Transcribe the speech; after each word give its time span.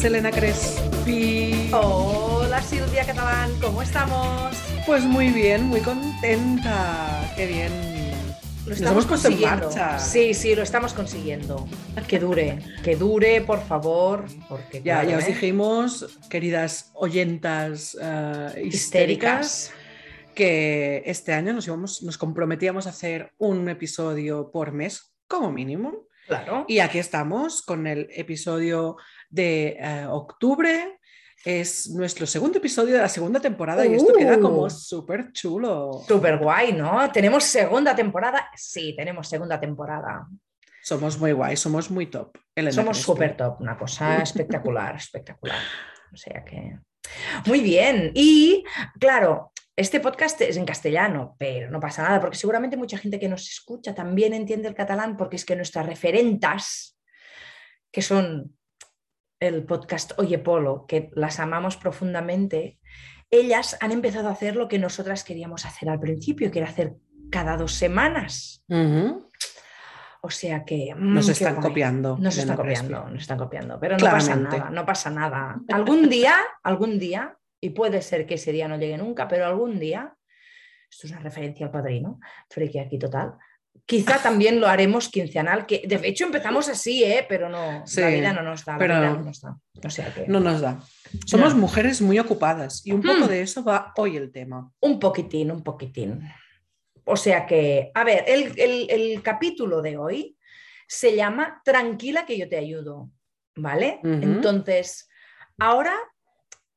Selena 0.00 0.30
Crespi. 0.30 1.70
Hola 1.72 2.60
Silvia 2.62 3.04
Catalán, 3.06 3.50
¿cómo 3.60 3.82
estamos? 3.82 4.54
Pues 4.86 5.04
muy 5.04 5.28
bien, 5.30 5.64
muy 5.64 5.80
contenta. 5.80 7.32
Qué 7.36 7.46
bien. 7.46 7.72
Lo 8.64 8.70
Nos 8.70 8.78
estamos 8.80 8.92
hemos 8.92 9.06
puesto 9.06 9.28
en 9.28 9.34
consiguiendo. 9.34 9.66
marcha. 9.66 9.98
Sí, 9.98 10.34
sí, 10.34 10.54
lo 10.54 10.62
estamos 10.62 10.92
consiguiendo. 10.94 11.66
Que 12.08 12.18
dure, 12.18 12.58
que 12.82 12.96
dure, 12.96 13.40
por 13.42 13.60
favor, 13.62 14.24
porque 14.48 14.78
Ya, 14.82 15.00
claro, 15.00 15.10
ya 15.10 15.18
os 15.18 15.24
¿eh? 15.24 15.28
dijimos, 15.28 16.18
queridas 16.28 16.90
oyentas 16.94 17.96
eh, 18.00 18.62
histéricas, 18.64 18.74
histéricas. 18.74 19.72
que 20.34 21.02
este 21.06 21.32
año 21.34 21.52
nos, 21.52 21.66
íbamos, 21.66 22.02
nos 22.02 22.18
comprometíamos 22.18 22.86
a 22.86 22.90
hacer 22.90 23.32
un 23.38 23.68
episodio 23.68 24.50
por 24.50 24.72
mes, 24.72 25.14
como 25.28 25.50
mínimo. 25.52 26.06
Claro. 26.26 26.64
Y 26.68 26.78
aquí 26.78 26.98
estamos 26.98 27.60
con 27.60 27.86
el 27.86 28.08
episodio 28.14 28.96
de 29.34 29.76
eh, 29.78 30.06
octubre. 30.08 30.98
Es 31.44 31.90
nuestro 31.90 32.26
segundo 32.26 32.56
episodio 32.56 32.94
de 32.94 33.02
la 33.02 33.08
segunda 33.08 33.38
temporada 33.38 33.84
y 33.84 33.94
esto 33.94 34.14
queda 34.14 34.40
como 34.40 34.62
Uh. 34.62 34.70
súper 34.70 35.30
chulo. 35.32 36.02
Súper 36.08 36.38
guay, 36.38 36.72
¿no? 36.72 37.10
¿Tenemos 37.12 37.44
segunda 37.44 37.94
temporada? 37.94 38.48
Sí, 38.56 38.94
tenemos 38.96 39.28
segunda 39.28 39.60
temporada. 39.60 40.26
Somos 40.82 41.18
muy 41.18 41.32
guay, 41.32 41.56
somos 41.56 41.90
muy 41.90 42.06
top. 42.06 42.38
Elena 42.54 42.72
Somos 42.72 42.98
súper 42.98 43.36
top, 43.36 43.60
una 43.60 43.76
cosa 43.76 44.16
espectacular, 44.22 44.96
espectacular. 44.96 45.58
O 46.12 46.16
sea 46.16 46.42
que. 46.44 46.78
Muy 47.44 47.60
bien. 47.60 48.12
Y 48.14 48.64
claro, 48.98 49.52
este 49.76 50.00
podcast 50.00 50.40
es 50.40 50.56
en 50.56 50.64
castellano, 50.64 51.36
pero 51.38 51.70
no 51.70 51.78
pasa 51.78 52.04
nada, 52.04 52.20
porque 52.20 52.38
seguramente 52.38 52.78
mucha 52.78 52.96
gente 52.96 53.18
que 53.18 53.28
nos 53.28 53.50
escucha 53.50 53.94
también 53.94 54.32
entiende 54.32 54.68
el 54.68 54.74
catalán, 54.74 55.16
porque 55.18 55.36
es 55.36 55.44
que 55.44 55.56
nuestras 55.56 55.84
referentas, 55.84 56.98
que 57.92 58.00
son 58.00 58.56
el 59.44 59.64
podcast 59.64 60.12
Oye 60.18 60.38
Polo, 60.38 60.86
que 60.86 61.10
las 61.14 61.38
amamos 61.40 61.76
profundamente, 61.76 62.78
ellas 63.30 63.76
han 63.80 63.92
empezado 63.92 64.28
a 64.28 64.32
hacer 64.32 64.56
lo 64.56 64.68
que 64.68 64.78
nosotras 64.78 65.24
queríamos 65.24 65.64
hacer 65.66 65.88
al 65.88 66.00
principio, 66.00 66.50
que 66.50 66.60
era 66.60 66.68
hacer 66.68 66.94
cada 67.30 67.56
dos 67.56 67.72
semanas. 67.74 68.64
O 70.22 70.30
sea 70.30 70.64
que. 70.64 70.94
mm, 70.96 71.14
Nos 71.14 71.28
están 71.28 71.56
guay. 71.56 71.68
copiando. 71.68 72.16
Nos 72.18 72.36
están 72.38 72.56
copiando, 72.56 73.10
nos 73.10 73.22
están 73.22 73.38
copiando, 73.38 73.78
pero 73.78 73.96
no 73.98 74.06
pasa 74.06 74.36
nada, 74.36 74.70
no 74.70 74.86
pasa 74.86 75.10
nada. 75.10 75.60
Algún 75.68 76.08
día, 76.08 76.34
algún 76.62 76.98
día, 76.98 77.36
y 77.60 77.70
puede 77.70 78.00
ser 78.02 78.26
que 78.26 78.34
ese 78.34 78.52
día 78.52 78.68
no 78.68 78.76
llegue 78.76 78.96
nunca, 78.96 79.28
pero 79.28 79.46
algún 79.46 79.78
día, 79.78 80.14
esto 80.90 81.06
es 81.06 81.12
una 81.12 81.20
referencia 81.22 81.66
al 81.66 81.72
padrino, 81.72 82.20
friki 82.48 82.78
aquí 82.78 82.98
total, 82.98 83.34
quizá 83.86 84.22
también 84.22 84.60
lo 84.60 84.66
haremos 84.66 85.08
quincenal, 85.08 85.66
que 85.66 85.82
de 85.86 86.00
hecho 86.08 86.24
empezamos 86.24 86.68
así, 86.68 87.04
¿eh? 87.04 87.26
pero 87.28 87.48
no, 87.48 87.86
Sí, 87.86 88.00
la 88.00 88.08
vida 88.08 88.32
no 88.32 88.42
nos 88.42 88.64
da, 88.64 88.72
la 88.74 88.78
pero 88.78 88.94
vida 89.00 89.10
no 89.10 89.22
nos 89.24 89.40
da. 89.40 89.58
O 89.84 89.90
sea 89.90 90.12
que 90.14 90.26
No 90.26 90.40
nos 90.40 90.60
da. 90.60 90.80
Somos 91.26 91.54
No. 91.54 91.60
mujeres 91.60 92.00
muy 92.00 92.18
ocupadas 92.18 92.86
y 92.86 92.92
un 92.92 93.02
poco 93.02 93.26
Mm. 93.26 93.28
de 93.28 93.40
eso 93.42 93.62
va 93.64 93.92
hoy 93.96 94.16
el 94.16 94.30
tema. 94.32 94.70
un 94.80 94.98
poquitín, 94.98 95.50
un 95.50 95.62
poquitín. 95.62 96.20
O 97.04 97.16
sea 97.16 97.44
que, 97.46 97.90
a 97.94 98.02
ver, 98.04 98.24
el, 98.26 98.52
el- 98.58 98.86
el 98.90 99.22
capítulo 99.22 99.82
de 99.82 99.98
hoy 99.98 100.38
se 100.88 101.14
llama 101.14 101.60
Tranquila 101.64 102.24
que 102.24 102.38
yo 102.38 102.48
te 102.48 102.56
ayudo, 102.56 103.10
¿vale? 103.56 104.00
Entonces, 104.02 105.08
ahora, 105.58 105.94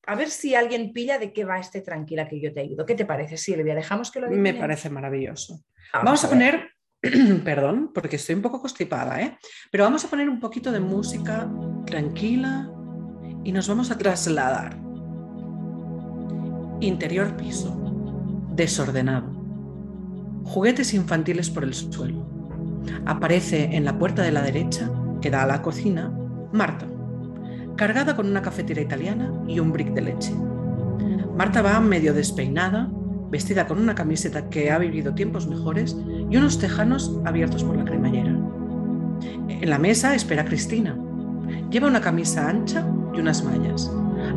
a 0.05 0.15
ver 0.15 0.29
si 0.29 0.55
alguien 0.55 0.91
pilla 0.93 1.17
de 1.19 1.31
qué 1.33 1.45
va 1.45 1.59
este 1.59 1.81
Tranquila 1.81 2.27
que 2.27 2.39
yo 2.41 2.51
te 2.53 2.59
ayudo. 2.61 2.85
¿Qué 2.85 2.95
te 2.95 3.05
parece, 3.05 3.37
Silvia? 3.37 3.75
¿Dejamos 3.75 4.11
que 4.11 4.19
lo 4.19 4.27
Me 4.27 4.33
adivine? 4.49 4.59
parece 4.59 4.89
maravilloso. 4.89 5.61
Vamos 5.93 6.23
a 6.25 6.29
poner, 6.29 6.71
perdón, 7.43 7.91
porque 7.93 8.15
estoy 8.15 8.35
un 8.35 8.41
poco 8.41 8.59
constipada, 8.59 9.21
¿eh? 9.21 9.37
Pero 9.71 9.83
vamos 9.83 10.03
a 10.03 10.09
poner 10.09 10.29
un 10.29 10.39
poquito 10.39 10.71
de 10.71 10.79
música 10.79 11.49
tranquila 11.85 12.69
y 13.43 13.51
nos 13.51 13.67
vamos 13.67 13.91
a 13.91 13.97
trasladar. 13.97 14.77
Interior 16.79 17.35
piso, 17.37 17.75
desordenado. 18.55 19.31
Juguetes 20.43 20.93
infantiles 20.93 21.49
por 21.49 21.63
el 21.63 21.73
suelo. 21.73 22.25
Aparece 23.05 23.75
en 23.75 23.85
la 23.85 23.97
puerta 23.97 24.23
de 24.23 24.31
la 24.31 24.41
derecha, 24.41 24.89
que 25.21 25.29
da 25.29 25.43
a 25.43 25.47
la 25.47 25.61
cocina, 25.61 26.11
Marta, 26.53 26.87
cargada 27.75 28.15
con 28.15 28.27
una 28.27 28.41
cafetera 28.41 28.81
italiana 28.81 29.33
y 29.47 29.59
un 29.59 29.71
brick 29.71 29.93
de 29.93 30.01
leche. 30.01 30.33
Marta 31.35 31.61
va 31.61 31.79
medio 31.79 32.13
despeinada, 32.13 32.89
vestida 33.29 33.67
con 33.67 33.79
una 33.79 33.93
camiseta 33.93 34.49
que 34.49 34.71
ha 34.71 34.77
vivido 34.77 35.13
tiempos 35.13 35.47
mejores 35.47 35.95
y 36.29 36.37
unos 36.37 36.59
tejanos 36.59 37.19
abiertos 37.25 37.63
por 37.63 37.75
la 37.77 37.85
cremallera. 37.85 38.35
En 39.49 39.69
la 39.69 39.79
mesa 39.79 40.13
espera 40.15 40.45
Cristina. 40.45 40.97
Lleva 41.71 41.87
una 41.87 42.01
camisa 42.01 42.47
ancha 42.49 42.85
y 43.13 43.19
unas 43.19 43.43
mallas. 43.43 43.91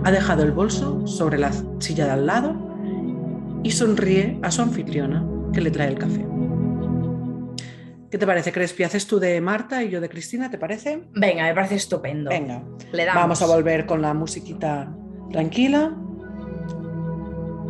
Ha 0.05 0.11
dejado 0.11 0.43
el 0.43 0.53
bolso 0.53 1.07
sobre 1.07 1.39
la 1.39 1.51
silla 1.79 2.05
de 2.07 2.11
al 2.13 2.27
lado 2.27 2.55
y 3.63 3.71
sonríe 3.73 4.39
a 4.43 4.51
su 4.51 4.63
anfitriona 4.63 5.27
que 5.53 5.61
le 5.61 5.71
trae 5.71 5.89
el 5.89 5.99
café. 5.99 6.27
¿Qué 8.11 8.19
te 8.19 8.27
parece, 8.27 8.51
Crespi? 8.53 8.83
¿Haces 8.83 9.07
tú 9.07 9.21
de 9.21 9.41
Marta 9.41 9.85
y 9.85 9.91
yo 9.91 10.01
de 10.01 10.09
Cristina? 10.09 10.51
¿Te 10.51 10.59
parece? 10.59 11.05
Venga, 11.15 11.45
me 11.45 11.55
parece 11.55 11.77
estupendo. 11.77 12.31
Venga, 12.31 12.63
Le 12.93 13.05
damos. 13.05 13.23
vamos 13.23 13.43
a 13.43 13.47
volver 13.47 13.87
con 13.87 14.03
la 14.03 14.15
musiquita 14.15 14.93
tranquila. 15.31 15.95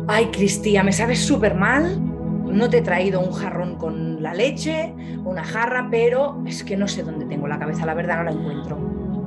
Ay, 0.07 0.27
Cristina, 0.31 0.81
me 0.83 0.91
sabes 0.93 1.19
súper 1.19 1.53
mal. 1.55 1.99
No 2.43 2.69
te 2.69 2.79
he 2.79 2.81
traído 2.81 3.21
un 3.21 3.31
jarrón 3.31 3.75
con 3.77 4.21
la 4.21 4.33
leche, 4.33 4.93
una 5.23 5.43
jarra, 5.43 5.87
pero 5.89 6.41
es 6.45 6.63
que 6.63 6.75
no 6.75 6.87
sé 6.87 7.03
dónde 7.03 7.25
tengo 7.25 7.47
la 7.47 7.59
cabeza, 7.59 7.85
la 7.85 7.93
verdad 7.93 8.17
no 8.17 8.23
la 8.23 8.31
encuentro. 8.31 8.77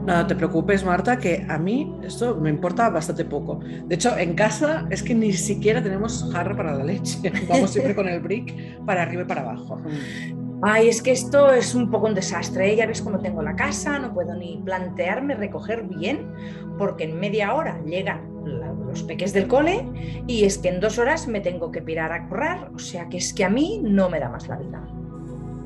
No 0.06 0.26
te 0.26 0.34
preocupes, 0.34 0.84
Marta, 0.84 1.16
que 1.16 1.46
a 1.48 1.56
mí 1.56 1.96
esto 2.02 2.36
me 2.36 2.50
importa 2.50 2.90
bastante 2.90 3.24
poco. 3.24 3.60
De 3.86 3.94
hecho, 3.94 4.16
en 4.18 4.34
casa 4.34 4.86
es 4.90 5.02
que 5.02 5.14
ni 5.14 5.32
siquiera 5.32 5.82
tenemos 5.82 6.30
jarra 6.30 6.54
para 6.54 6.74
la 6.74 6.84
leche. 6.84 7.32
Vamos 7.48 7.70
siempre 7.70 7.94
con 7.94 8.06
el 8.06 8.20
brick 8.20 8.84
para 8.84 9.02
arriba 9.02 9.22
y 9.22 9.26
para 9.26 9.40
abajo. 9.40 9.80
Ay, 10.66 10.88
es 10.88 11.02
que 11.02 11.12
esto 11.12 11.52
es 11.52 11.74
un 11.74 11.90
poco 11.90 12.06
un 12.06 12.14
desastre. 12.14 12.72
¿eh? 12.72 12.76
Ya 12.76 12.86
ves 12.86 13.02
cómo 13.02 13.18
tengo 13.20 13.42
la 13.42 13.54
casa, 13.54 13.98
no 13.98 14.14
puedo 14.14 14.34
ni 14.34 14.56
plantearme 14.64 15.34
recoger 15.34 15.82
bien, 15.82 16.26
porque 16.78 17.04
en 17.04 17.20
media 17.20 17.52
hora 17.54 17.78
llegan 17.84 18.22
los 18.86 19.02
peques 19.02 19.32
del 19.32 19.46
cole 19.46 19.86
y 20.26 20.44
es 20.44 20.56
que 20.58 20.68
en 20.68 20.80
dos 20.80 20.98
horas 20.98 21.28
me 21.28 21.40
tengo 21.40 21.70
que 21.70 21.82
pirar 21.82 22.12
a 22.12 22.28
currar. 22.28 22.70
O 22.74 22.78
sea 22.78 23.08
que 23.08 23.18
es 23.18 23.34
que 23.34 23.44
a 23.44 23.50
mí 23.50 23.80
no 23.82 24.08
me 24.08 24.20
da 24.20 24.30
más 24.30 24.48
la 24.48 24.56
vida. 24.56 24.82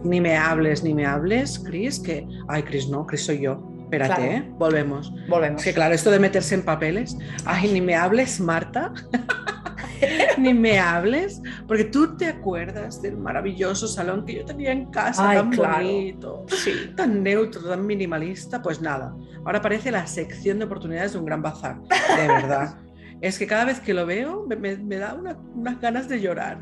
Ni 0.03 0.21
me 0.21 0.37
hables, 0.37 0.83
ni 0.83 0.95
me 0.95 1.07
hables, 1.07 1.59
Chris, 1.59 2.01
que... 2.01 2.27
Ay, 2.49 2.63
Chris, 2.63 2.89
no, 2.89 3.07
Chris 3.07 3.25
soy 3.25 3.41
yo. 3.43 3.61
Espérate, 3.83 4.15
Claro. 4.17 4.33
¿eh? 4.33 4.45
Volvemos. 4.59 5.13
Volvemos. 5.29 5.61
Es 5.61 5.65
que 5.69 5.75
claro, 5.75 5.95
esto 5.95 6.11
de 6.11 6.19
meterse 6.19 6.55
en 6.55 6.63
papeles. 6.63 7.17
Ay, 7.45 7.73
ni 7.73 7.81
me 7.81 7.95
hables, 7.95 8.41
Marta. 8.41 8.93
ni 10.39 10.55
me 10.55 10.79
hables, 10.79 11.41
porque 11.67 11.85
tú 11.85 12.17
te 12.17 12.27
acuerdas 12.27 13.01
del 13.03 13.17
maravilloso 13.17 13.87
salón 13.89 14.25
que 14.25 14.35
yo 14.37 14.45
tenía 14.45 14.73
en 14.73 14.87
casa, 14.91 15.31
Ay, 15.31 15.39
tan 15.39 15.51
claro. 15.51 15.85
bonito. 15.85 16.45
Sí. 16.49 16.73
tan 16.97 17.23
neutro, 17.23 17.63
tan 17.63 17.87
minimalista, 17.87 18.61
pues 18.63 18.81
nada. 18.81 19.15
Ahora 19.45 19.61
parece 19.61 19.91
la 19.91 20.07
sección 20.07 20.59
de 20.59 20.65
oportunidades 20.67 21.13
de 21.13 21.19
un 21.19 21.25
gran 21.25 21.43
bazar, 21.43 21.81
de 21.83 22.27
verdad. 22.29 22.77
es 23.21 23.39
que 23.39 23.47
cada 23.47 23.65
vez 23.65 23.81
que 23.81 23.95
lo 23.95 24.07
veo 24.07 24.45
me, 24.47 24.57
me- 24.57 24.77
me 24.79 24.97
da 24.97 25.15
una- 25.15 25.37
unas 25.55 25.81
ganas 25.81 26.09
de 26.09 26.21
llorar. 26.21 26.59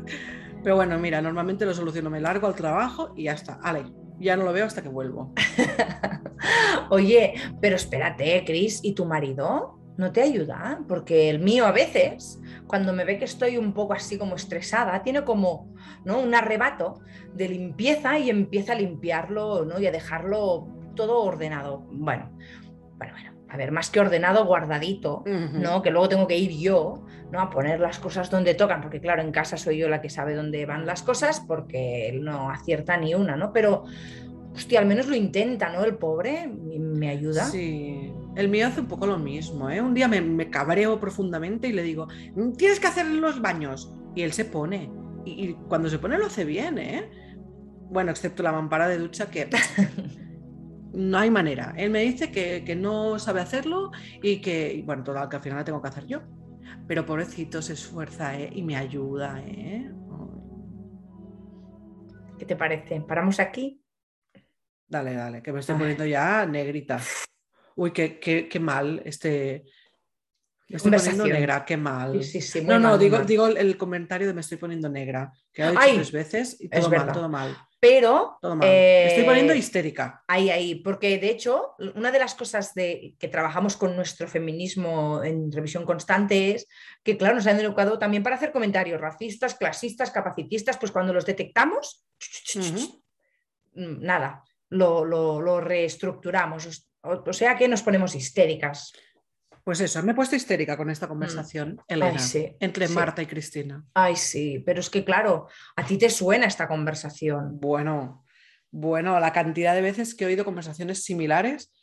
Pero 0.63 0.75
bueno, 0.75 0.97
mira, 0.97 1.21
normalmente 1.21 1.65
lo 1.65 1.73
soluciono, 1.73 2.09
me 2.09 2.19
largo 2.19 2.47
al 2.47 2.55
trabajo 2.55 3.13
y 3.15 3.23
ya 3.25 3.33
está. 3.33 3.59
Ale, 3.61 3.83
ya 4.19 4.35
no 4.35 4.43
lo 4.43 4.51
veo 4.53 4.65
hasta 4.65 4.81
que 4.81 4.89
vuelvo. 4.89 5.33
Oye, 6.89 7.33
pero 7.61 7.75
espérate, 7.75 8.43
Cris, 8.45 8.79
¿y 8.83 8.93
tu 8.93 9.05
marido 9.05 9.76
no 9.97 10.11
te 10.11 10.21
ayuda? 10.21 10.79
Porque 10.87 11.29
el 11.29 11.39
mío 11.39 11.65
a 11.65 11.71
veces, 11.71 12.39
cuando 12.67 12.93
me 12.93 13.03
ve 13.03 13.17
que 13.17 13.25
estoy 13.25 13.57
un 13.57 13.73
poco 13.73 13.93
así 13.93 14.17
como 14.17 14.35
estresada, 14.35 15.03
tiene 15.03 15.23
como 15.23 15.73
¿no? 16.05 16.19
un 16.19 16.33
arrebato 16.35 17.01
de 17.33 17.49
limpieza 17.49 18.17
y 18.19 18.29
empieza 18.29 18.73
a 18.73 18.75
limpiarlo 18.75 19.65
¿no? 19.65 19.79
y 19.79 19.87
a 19.87 19.91
dejarlo 19.91 20.67
todo 20.95 21.23
ordenado. 21.23 21.85
Bueno, 21.91 22.31
bueno, 22.97 23.13
bueno, 23.13 23.31
a 23.49 23.57
ver, 23.57 23.71
más 23.71 23.89
que 23.89 23.99
ordenado, 23.99 24.45
guardadito. 24.45 25.23
¿no? 25.25 25.81
Que 25.81 25.91
luego 25.91 26.09
tengo 26.09 26.27
que 26.27 26.37
ir 26.37 26.51
yo, 26.51 27.05
¿no? 27.31 27.41
A 27.41 27.49
poner 27.49 27.79
las 27.79 27.99
cosas 27.99 28.29
donde 28.29 28.53
tocan, 28.53 28.81
porque 28.81 28.99
claro, 28.99 29.21
en 29.21 29.31
casa 29.31 29.57
soy 29.57 29.77
yo 29.77 29.89
la 29.89 30.01
que 30.01 30.09
sabe 30.09 30.35
dónde 30.35 30.65
van 30.65 30.85
las 30.85 31.01
cosas, 31.03 31.39
porque 31.47 32.09
él 32.09 32.23
no 32.23 32.49
acierta 32.49 32.97
ni 32.97 33.13
una, 33.13 33.35
¿no? 33.35 33.53
Pero, 33.53 33.85
hostia, 34.53 34.79
al 34.79 34.85
menos 34.85 35.07
lo 35.07 35.15
intenta, 35.15 35.69
¿no? 35.69 35.83
El 35.83 35.97
pobre 35.97 36.47
me 36.47 37.09
ayuda. 37.09 37.45
Sí, 37.45 38.11
el 38.37 38.49
mío 38.49 38.67
hace 38.67 38.81
un 38.81 38.87
poco 38.87 39.07
lo 39.07 39.17
mismo. 39.17 39.69
¿eh? 39.69 39.81
Un 39.81 39.93
día 39.93 40.07
me, 40.07 40.21
me 40.21 40.49
cabreo 40.49 40.99
profundamente 40.99 41.67
y 41.67 41.73
le 41.73 41.81
digo, 41.83 42.07
"Mm, 42.35 42.53
tienes 42.53 42.79
que 42.79 42.87
hacer 42.87 43.07
los 43.07 43.41
baños. 43.41 43.91
Y 44.15 44.21
él 44.21 44.31
se 44.31 44.45
pone. 44.45 44.91
Y, 45.25 45.49
y 45.49 45.53
cuando 45.67 45.89
se 45.89 45.99
pone 45.99 46.17
lo 46.17 46.27
hace 46.27 46.45
bien, 46.45 46.77
¿eh? 46.77 47.09
Bueno, 47.89 48.11
excepto 48.11 48.43
la 48.43 48.51
mampara 48.51 48.87
de 48.87 48.99
ducha 48.99 49.29
que 49.29 49.49
no 50.93 51.17
hay 51.17 51.31
manera. 51.31 51.73
Él 51.77 51.89
me 51.89 52.01
dice 52.01 52.31
que, 52.31 52.63
que 52.63 52.75
no 52.75 53.17
sabe 53.19 53.41
hacerlo 53.41 53.91
y 54.21 54.39
que, 54.41 54.73
y 54.73 54.81
bueno, 54.83 55.03
total, 55.03 55.29
que 55.29 55.37
al 55.37 55.41
final 55.41 55.57
la 55.59 55.65
tengo 55.65 55.81
que 55.81 55.87
hacer 55.87 56.05
yo. 56.05 56.21
Pero 56.87 57.05
pobrecito 57.05 57.61
se 57.61 57.73
esfuerza 57.73 58.37
¿eh? 58.39 58.49
y 58.53 58.61
me 58.61 58.75
ayuda. 58.75 59.41
¿eh? 59.45 59.91
¿Qué 62.37 62.45
te 62.45 62.55
parece? 62.55 63.01
¿Paramos 63.01 63.39
aquí? 63.39 63.81
Dale, 64.87 65.13
dale, 65.15 65.41
que 65.41 65.51
me 65.51 65.59
estoy 65.59 65.75
poniendo 65.75 66.05
ya 66.05 66.45
negrita. 66.45 66.99
Uy, 67.77 67.91
qué, 67.91 68.19
qué, 68.19 68.49
qué 68.49 68.59
mal 68.59 69.01
este... 69.05 69.63
Me 70.69 70.75
estoy 70.75 70.91
poniendo 70.91 71.25
negra, 71.27 71.63
qué 71.63 71.77
mal. 71.77 72.21
Sí, 72.21 72.41
sí, 72.41 72.41
sí, 72.41 72.59
muy 72.61 72.73
no, 72.73 72.79
no, 72.79 72.89
mal, 72.89 72.99
digo, 72.99 73.17
mal. 73.19 73.25
digo 73.25 73.47
el 73.47 73.77
comentario 73.77 74.27
de 74.27 74.33
me 74.33 74.41
estoy 74.41 74.57
poniendo 74.57 74.89
negra, 74.89 75.31
que 75.53 75.61
he 75.61 75.65
dicho 75.69 75.79
Ay, 75.79 75.95
tres 75.95 76.11
veces 76.11 76.57
y 76.59 76.65
es 76.65 76.71
todo 76.71 76.89
mal, 76.89 76.99
verdad. 76.99 77.13
todo 77.13 77.29
mal, 77.29 77.57
Pero 77.79 78.37
todo 78.41 78.55
mal. 78.57 78.67
Me 78.67 79.05
estoy 79.05 79.23
eh, 79.23 79.25
poniendo 79.25 79.53
histérica. 79.53 80.25
Ahí, 80.27 80.49
ahí, 80.49 80.75
porque 80.83 81.19
de 81.19 81.29
hecho, 81.29 81.75
una 81.95 82.11
de 82.11 82.19
las 82.19 82.35
cosas 82.35 82.73
de, 82.73 83.15
que 83.17 83.29
trabajamos 83.29 83.77
con 83.77 83.95
nuestro 83.95 84.27
feminismo 84.27 85.23
en 85.23 85.51
revisión 85.53 85.85
constante 85.85 86.51
es 86.55 86.67
que, 87.01 87.15
claro, 87.15 87.35
nos 87.35 87.47
han 87.47 87.59
educado 87.61 87.97
también 87.97 88.23
para 88.23 88.35
hacer 88.35 88.51
comentarios 88.51 88.99
racistas, 88.99 89.55
clasistas, 89.55 90.11
capacitistas, 90.11 90.77
pues 90.77 90.91
cuando 90.91 91.13
los 91.13 91.25
detectamos, 91.25 92.03
nada, 93.73 94.43
lo, 94.69 95.05
lo- 95.05 95.39
lo 95.39 95.61
reestructuramos. 95.61 96.86
O, 97.07 97.29
o 97.29 97.33
sea 97.33 97.55
que 97.55 97.67
nos 97.67 97.81
ponemos 97.81 98.15
histéricas. 98.15 98.93
Pues 99.63 99.81
eso, 99.81 100.01
me 100.01 100.13
he 100.13 100.15
puesto 100.15 100.35
histérica 100.35 100.77
con 100.77 100.89
esta 100.89 101.09
conversación, 101.09 101.81
Elena, 101.89 102.13
Mm. 102.13 102.15
Ay, 102.15 102.19
sí, 102.19 102.55
entre 102.61 102.87
sí. 102.87 102.93
Marta 102.93 103.21
y 103.21 103.25
Cristina. 103.25 103.83
Ay, 103.93 104.15
sí, 104.15 104.63
pero 104.65 104.79
es 104.79 104.89
que, 104.89 105.03
claro, 105.03 105.47
a 105.75 105.85
ti 105.85 105.97
te 105.97 106.09
suena 106.09 106.45
esta 106.45 106.69
conversación. 106.69 107.59
Bueno, 107.59 108.25
bueno, 108.71 109.19
la 109.19 109.33
cantidad 109.33 109.75
de 109.75 109.81
veces 109.81 110.15
que 110.15 110.23
he 110.23 110.27
oído 110.27 110.45
conversaciones 110.45 111.03
similares 111.03 111.73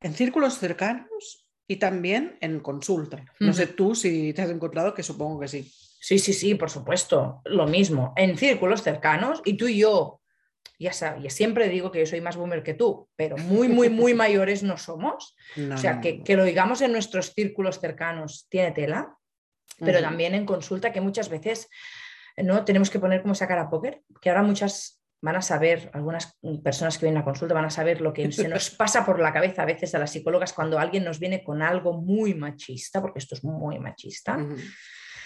en 0.00 0.14
círculos 0.14 0.58
cercanos 0.58 1.46
y 1.66 1.76
también 1.76 2.38
en 2.40 2.60
consulta. 2.60 3.24
No 3.40 3.52
sé 3.52 3.66
tú 3.66 3.94
si 3.94 4.32
te 4.32 4.42
has 4.42 4.50
encontrado, 4.50 4.94
que 4.94 5.02
supongo 5.02 5.40
que 5.40 5.48
sí. 5.48 5.70
Sí, 6.00 6.18
sí, 6.18 6.32
sí, 6.34 6.54
por 6.54 6.68
supuesto, 6.68 7.40
lo 7.46 7.66
mismo, 7.66 8.12
en 8.16 8.36
círculos 8.36 8.82
cercanos 8.82 9.40
y 9.44 9.56
tú 9.56 9.66
y 9.66 9.78
yo, 9.78 10.20
ya 10.78 10.92
sabes, 10.92 11.32
siempre 11.34 11.68
digo 11.68 11.90
que 11.90 12.00
yo 12.00 12.06
soy 12.06 12.20
más 12.20 12.36
boomer 12.36 12.62
que 12.62 12.74
tú, 12.74 13.08
pero 13.16 13.36
muy, 13.36 13.68
muy, 13.68 13.88
muy 13.88 14.14
mayores 14.14 14.62
no 14.62 14.76
somos. 14.76 15.36
No, 15.56 15.74
O 15.74 15.78
sea, 15.78 15.94
no, 15.94 16.00
que, 16.00 16.18
no. 16.18 16.24
que 16.24 16.36
lo 16.36 16.44
digamos 16.44 16.80
en 16.80 16.92
nuestros 16.92 17.32
círculos 17.32 17.80
cercanos 17.80 18.46
tiene 18.48 18.72
tela, 18.72 19.16
pero 19.78 20.00
también 20.00 20.34
en 20.34 20.46
consulta 20.46 20.92
que 20.92 21.00
muchas 21.00 21.28
veces 21.28 21.68
no 22.36 22.64
tenemos 22.64 22.90
que 22.90 22.98
poner 22.98 23.22
como 23.22 23.32
esa 23.32 23.48
cara 23.48 23.62
a 23.62 23.70
póker, 23.70 24.02
que 24.20 24.30
ahora 24.30 24.42
muchas 24.42 25.00
van 25.24 25.36
a 25.36 25.42
saber, 25.42 25.90
algunas 25.94 26.36
personas 26.62 26.98
que 26.98 27.06
vienen 27.06 27.22
a 27.22 27.24
consulta 27.24 27.54
van 27.54 27.64
a 27.64 27.70
saber 27.70 28.02
lo 28.02 28.12
que 28.12 28.30
se 28.30 28.46
nos 28.46 28.68
pasa 28.76 29.06
por 29.06 29.20
la 29.20 29.32
cabeza 29.32 29.62
a 29.62 29.66
veces 29.66 29.94
a 29.94 29.98
las 29.98 30.12
psicólogas 30.12 30.52
cuando 30.52 30.78
alguien 30.78 31.02
nos 31.02 31.18
viene 31.18 31.42
con 31.42 31.62
algo 31.62 31.94
muy 31.94 32.34
machista, 32.34 33.00
porque 33.00 33.20
esto 33.20 33.34
es 33.34 33.42
muy 33.42 33.78
machista. 33.78 34.38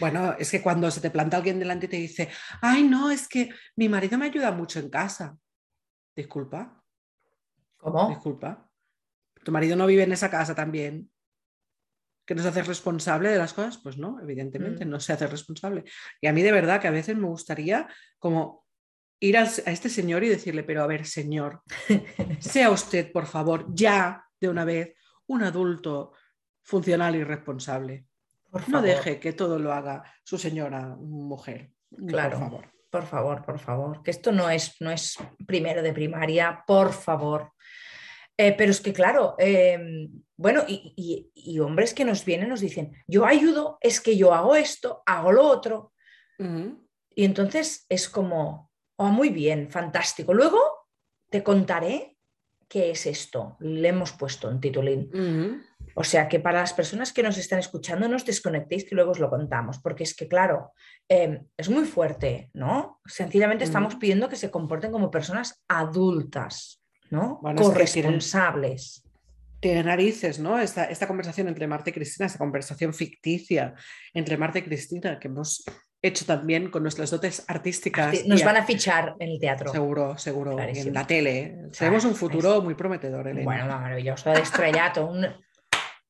Bueno, 0.00 0.34
es 0.38 0.50
que 0.50 0.62
cuando 0.62 0.90
se 0.90 1.00
te 1.00 1.10
planta 1.10 1.36
alguien 1.36 1.58
delante 1.58 1.86
y 1.86 1.88
te 1.88 1.96
dice, 1.96 2.28
ay, 2.62 2.84
no, 2.84 3.10
es 3.10 3.28
que 3.28 3.50
mi 3.76 3.88
marido 3.88 4.16
me 4.18 4.26
ayuda 4.26 4.52
mucho 4.52 4.78
en 4.80 4.90
casa. 4.90 5.36
Disculpa, 6.16 6.82
¿Cómo? 7.76 8.08
disculpa. 8.08 8.68
¿Tu 9.44 9.52
marido 9.52 9.76
no 9.76 9.86
vive 9.86 10.02
en 10.02 10.12
esa 10.12 10.30
casa 10.30 10.54
también? 10.54 11.10
¿Que 12.26 12.34
no 12.34 12.42
se 12.42 12.48
hace 12.48 12.62
responsable 12.62 13.30
de 13.30 13.38
las 13.38 13.54
cosas? 13.54 13.78
Pues 13.78 13.96
no, 13.96 14.20
evidentemente, 14.20 14.84
Mm. 14.84 14.90
no 14.90 15.00
se 15.00 15.12
hace 15.12 15.26
responsable. 15.26 15.84
Y 16.20 16.26
a 16.26 16.32
mí 16.32 16.42
de 16.42 16.52
verdad 16.52 16.80
que 16.80 16.88
a 16.88 16.92
veces 16.92 17.16
me 17.16 17.26
gustaría 17.28 17.88
como 18.18 18.66
ir 19.20 19.38
al- 19.38 19.46
a 19.66 19.70
este 19.70 19.88
señor 19.88 20.24
y 20.24 20.28
decirle, 20.28 20.62
pero 20.64 20.82
a 20.82 20.86
ver, 20.86 21.06
señor, 21.06 21.62
sea 22.40 22.70
usted, 22.70 23.10
por 23.12 23.26
favor, 23.26 23.66
ya 23.74 24.24
de 24.40 24.48
una 24.48 24.64
vez 24.64 24.94
un 25.26 25.42
adulto 25.42 26.12
funcional 26.62 27.16
y 27.16 27.24
responsable. 27.24 28.06
Por 28.50 28.62
No 28.62 28.66
favor. 28.78 28.86
deje 28.88 29.20
que 29.20 29.32
todo 29.32 29.58
lo 29.58 29.72
haga 29.72 30.04
su 30.24 30.38
señora 30.38 30.96
mujer. 30.98 31.70
Claro. 32.06 32.38
Por 32.38 32.48
favor. 32.48 32.72
Por 32.90 33.04
favor, 33.04 33.44
por 33.44 33.58
favor, 33.58 34.02
que 34.02 34.10
esto 34.10 34.32
no 34.32 34.48
es, 34.48 34.76
no 34.80 34.90
es 34.90 35.18
primero 35.46 35.82
de 35.82 35.92
primaria, 35.92 36.64
por 36.66 36.94
favor. 36.94 37.52
Eh, 38.34 38.54
pero 38.56 38.70
es 38.70 38.80
que, 38.80 38.94
claro, 38.94 39.34
eh, 39.38 40.08
bueno, 40.38 40.62
y, 40.66 40.94
y- 40.96 41.30
y 41.34 41.58
hombres 41.58 41.92
que 41.92 42.06
nos 42.06 42.24
vienen 42.24 42.48
nos 42.48 42.60
dicen, 42.60 42.92
yo 43.06 43.26
ayudo, 43.26 43.76
es 43.82 44.00
que 44.00 44.16
yo 44.16 44.32
hago 44.32 44.56
esto, 44.56 45.02
hago 45.04 45.32
lo 45.32 45.42
otro. 45.46 45.92
Y 47.14 47.24
entonces 47.24 47.84
es 47.90 48.08
como, 48.08 48.70
oh, 48.96 49.08
muy 49.10 49.28
bien, 49.28 49.68
fantástico. 49.70 50.32
Luego 50.32 50.58
te 51.28 51.42
contaré 51.42 52.16
qué 52.68 52.92
es 52.92 53.04
esto. 53.04 53.56
Le 53.60 53.88
hemos 53.88 54.12
puesto 54.12 54.48
un 54.48 54.60
titulín. 54.60 55.10
O 56.00 56.04
sea 56.04 56.28
que 56.28 56.38
para 56.38 56.60
las 56.60 56.72
personas 56.72 57.12
que 57.12 57.22
nos 57.24 57.36
están 57.38 57.58
escuchando, 57.58 58.06
no 58.08 58.16
os 58.16 58.24
desconectéis 58.24 58.84
que 58.84 58.94
luego 58.94 59.10
os 59.10 59.18
lo 59.18 59.28
contamos, 59.28 59.78
porque 59.80 60.04
es 60.04 60.14
que, 60.14 60.28
claro, 60.28 60.72
eh, 61.08 61.40
es 61.56 61.68
muy 61.68 61.84
fuerte, 61.86 62.50
¿no? 62.54 63.00
Sencillamente 63.04 63.64
estamos 63.64 63.96
pidiendo 63.96 64.28
que 64.28 64.36
se 64.36 64.50
comporten 64.50 64.92
como 64.92 65.10
personas 65.10 65.60
adultas, 65.68 66.80
¿no? 67.10 67.38
Bueno, 67.42 67.60
es 67.60 67.66
que 67.68 68.00
tienen- 68.00 68.12
Corresponsables. 68.12 69.04
Tiene 69.60 69.82
narices, 69.82 70.38
¿no? 70.38 70.58
Esta, 70.60 70.84
esta 70.84 71.08
conversación 71.08 71.48
entre 71.48 71.66
Marta 71.66 71.90
y 71.90 71.92
Cristina, 71.92 72.26
esta 72.26 72.38
conversación 72.38 72.94
ficticia 72.94 73.74
entre 74.14 74.36
Marta 74.36 74.60
y 74.60 74.62
Cristina 74.62 75.18
que 75.18 75.26
hemos 75.26 75.64
hecho 76.00 76.24
también 76.24 76.70
con 76.70 76.84
nuestras 76.84 77.10
dotes 77.10 77.44
artísticas. 77.48 78.24
Nos 78.24 78.44
van 78.44 78.56
a 78.56 78.64
fichar 78.64 79.16
en 79.18 79.30
el 79.30 79.40
teatro. 79.40 79.72
Seguro, 79.72 80.16
seguro. 80.16 80.54
Clarísimo. 80.54 80.88
en 80.88 80.94
la 80.94 81.06
tele. 81.08 81.56
Tenemos 81.76 82.04
un 82.04 82.14
futuro 82.14 82.62
muy 82.62 82.74
prometedor, 82.76 83.26
Elena. 83.26 83.44
Bueno, 83.44 83.66
maravilloso, 83.66 84.30
del 84.30 84.42
estrellato, 84.42 85.06
un- 85.06 85.26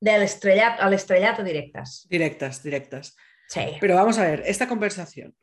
del 0.01 0.23
estrellato 0.23 0.83
al 0.83 0.95
estrellato 0.95 1.43
directas. 1.43 2.07
Directas, 2.09 2.63
directas. 2.63 3.17
Sí. 3.49 3.61
Pero 3.81 3.95
vamos 3.95 4.19
a 4.19 4.25
ver, 4.25 4.43
esta 4.47 4.69
conversación. 4.69 5.35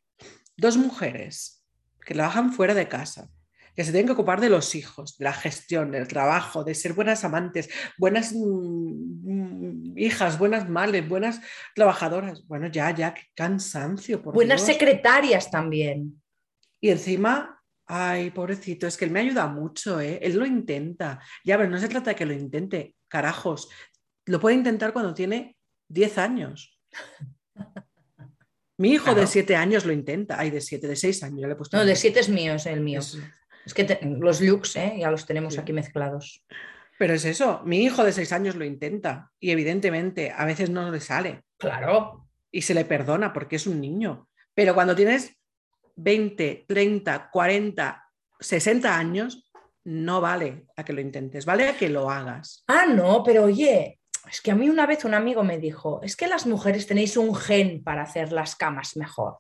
Dos 0.56 0.78
mujeres 0.78 1.66
que 2.06 2.13
trabajan 2.13 2.54
fuera 2.54 2.74
de 2.74 2.88
casa, 2.88 3.30
que 3.75 3.84
se 3.84 3.92
tienen 3.92 4.06
que 4.06 4.13
ocupar 4.13 4.40
de 4.40 4.50
los 4.50 4.74
hijos, 4.75 5.18
de 5.18 5.25
la 5.25 5.34
gestión, 5.34 5.92
del 5.92 6.07
trabajo, 6.07 6.63
de 6.63 6.75
ser 6.75 6.94
buenas 6.94 7.25
amantes, 7.25 7.69
buenas 7.98 8.31
mm, 8.34 8.38
mm, 9.24 9.98
hijas, 9.98 10.40
buenas 10.40 10.69
madres, 10.69 11.08
buenas 11.08 11.42
trabajadoras. 11.74 12.48
Bueno, 12.48 12.68
ya, 12.68 12.92
ya, 12.92 13.13
qué 13.13 13.24
cansancio. 13.36 14.22
Por 14.22 14.34
Buenas 14.34 14.66
Dios. 14.66 14.78
secretarias 14.78 15.51
también. 15.51 16.22
Y 16.80 16.90
encima, 16.90 17.62
ay, 17.86 18.31
pobrecito, 18.31 18.88
es 18.88 18.96
que 18.96 19.06
él 19.06 19.12
me 19.12 19.19
ayuda 19.19 19.48
mucho, 19.48 20.00
¿eh? 20.00 20.19
Él 20.22 20.38
lo 20.38 20.46
intenta. 20.46 21.19
Ya, 21.44 21.58
pero 21.58 21.69
no 21.69 21.78
se 21.78 21.90
trata 21.90 22.12
de 22.12 22.16
que 22.16 22.25
lo 22.25 22.34
intente, 22.34 22.96
carajos. 23.10 23.68
Lo 24.25 24.39
puede 24.39 24.56
intentar 24.56 24.94
cuando 24.94 25.13
tiene 25.13 25.56
10 25.88 26.18
años. 26.18 26.80
Mi 28.77 28.91
hijo 28.91 29.10
de 29.10 29.13
Claro. 29.15 29.27
7 29.27 29.55
años 29.55 29.86
lo 29.86 29.94
intenta. 29.94 30.38
Ay, 30.39 30.50
de 30.51 30.60
7, 30.62 30.88
de 30.88 30.96
6 30.96 31.24
años. 31.24 31.39
ya 31.41 31.48
le 31.48 31.53
he 31.53 31.55
puesto 31.55 31.77
No, 31.77 31.82
de 31.82 31.88
nombre. 31.88 32.00
siete 32.00 32.20
es 32.20 32.29
mío, 32.29 32.53
es 32.55 32.65
el 32.65 32.82
mío. 32.82 33.00
Es- 33.00 33.17
Es 33.65 33.74
que 33.74 33.84
te- 33.84 34.00
los 34.05 34.41
looks, 34.41 34.75
¿eh? 34.75 34.96
ya 35.00 35.10
los 35.10 35.25
tenemos 35.25 35.53
Sí. 35.55 35.60
aquí 35.60 35.74
mezclados. 35.74 36.46
Pero 37.00 37.13
es 37.13 37.25
eso, 37.25 37.62
mi 37.65 37.84
hijo 37.84 38.03
de 38.03 38.12
6 38.12 38.32
años 38.32 38.55
lo 38.55 38.63
intenta 38.65 39.32
y 39.39 39.50
evidentemente 39.51 40.32
a 40.32 40.46
veces 40.46 40.70
no 40.70 40.91
le 40.91 41.00
sale 41.00 41.44
Claro. 41.58 42.27
y 42.51 42.62
se 42.62 42.74
le 42.75 42.86
perdona 42.86 43.34
porque 43.34 43.55
es 43.55 43.65
un 43.65 43.82
niño. 43.82 44.29
Pero 44.53 44.74
cuando 44.75 44.96
tienes 44.96 45.36
20, 45.96 46.65
30, 46.67 47.29
40, 47.32 48.03
60 48.39 48.98
años, 48.98 49.51
no 49.86 50.22
vale 50.22 50.65
a 50.75 50.84
que 50.86 50.94
lo 50.94 51.01
intentes, 51.01 51.46
vale 51.46 51.67
a 51.70 51.77
que 51.77 51.89
lo 51.89 52.10
hagas. 52.12 52.63
Ah, 52.67 52.86
no, 52.88 53.24
pero 53.24 53.46
oye, 53.46 54.00
es 54.29 54.41
que 54.41 54.51
a 54.51 54.55
mí 54.55 54.70
una 54.70 54.86
vez 54.86 55.05
un 55.05 55.13
amigo 55.13 55.44
me 55.44 55.58
dijo, 55.58 56.01
es 56.03 56.15
que 56.15 56.27
las 56.27 56.46
mujeres 56.46 56.88
tenéis 56.88 57.17
un 57.17 57.36
gen 57.36 57.84
para 57.84 58.03
hacer 58.03 58.32
las 58.32 58.55
camas 58.55 58.98
mejor. 58.98 59.39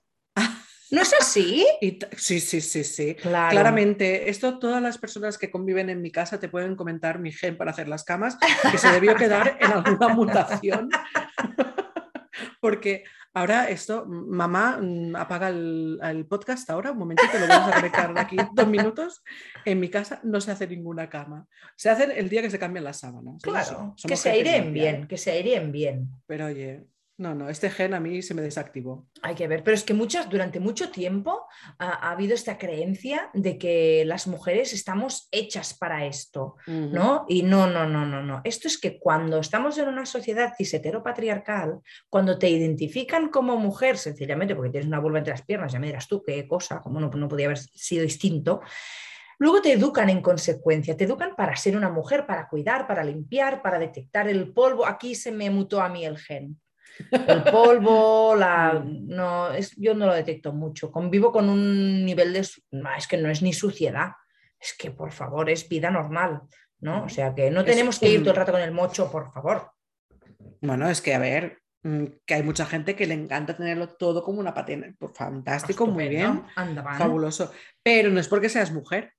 ¿No 0.91 1.01
es 1.01 1.13
así? 1.19 1.65
Sí, 2.17 2.39
sí, 2.39 2.61
sí, 2.61 2.83
sí. 2.83 3.15
Claro. 3.15 3.51
Claramente, 3.51 4.29
esto 4.29 4.59
todas 4.59 4.81
las 4.81 4.97
personas 4.97 5.37
que 5.37 5.51
conviven 5.51 5.89
en 5.89 6.01
mi 6.01 6.11
casa 6.11 6.39
te 6.39 6.49
pueden 6.49 6.75
comentar 6.75 7.19
mi 7.19 7.31
gen 7.31 7.57
para 7.57 7.71
hacer 7.71 7.87
las 7.87 8.03
camas, 8.03 8.37
que 8.71 8.77
se 8.77 8.89
debió 8.89 9.15
quedar 9.15 9.57
en 9.59 9.71
alguna 9.71 10.09
mutación. 10.09 10.89
Porque 12.61 13.03
ahora 13.35 13.69
esto, 13.69 14.05
mamá, 14.07 14.79
mm, 14.81 15.15
apaga 15.15 15.49
el, 15.49 15.99
el 16.01 16.25
podcast 16.25 16.67
ahora, 16.69 16.91
un 16.91 16.97
momentito, 16.97 17.37
lo 17.37 17.47
vamos 17.47 17.71
a 17.71 17.75
conectar 17.75 18.13
de 18.13 18.19
aquí 18.19 18.37
dos 18.53 18.67
minutos. 18.67 19.23
En 19.65 19.79
mi 19.79 19.89
casa 19.89 20.19
no 20.23 20.41
se 20.41 20.51
hace 20.51 20.65
ninguna 20.67 21.09
cama. 21.09 21.45
Se 21.75 21.89
hacen 21.89 22.11
el 22.11 22.29
día 22.29 22.41
que 22.41 22.49
se 22.49 22.57
cambian 22.57 22.85
las 22.85 22.99
sábanas. 22.99 23.35
Eso, 23.35 23.51
Claro, 23.51 23.95
que 24.07 24.15
se 24.15 24.31
airen 24.31 24.73
bien, 24.73 25.07
que 25.07 25.17
se 25.17 25.31
airen 25.31 25.71
bien. 25.71 26.09
Pero 26.25 26.47
oye, 26.47 26.85
no, 27.17 27.33
no, 27.33 27.49
este 27.49 27.69
gen 27.69 27.93
a 27.93 27.99
mí 27.99 28.21
se 28.21 28.33
me 28.33 28.41
desactivó. 28.41 29.07
Hay 29.21 29.35
que 29.35 29.47
ver, 29.47 29.63
pero 29.63 29.75
es 29.75 29.83
que 29.83 29.93
muchas, 29.93 30.29
durante 30.29 30.59
mucho 30.59 30.89
tiempo 30.89 31.45
ha, 31.79 32.07
ha 32.07 32.11
habido 32.11 32.33
esta 32.33 32.57
creencia 32.57 33.29
de 33.33 33.57
que 33.57 34.03
las 34.05 34.27
mujeres 34.27 34.73
estamos 34.73 35.29
hechas 35.31 35.73
para 35.73 36.05
esto. 36.05 36.55
¿no? 36.67 37.25
Y 37.29 37.43
no, 37.43 37.67
no, 37.67 37.87
no, 37.87 38.05
no, 38.05 38.21
no. 38.21 38.41
Esto 38.43 38.67
es 38.67 38.77
que 38.77 38.99
cuando 38.99 39.39
estamos 39.39 39.77
en 39.77 39.87
una 39.87 40.05
sociedad 40.05 40.53
cis-heteropatriarcal, 40.57 41.79
cuando 42.09 42.37
te 42.37 42.49
identifican 42.49 43.29
como 43.29 43.57
mujer, 43.57 43.97
sencillamente 43.97 44.53
porque 44.53 44.71
tienes 44.71 44.87
una 44.87 44.99
vulva 44.99 45.19
entre 45.19 45.33
las 45.33 45.43
piernas, 45.43 45.71
ya 45.71 45.79
me 45.79 45.87
dirás 45.87 46.07
tú 46.07 46.21
qué 46.21 46.45
cosa, 46.47 46.81
como 46.81 46.99
no, 46.99 47.09
no 47.09 47.27
podía 47.29 47.45
haber 47.45 47.59
sido 47.59 48.03
distinto, 48.03 48.61
Luego 49.37 49.61
te 49.61 49.73
educan 49.73 50.09
en 50.09 50.21
consecuencia, 50.21 50.95
te 50.95 51.03
educan 51.03 51.35
para 51.35 51.57
ser 51.57 51.75
una 51.75 51.89
mujer, 51.89 52.25
para 52.25 52.47
cuidar, 52.47 52.87
para 52.87 53.03
limpiar, 53.03 53.61
para 53.61 53.77
detectar 53.77 54.29
el 54.29 54.53
polvo. 54.53 54.85
Aquí 54.85 55.13
se 55.13 55.29
me 55.31 55.49
mutó 55.49 55.81
a 55.81 55.89
mí 55.89 56.05
el 56.05 56.17
gen. 56.17 56.57
El 57.11 57.43
polvo, 57.43 58.35
la... 58.37 58.83
no, 58.85 59.51
es, 59.51 59.75
yo 59.77 59.93
no 59.93 60.05
lo 60.05 60.13
detecto 60.13 60.53
mucho. 60.53 60.91
Convivo 60.91 61.31
con 61.31 61.49
un 61.49 62.05
nivel 62.05 62.33
de... 62.33 62.47
No, 62.71 62.93
es 62.95 63.07
que 63.07 63.17
no 63.17 63.29
es 63.29 63.41
ni 63.41 63.53
suciedad. 63.53 64.11
Es 64.59 64.75
que, 64.77 64.91
por 64.91 65.11
favor, 65.11 65.49
es 65.49 65.67
vida 65.67 65.91
normal. 65.91 66.41
¿no? 66.79 67.05
O 67.05 67.09
sea 67.09 67.33
que 67.33 67.49
no 67.49 67.61
Es 67.61 67.65
tenemos 67.67 67.99
que 67.99 68.09
ir 68.09 68.17
un- 68.19 68.23
todo 68.25 68.31
el 68.33 68.37
rato 68.39 68.51
con 68.51 68.61
el 68.61 68.71
mocho, 68.71 69.09
por 69.11 69.31
favor. 69.31 69.71
Bueno, 70.61 70.87
es 70.89 71.01
que 71.01 71.13
a 71.15 71.19
ver, 71.19 71.59
mm, 71.83 72.05
que 72.25 72.33
hay 72.35 72.43
mucha 72.43 72.65
gente 72.65 72.95
que 72.95 73.07
le 73.07 73.13
encanta 73.15 73.55
tenerlo 73.57 73.89
todo 73.95 74.21
como 74.23 74.39
una 74.39 74.53
patina. 74.53 74.93
Pues 74.99 75.13
fantástico, 75.15 75.87
muy 75.87 76.07
bien, 76.09 76.25
Estupendo. 76.25 76.51
Anda, 76.55 76.81
van. 76.83 76.97
fabuloso. 76.97 77.51
Pero 77.81 78.09
no 78.09 78.19
es 78.19 78.27
porque 78.27 78.49
seas 78.49 78.71
mujer, 78.71 79.13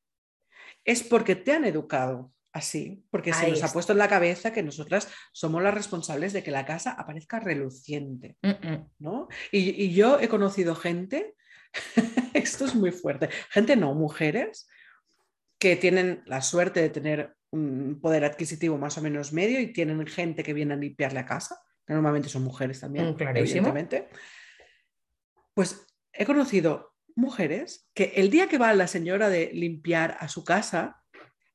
es 0.85 1.03
porque 1.03 1.35
te 1.35 1.53
han 1.53 1.65
educado 1.65 2.31
así, 2.57 3.05
porque 3.11 3.33
se 3.33 3.49
nos 3.49 3.63
ha 3.63 3.73
puesto 3.73 3.93
en 3.93 3.99
la 3.99 4.09
cabeza 4.09 4.53
que 4.53 4.63
nosotras 4.63 5.09
somos 5.33 5.63
las 5.63 5.75
responsables 5.75 6.33
de 6.33 6.43
que 6.43 6.51
la 6.51 6.65
casa 6.65 6.93
aparezca 6.93 7.39
reluciente, 7.39 8.37
Mm, 8.43 8.49
mm. 8.49 8.91
¿no? 8.99 9.29
Y, 9.53 9.85
y 9.85 9.95
yo 9.95 10.19
he 10.21 10.29
conocido 10.29 10.75
gente, 10.75 11.35
esto 12.35 12.65
es 12.65 12.75
muy 12.75 12.93
fuerte, 12.93 13.29
gente 13.51 13.77
no, 13.77 13.95
mujeres, 13.95 14.69
que 15.59 15.77
tienen 15.77 16.23
la 16.27 16.43
suerte 16.43 16.81
de 16.81 16.91
tener 16.91 17.35
un 17.51 17.99
poder 18.01 18.25
adquisitivo 18.25 18.77
más 18.79 18.99
o 18.99 19.03
menos 19.03 19.33
medio 19.33 19.61
y 19.61 19.73
tienen 19.73 20.07
gente 20.07 20.43
que 20.43 20.53
viene 20.53 20.75
a 20.75 20.77
limpiar 20.77 21.13
la 21.13 21.25
casa, 21.27 21.59
que 21.87 21.95
normalmente 21.95 22.29
son 22.29 22.43
mujeres 22.43 22.81
también, 22.81 23.15
Mm, 23.15 23.37
evidentemente. 23.37 24.09
Pues 25.55 25.87
he 26.13 26.25
conocido 26.25 26.95
mujeres 27.15 27.89
que 27.95 28.13
el 28.17 28.31
día 28.31 28.49
que 28.49 28.59
va 28.59 28.75
la 28.75 28.87
señora 28.87 29.29
de 29.29 29.51
limpiar 29.53 30.17
a 30.21 30.29
su 30.29 30.45
casa, 30.45 31.03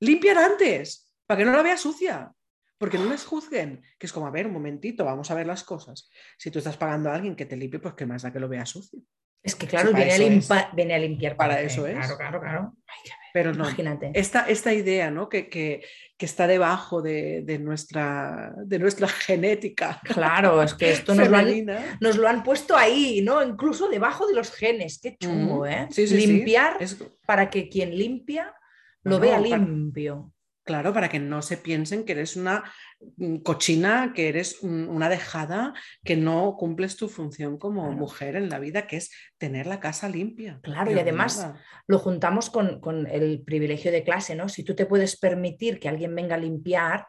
limpian 0.01 0.37
antes, 0.37 1.09
para 1.25 1.37
que 1.39 1.45
no 1.45 1.53
la 1.53 1.63
vea 1.63 1.77
sucia. 1.77 2.31
Porque 2.77 2.97
no 2.97 3.05
les 3.05 3.23
juzguen, 3.25 3.83
que 3.99 4.07
es 4.07 4.11
como, 4.11 4.25
a 4.25 4.31
ver, 4.31 4.47
un 4.47 4.53
momentito, 4.53 5.05
vamos 5.05 5.29
a 5.29 5.35
ver 5.35 5.45
las 5.45 5.63
cosas. 5.63 6.09
Si 6.39 6.49
tú 6.49 6.57
estás 6.57 6.77
pagando 6.77 7.11
a 7.11 7.13
alguien 7.13 7.35
que 7.35 7.45
te 7.45 7.55
limpie, 7.55 7.79
pues 7.79 7.93
qué 7.93 8.07
más 8.07 8.23
da 8.23 8.33
que 8.33 8.39
lo 8.39 8.49
vea 8.49 8.65
sucio. 8.65 8.99
Es 9.43 9.55
que 9.55 9.67
claro, 9.67 9.89
Sí, 9.89 9.95
viene, 9.95 10.11
a 10.11 10.15
eso 10.15 10.23
es. 10.23 10.29
limpa- 10.49 10.69
viene 10.75 10.93
a 10.95 10.97
limpiar. 10.99 11.35
Para 11.35 11.61
eso 11.61 11.85
es. 11.85 11.93
Claro, 11.95 12.17
claro, 12.17 12.39
claro. 12.41 12.73
Ay, 12.87 13.11
Pero 13.33 13.53
no, 13.53 13.65
Imagínate. 13.65 14.11
esta, 14.15 14.47
esta 14.47 14.73
idea 14.73 15.11
¿no? 15.11 15.29
que, 15.29 15.47
que- 15.47 15.83
que 16.17 16.25
está 16.25 16.47
debajo 16.47 17.03
de, 17.03 17.41
de 17.43 17.59
nuestra, 17.59 18.53
de 18.65 18.79
nuestra 18.79 19.07
genética 19.07 19.99
Claro, 20.03 20.61
es 20.63 20.73
que 20.73 20.91
esto 20.91 21.13
nos 21.15 21.29
lo, 21.29 21.37
han, 21.37 21.65
nos 21.99 22.17
lo 22.17 22.27
han 22.27 22.43
puesto 22.43 22.75
ahí, 22.75 23.21
¿no? 23.21 23.43
Incluso 23.43 23.89
debajo 23.89 24.25
de 24.27 24.33
los 24.33 24.51
genes. 24.51 24.99
Qué 25.01 25.17
chungo. 25.17 25.65
¿eh? 25.67 25.87
Sí, 25.91 26.07
sí, 26.07 26.19
sí. 26.19 26.27
Limpiar 26.27 26.77
para 27.27 27.49
que 27.51 27.69
quien 27.69 27.95
limpia 27.97 28.53
lo 29.03 29.17
Bueno, 29.19 29.41
vea 29.43 29.57
limpio. 29.57 30.31
claro, 30.63 30.93
para 30.93 31.09
que 31.09 31.19
no 31.19 31.41
se 31.41 31.57
piensen 31.57 32.05
que 32.05 32.11
eres 32.13 32.35
una 32.35 32.63
mm, 33.17 33.37
cochina, 33.37 34.13
que 34.13 34.29
eres 34.29 34.61
un- 34.61 34.87
una 34.87 35.09
dejada, 35.09 35.73
que 36.03 36.15
no 36.15 36.55
cumples 36.57 36.97
tu 36.97 37.09
función 37.09 37.57
como 37.57 37.81
Claro. 37.85 37.97
mujer 37.97 38.35
en 38.35 38.47
la 38.49 38.59
vida, 38.59 38.85
que 38.85 38.97
es 38.97 39.09
tener 39.39 39.65
la 39.65 39.79
casa 39.79 40.07
limpia. 40.07 40.59
Claro, 40.61 40.91
y 40.91 40.99
además-. 40.99 41.51
Lo 41.87 41.97
juntamos 41.97 42.49
con, 42.51 42.79
con 42.79 43.07
el 43.07 43.41
privilegio 43.43 43.91
de 43.91 44.03
clase, 44.03 44.35
¿no? 44.35 44.47
Si 44.49 44.63
tú 44.63 44.75
te 44.75 44.85
puedes 44.85 45.17
permitir 45.19 45.79
que 45.79 45.89
alguien 45.89 46.13
venga 46.15 46.35
a 46.35 46.37
limpiar, 46.37 47.07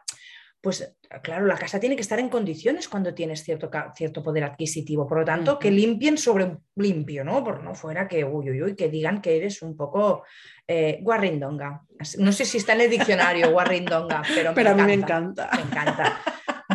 pues 0.63 0.95
claro, 1.21 1.45
la 1.45 1.57
casa 1.57 1.77
tiene 1.77 1.97
que 1.97 2.03
estar 2.03 2.19
en 2.19 2.29
condiciones 2.29 2.87
cuando 2.87 3.13
tienes 3.13 3.43
cierto, 3.43 3.69
cierto 3.93 4.23
poder 4.23 4.45
adquisitivo. 4.45 5.05
Por 5.05 5.19
lo 5.19 5.25
tanto, 5.25 5.59
que 5.59 5.69
limpien 5.69 6.17
sobre 6.17 6.45
un 6.45 6.63
limpio, 6.77 7.25
¿no? 7.25 7.43
Por 7.43 7.61
no 7.61 7.75
fuera 7.75 8.07
que, 8.07 8.23
uy, 8.23 8.49
uy, 8.49 8.63
uy, 8.63 8.73
que 8.73 8.87
digan 8.87 9.21
que 9.21 9.35
eres 9.35 9.61
un 9.61 9.75
poco 9.75 10.23
eh, 10.65 10.99
guarrindonga. 11.01 11.81
No 12.17 12.31
sé 12.31 12.45
si 12.45 12.59
está 12.59 12.75
en 12.75 12.81
el 12.81 12.89
diccionario 12.89 13.51
guarrindonga, 13.51 14.21
pero, 14.33 14.53
Pero 14.53 14.69
a 14.69 14.73
mí 14.73 14.83
me 14.83 14.93
encanta. 14.93 15.49
Me 15.53 15.63
encanta. 15.63 16.21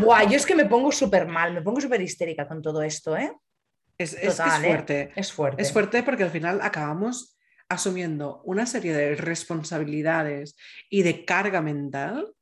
Buah, 0.02 0.25
yo 0.25 0.37
es 0.37 0.45
que 0.45 0.54
me 0.54 0.66
pongo 0.66 0.92
súper 0.92 1.26
mal, 1.26 1.54
me 1.54 1.62
pongo 1.62 1.80
súper 1.80 2.02
histérica 2.02 2.47
con 2.47 2.61
todo 2.61 2.83
esto, 2.83 3.16
¿eh? 3.16 3.33
Es, 3.97 4.12
es 4.12 4.21
que 4.21 4.26
es 4.26 4.37
Total, 4.37 4.64
¿eh? 4.64 4.68
fuerte. 4.68 5.12
Es 5.16 5.33
fuerte. 5.33 5.62
Es 5.62 5.73
fuerte 5.73 6.02
porque 6.02 6.25
al 6.25 6.30
final 6.30 6.61
acabamos 6.61 7.38
asumiendo 7.71 8.42
una 8.45 8.66
serie 8.66 8.92
de 8.92 9.16
responsabilidades 9.16 10.57
y 10.90 11.04
de 11.04 11.25
carga 11.25 11.62
mental 11.62 12.35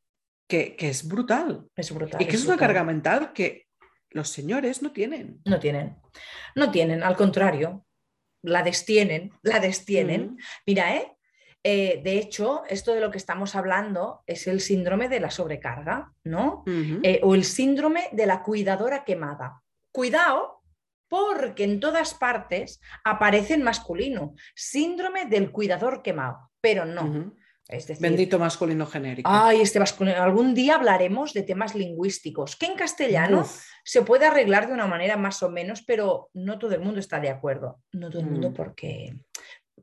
que, 0.46 0.76
que 0.76 0.88
es 0.88 1.06
brutal. 1.06 1.66
Es 1.74 1.92
brutal. 1.92 2.20
Y 2.20 2.26
que 2.26 2.36
es 2.36 2.44
una 2.44 2.56
carga 2.56 2.84
mental 2.84 3.32
que 3.32 3.66
los 4.10 4.28
señores 4.28 4.82
no 4.82 4.92
tienen. 4.92 5.40
No 5.44 5.58
tienen. 5.58 5.96
No 6.54 6.70
tienen, 6.70 7.02
al 7.02 7.16
contrario, 7.16 7.84
la 8.42 8.62
destienen, 8.62 9.32
la 9.42 9.60
destienen. 9.60 10.32
Mm. 10.32 10.36
Mira, 10.66 10.96
¿eh? 10.96 11.12
Eh, 11.68 12.00
de 12.04 12.18
hecho, 12.18 12.62
esto 12.68 12.94
de 12.94 13.00
lo 13.00 13.10
que 13.10 13.18
estamos 13.18 13.56
hablando 13.56 14.22
es 14.26 14.46
el 14.46 14.60
síndrome 14.60 15.08
de 15.08 15.18
la 15.18 15.32
sobrecarga, 15.32 16.12
¿no? 16.22 16.62
Eh, 16.66 17.18
o 17.24 17.34
el 17.34 17.44
síndrome 17.44 18.04
de 18.12 18.26
la 18.26 18.44
cuidadora 18.44 19.04
quemada. 19.04 19.64
Cuidado, 19.90 20.62
porque 21.08 21.64
en 21.64 21.80
todas 21.80 22.14
partes 22.14 22.80
aparece 23.02 23.54
en 23.54 23.64
masculino. 23.64 24.34
Síndrome 24.54 25.26
del 25.26 25.50
cuidador 25.50 26.02
quemado, 26.02 26.52
pero 26.60 26.84
no. 26.84 27.34
Es 27.68 27.86
decir, 27.86 28.02
Bendito 28.02 28.38
masculino 28.38 28.86
genérico. 28.86 29.28
Ay, 29.32 29.60
este 29.60 29.80
masculino. 29.80 30.22
Algún 30.22 30.54
día 30.54 30.76
hablaremos 30.76 31.32
de 31.32 31.42
temas 31.42 31.74
lingüísticos, 31.74 32.54
que 32.56 32.66
en 32.66 32.76
castellano 32.76 33.40
Uf. 33.40 33.60
se 33.82 34.02
puede 34.02 34.26
arreglar 34.26 34.68
de 34.68 34.72
una 34.74 34.86
manera 34.86 35.16
más 35.16 35.42
o 35.42 35.50
menos, 35.50 35.82
pero 35.82 36.30
no 36.34 36.58
todo 36.58 36.74
el 36.74 36.80
mundo 36.80 37.00
está 37.00 37.18
de 37.18 37.30
acuerdo. 37.30 37.80
No 37.92 38.08
todo 38.08 38.20
el 38.22 38.26
mundo 38.30 38.50
Mm. 38.50 38.54
porque, 38.54 39.16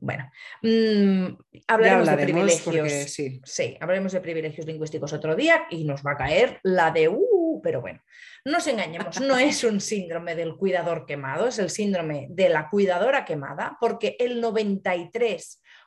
bueno, 0.00 0.30
mm, 0.62 1.26
Ya 1.52 1.60
hablaremos 1.68 2.08
de 2.08 2.16
privilegios. 2.16 2.62
porque 2.62 3.08
sí. 3.08 3.40
Sí, 3.44 3.76
hablaremos 3.80 4.12
de 4.12 4.20
privilegios 4.22 4.66
lingüísticos 4.66 5.12
otro 5.12 5.36
día 5.36 5.64
y 5.70 5.84
nos 5.84 6.02
va 6.02 6.12
a 6.12 6.16
caer 6.16 6.60
la 6.62 6.90
de 6.90 7.08
uh, 7.08 7.60
pero 7.62 7.80
bueno, 7.80 8.00
no 8.44 8.52
nos 8.52 8.66
engañemos, 8.66 9.20
no 9.20 9.38
es 9.38 9.62
un 9.64 9.80
síndrome 9.80 10.34
del 10.34 10.56
cuidador 10.56 11.06
quemado, 11.06 11.46
es 11.48 11.58
el 11.58 11.70
síndrome 11.70 12.26
de 12.30 12.48
la 12.48 12.68
cuidadora 12.68 13.24
quemada, 13.24 13.76
porque 13.80 14.16
el 14.18 14.40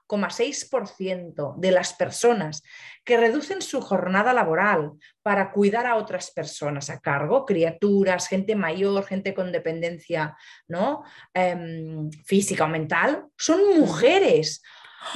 93,6% 0.07 1.55
de 1.57 1.71
las 1.71 1.93
personas 1.93 2.63
que 3.03 3.17
reducen 3.17 3.61
su 3.61 3.81
jornada 3.81 4.33
laboral 4.33 4.91
para 5.21 5.51
cuidar 5.51 5.85
a 5.85 5.95
otras 5.95 6.31
personas 6.31 6.89
a 6.89 6.99
cargo, 6.99 7.45
criaturas, 7.45 8.27
gente 8.27 8.55
mayor, 8.55 9.05
gente 9.05 9.33
con 9.33 9.51
dependencia 9.51 10.35
¿no? 10.67 11.03
Em, 11.33 12.09
física 12.25 12.65
o 12.65 12.69
mental, 12.69 13.25
son 13.37 13.79
mujeres. 13.79 14.61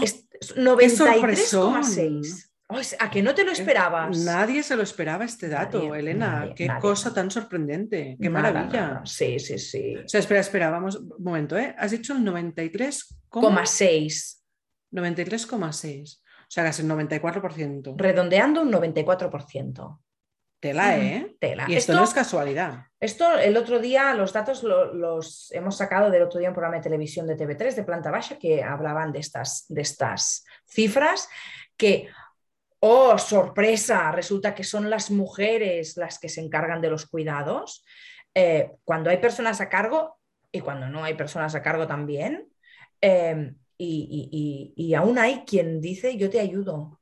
Es- 0.02 0.28
es 0.40 0.56
93,6. 0.56 2.48
Ay, 2.74 2.86
¿A 3.00 3.10
que 3.12 3.22
no 3.22 3.36
te 3.36 3.44
lo 3.44 3.52
esperabas? 3.52 4.18
Nadie 4.20 4.64
se 4.64 4.78
lo 4.78 4.84
esperaba 4.84 5.26
este 5.26 5.50
dato, 5.50 5.80
Nadie, 5.90 6.00
Elena. 6.00 6.40
nadie, 6.40 6.56
Qué 6.56 6.68
nadie, 6.68 6.80
cosa 6.82 7.14
tan 7.14 7.30
sorprendente. 7.30 8.16
Qué 8.20 8.30
Nada, 8.30 8.52
maravilla. 8.54 9.02
Sí, 9.04 9.40
sí, 9.40 9.60
sí. 9.60 9.98
O 9.98 10.08
sea, 10.08 10.22
espera, 10.22 10.40
espera, 10.40 10.70
vamos, 10.70 10.96
un 10.96 11.12
momento, 11.22 11.58
¿eh? 11.58 11.76
Has 11.78 11.92
dicho 11.92 12.14
el 12.14 12.24
93, 12.24 13.14
Coma 13.28 13.66
6. 13.66 14.41
93,6. 14.92 16.20
O 16.22 16.54
sea, 16.54 16.64
casi 16.66 16.82
el 16.82 16.90
94%. 16.90 17.94
Redondeando 17.98 18.62
un 18.62 18.72
94%. 18.72 20.00
Tela, 20.60 20.98
¿eh? 21.00 21.36
Tela. 21.40 21.66
Y 21.68 21.76
esto, 21.76 21.94
no 21.94 22.04
es 22.04 22.14
casualidad. 22.14 22.86
Esto 23.00 23.36
el 23.40 23.58
otro 23.58 23.80
día, 23.80 24.14
los 24.14 24.32
datos 24.32 24.62
lo- 24.62 24.94
los 24.94 25.52
hemos 25.54 25.76
sacado 25.78 26.12
del 26.12 26.22
otro 26.22 26.40
día 26.40 26.50
un 26.50 26.54
programa 26.54 26.76
de 26.78 26.84
televisión 26.84 27.26
de 27.26 27.36
TV3 27.36 27.76
de 27.76 27.84
planta 27.84 28.12
baja 28.12 28.38
que 28.38 28.62
hablaban 28.62 29.12
de 29.12 29.20
estas, 29.20 29.66
de 29.70 29.82
estas 29.82 30.46
cifras 30.68 31.28
que, 31.76 32.10
oh, 32.80 33.18
sorpresa, 33.18 34.12
resulta 34.12 34.54
que 34.54 34.64
son 34.64 34.90
las 34.92 35.10
mujeres 35.10 35.98
las 35.98 36.20
que 36.20 36.30
se 36.30 36.42
encargan 36.42 36.80
de 36.80 36.92
los 36.92 37.08
cuidados. 37.08 37.84
Eh, 38.36 38.72
cuando 38.84 39.10
hay 39.10 39.18
personas 39.18 39.62
a 39.62 39.68
cargo 39.70 40.20
y 40.52 40.60
cuando 40.60 40.88
no 40.90 41.04
hay 41.04 41.16
personas 41.16 41.56
a 41.56 41.64
cargo 41.64 41.88
también. 41.88 42.48
eh, 43.02 43.54
y, 43.84 44.30
y- 44.32 44.74
y- 44.76 44.94
aún 44.94 45.18
hay 45.18 45.44
quien 45.46 45.82
dice 45.82 46.18
yo 46.18 46.30
te 46.30 46.40
ayudo, 46.40 47.00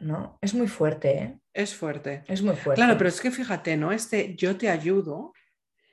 ¿no? 0.00 0.38
Es 0.40 0.54
muy 0.54 0.68
fuerte, 0.68 1.10
¿eh? 1.18 1.38
Es 1.52 1.74
fuerte. 1.74 2.24
Es 2.28 2.42
muy 2.42 2.54
fuerte. 2.56 2.80
Claro, 2.80 2.98
pero 2.98 3.08
es 3.08 3.20
que 3.20 3.30
fíjate, 3.30 3.76
¿no? 3.76 3.92
Este 3.92 4.34
yo 4.36 4.56
te 4.56 4.68
ayudo, 4.68 5.32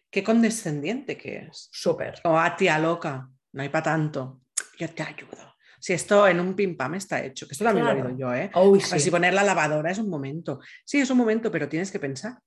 qué 0.09 0.23
condescendiente 0.23 1.17
que 1.17 1.47
es. 1.47 1.69
Súper. 1.71 2.21
O 2.23 2.37
a 2.37 2.55
tía 2.55 2.79
loca, 2.79 3.29
no 3.53 3.61
hay 3.61 3.69
para 3.69 3.83
tanto. 3.83 4.41
Yo 4.77 4.89
te 4.89 5.03
ayudo. 5.03 5.55
Si 5.79 5.93
esto 5.93 6.27
en 6.27 6.39
un 6.39 6.55
pim 6.55 6.75
pam 6.75 6.95
está 6.95 7.23
hecho, 7.23 7.47
que 7.47 7.53
esto 7.53 7.63
también 7.63 7.85
lo 7.85 7.91
he 7.91 7.95
oído 8.01 8.17
yo, 8.17 8.33
¿eh? 8.33 8.49
Sí. 8.81 8.95
Así 8.95 9.11
poner 9.11 9.33
la 9.33 9.43
lavadora 9.43 9.91
es 9.91 9.99
un 9.99 10.09
momento. 10.09 10.59
Sí, 10.83 10.99
es 10.99 11.09
un 11.09 11.17
momento, 11.17 11.51
pero 11.51 11.69
tienes 11.69 11.91
que 11.91 11.99
pensar 11.99 12.39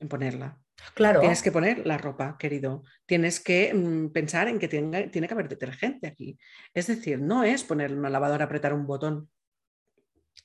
en 0.00 0.08
ponerla. 0.08 0.60
Claro. 0.94 1.20
Tienes 1.20 1.42
que 1.42 1.52
poner 1.52 1.86
la 1.86 1.98
ropa, 1.98 2.36
querido. 2.38 2.82
Tienes 3.06 3.40
que 3.40 3.72
mm, 3.74 4.08
pensar 4.10 4.48
en 4.48 4.58
que 4.58 4.68
tenga- 4.68 5.10
tiene 5.10 5.26
que 5.28 5.34
haber 5.34 5.48
detergente 5.48 6.06
aquí. 6.06 6.38
Es 6.74 6.86
decir, 6.86 7.20
no 7.20 7.44
es 7.44 7.64
poner 7.64 7.92
una 7.92 8.10
lavadora, 8.10 8.44
apretar 8.44 8.72
un 8.72 8.86
botón. 8.86 9.28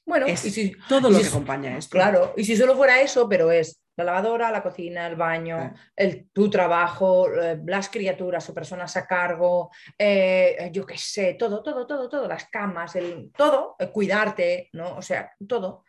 Bueno, 0.05 0.25
Es 0.27 0.43
y 0.45 0.49
si, 0.51 0.73
todo 0.89 1.09
lo 1.09 1.15
si 1.15 1.21
que 1.21 1.27
es- 1.27 1.33
acompaña 1.33 1.77
esto. 1.77 1.91
claro, 1.91 2.33
y 2.35 2.43
si 2.43 2.55
solo 2.57 2.75
fuera 2.75 2.99
eso, 3.01 3.29
pero 3.29 3.51
es 3.51 3.79
la 3.95 4.03
lavadora, 4.03 4.51
la 4.51 4.63
cocina, 4.63 5.07
el 5.07 5.15
baño, 5.15 5.55
Ah. 5.57 5.73
el, 5.95 6.27
tu 6.31 6.49
trabajo, 6.49 7.31
eh, 7.31 7.59
las 7.65 7.89
criaturas 7.89 8.49
o 8.49 8.53
personas 8.53 8.97
a 8.97 9.05
cargo, 9.05 9.69
eh, 9.97 10.69
yo 10.73 10.85
qué 10.85 10.97
sé, 10.97 11.35
todo, 11.35 11.61
todo, 11.63 11.85
todo, 11.87 12.09
todo, 12.09 12.27
las 12.27 12.45
camas, 12.49 12.95
el, 12.95 13.31
todo, 13.37 13.75
cuidarte, 13.93 14.69
¿no? 14.73 14.95
O 14.97 15.01
sea, 15.01 15.31
todo. 15.47 15.85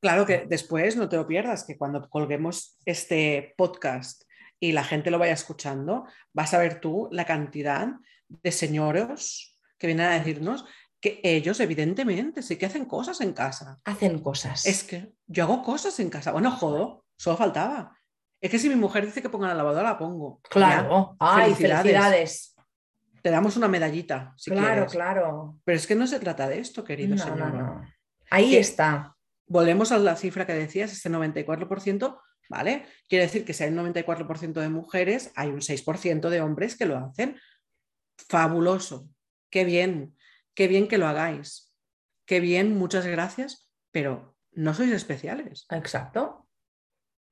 Claro 0.00 0.24
que 0.26 0.46
después 0.48 0.96
no 0.96 1.08
te 1.08 1.16
lo 1.16 1.26
pierdas, 1.26 1.64
que 1.64 1.76
cuando 1.76 2.08
colguemos 2.08 2.78
este 2.84 3.54
podcast 3.56 4.22
y 4.60 4.72
la 4.72 4.84
gente 4.84 5.10
lo 5.10 5.18
vaya 5.18 5.32
escuchando, 5.32 6.04
vas 6.32 6.54
a 6.54 6.58
ver 6.58 6.80
tú 6.80 7.08
la 7.10 7.24
cantidad 7.24 7.88
de 8.28 8.52
señoros 8.52 9.58
que 9.78 9.86
vienen 9.88 10.06
a 10.06 10.14
decirnos 10.18 10.64
que 11.00 11.20
ellos 11.22 11.60
evidentemente 11.60 12.42
sí 12.42 12.56
que 12.56 12.66
hacen 12.66 12.84
cosas 12.84 13.20
en 13.20 13.32
casa. 13.32 13.76
Hacen 13.84 14.18
cosas. 14.20 14.66
Es 14.66 14.82
que 14.84 15.12
yo 15.26 15.44
hago 15.44 15.62
cosas 15.62 15.98
en 16.00 16.10
casa. 16.10 16.32
Bueno, 16.32 16.50
jodo, 16.50 17.04
solo 17.16 17.36
faltaba. 17.36 17.96
Es 18.40 18.50
que 18.50 18.58
si 18.58 18.68
mi 18.68 18.74
mujer 18.76 19.04
dice 19.06 19.22
que 19.22 19.28
ponga 19.28 19.48
la 19.48 19.54
lavadora, 19.54 19.82
la 19.90 19.98
pongo. 19.98 20.40
Claro. 20.48 21.10
Ya, 21.12 21.16
Ay, 21.20 21.54
felicidades. 21.54 22.54
Te 23.22 23.30
damos 23.30 23.56
una 23.56 23.66
medallita. 23.68 24.32
Si 24.36 24.50
claro, 24.50 24.66
quieres. 24.74 24.92
claro. 24.92 25.58
Pero 25.64 25.76
es 25.76 25.86
que 25.88 25.94
no 25.96 26.06
se 26.06 26.20
trata 26.20 26.48
de 26.48 26.60
esto, 26.60 26.84
querido 26.84 27.16
No, 27.16 27.22
señor. 27.22 27.38
no, 27.54 27.62
no. 27.80 27.82
Ahí 28.30 28.50
Que- 28.50 28.60
está. 28.60 29.16
Volvemos 29.48 29.92
a 29.92 29.98
la 29.98 30.16
cifra 30.16 30.46
que 30.46 30.52
decías, 30.54 30.92
este 30.92 31.10
94%, 31.10 32.20
¿vale? 32.48 32.86
Quiere 33.08 33.24
decir 33.24 33.44
que 33.44 33.52
si 33.54 33.64
hay 33.64 33.70
un 33.70 33.78
94% 33.94 34.52
de 34.60 34.68
mujeres, 34.68 35.32
hay 35.36 35.48
un 35.48 35.60
6% 35.60 36.28
de 36.28 36.40
hombres 36.40 36.76
que 36.76 36.86
lo 36.86 36.98
hacen. 36.98 37.38
Fabuloso. 38.28 39.08
Qué 39.50 39.64
bien. 39.64 40.16
Qué 40.54 40.68
bien 40.68 40.88
que 40.88 40.98
lo 40.98 41.06
hagáis. 41.06 41.72
Qué 42.26 42.40
bien, 42.40 42.76
muchas 42.76 43.06
gracias, 43.06 43.70
pero 43.90 44.36
no 44.52 44.74
sois 44.74 44.90
especiales. 44.92 45.66
Exacto. 45.70 46.46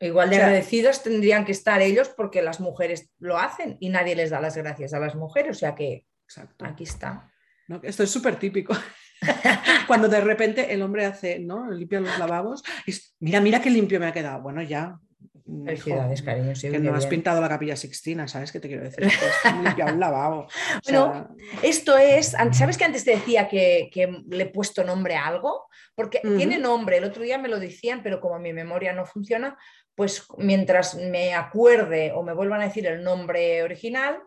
Igual 0.00 0.30
de 0.30 0.36
O 0.36 0.38
sea- 0.38 0.46
agradecidos 0.46 1.02
tendrían 1.02 1.44
que 1.44 1.52
estar 1.52 1.82
ellos 1.82 2.08
porque 2.10 2.42
las 2.42 2.60
mujeres 2.60 3.10
lo 3.18 3.38
hacen 3.38 3.76
y 3.80 3.88
nadie 3.88 4.14
les 4.14 4.30
da 4.30 4.40
las 4.40 4.56
gracias 4.56 4.94
a 4.94 5.00
las 5.00 5.14
mujeres. 5.14 5.56
O 5.56 5.58
sea 5.58 5.74
que 5.74 6.06
Exacto. 6.26 6.64
aquí 6.64 6.84
está. 6.84 7.32
¿no? 7.68 7.80
Esto 7.82 8.02
es 8.04 8.10
súper 8.10 8.38
típico. 8.38 8.74
Cuando 9.86 10.08
de 10.08 10.20
repente 10.20 10.72
el 10.72 10.82
hombre 10.82 11.04
hace, 11.06 11.38
¿no? 11.38 11.70
Limpia 11.70 12.00
los 12.00 12.18
lavabos. 12.18 12.62
y 12.86 12.90
es, 12.90 13.14
mira, 13.20 13.40
mira 13.40 13.60
qué 13.60 13.70
limpio 13.70 13.98
me 14.00 14.06
ha 14.06 14.12
quedado. 14.12 14.42
Bueno, 14.42 14.62
ya. 14.62 14.98
hijo, 15.46 15.64
Felicidades, 15.64 16.22
cariño. 16.22 16.54
sí, 16.54 16.70
Que 16.70 16.78
no 16.78 16.94
has 16.94 17.04
bien. 17.04 17.10
pintado 17.10 17.40
la 17.40 17.48
capilla 17.48 17.76
sixtina, 17.76 18.28
¿sabes 18.28 18.52
qué 18.52 18.60
te 18.60 18.68
quiero 18.68 18.84
decir? 18.84 19.06
Has 19.06 19.54
limpiado 19.62 19.92
un 19.94 20.00
lavabo. 20.00 20.40
O 20.40 20.48
Bueno, 20.84 21.12
sea, 21.12 21.28
Esto 21.62 21.96
es, 21.96 22.36
¿sabes 22.52 22.76
que 22.76 22.84
antes 22.84 23.04
te 23.04 23.12
decía 23.12 23.48
que, 23.48 23.88
que 23.92 24.22
le 24.28 24.42
he 24.44 24.48
puesto 24.50 24.84
nombre 24.84 25.16
a 25.16 25.26
algo? 25.26 25.66
Porque 25.94 26.20
Ujú. 26.24 26.36
tiene 26.36 26.58
nombre, 26.58 26.98
el 26.98 27.04
otro 27.04 27.22
día 27.22 27.38
me 27.38 27.48
lo 27.48 27.58
decían, 27.58 28.02
pero 28.02 28.20
como 28.20 28.38
mi 28.38 28.52
memoria 28.52 28.92
no 28.92 29.06
funciona, 29.06 29.56
pues 29.94 30.26
mientras 30.36 30.94
me 30.94 31.32
acuerde 31.34 32.12
o 32.14 32.22
me 32.22 32.34
vuelvan 32.34 32.60
a 32.60 32.64
decir 32.64 32.86
el 32.86 33.02
nombre 33.02 33.62
original, 33.62 34.18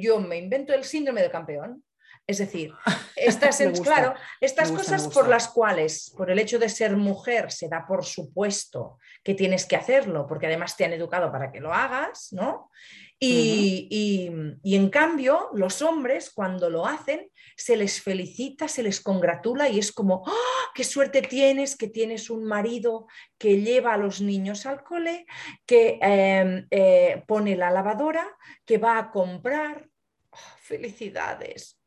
yo 0.00 0.18
me 0.20 0.38
invento 0.38 0.74
el 0.74 0.82
síndrome 0.82 1.22
del 1.22 1.30
campeón. 1.30 1.84
Es 2.26 2.38
decir, 2.38 2.72
estas, 3.16 3.60
gusta, 3.62 3.82
claro, 3.84 4.14
estas 4.40 4.70
gusta, 4.70 4.96
cosas 4.96 5.12
por 5.12 5.28
las 5.28 5.48
cuales, 5.48 6.12
por 6.16 6.30
el 6.30 6.38
hecho 6.38 6.58
de 6.58 6.68
ser 6.68 6.96
mujer, 6.96 7.52
se 7.52 7.68
da 7.68 7.84
por 7.86 8.04
supuesto 8.04 8.98
que 9.22 9.34
tienes 9.34 9.66
que 9.66 9.76
hacerlo, 9.76 10.26
porque 10.26 10.46
además 10.46 10.76
te 10.76 10.84
han 10.84 10.92
educado 10.94 11.30
para 11.30 11.52
que 11.52 11.60
lo 11.60 11.72
hagas, 11.72 12.32
¿no? 12.32 12.70
Y, 13.18 13.86
y- 13.90 14.30
y 14.62 14.76
en 14.76 14.90
cambio, 14.90 15.48
los 15.54 15.80
hombres, 15.82 16.30
cuando 16.30 16.68
lo 16.68 16.84
hacen, 16.86 17.30
se 17.56 17.76
les 17.76 18.02
felicita, 18.02 18.68
se 18.68 18.82
les 18.82 19.00
congratula 19.00 19.68
y 19.68 19.78
es 19.78 19.92
como, 19.92 20.24
¡Ah! 20.26 20.70
qué 20.74 20.84
suerte 20.84 21.22
tienes, 21.22 21.76
que 21.76 21.88
tienes 21.88 22.28
un 22.28 22.44
marido 22.44 23.06
que 23.38 23.60
lleva 23.60 23.94
a 23.94 23.98
los 23.98 24.20
niños 24.20 24.66
al 24.66 24.82
cole, 24.82 25.26
que 25.64 25.98
eh, 26.02 26.66
eh, 26.70 27.22
pone 27.26 27.56
la 27.56 27.70
lavadora, 27.70 28.26
que 28.64 28.78
va 28.78 28.98
a 28.98 29.10
comprar. 29.10 29.88
¡Ah! 30.32 30.56
felicidades. 30.60 31.78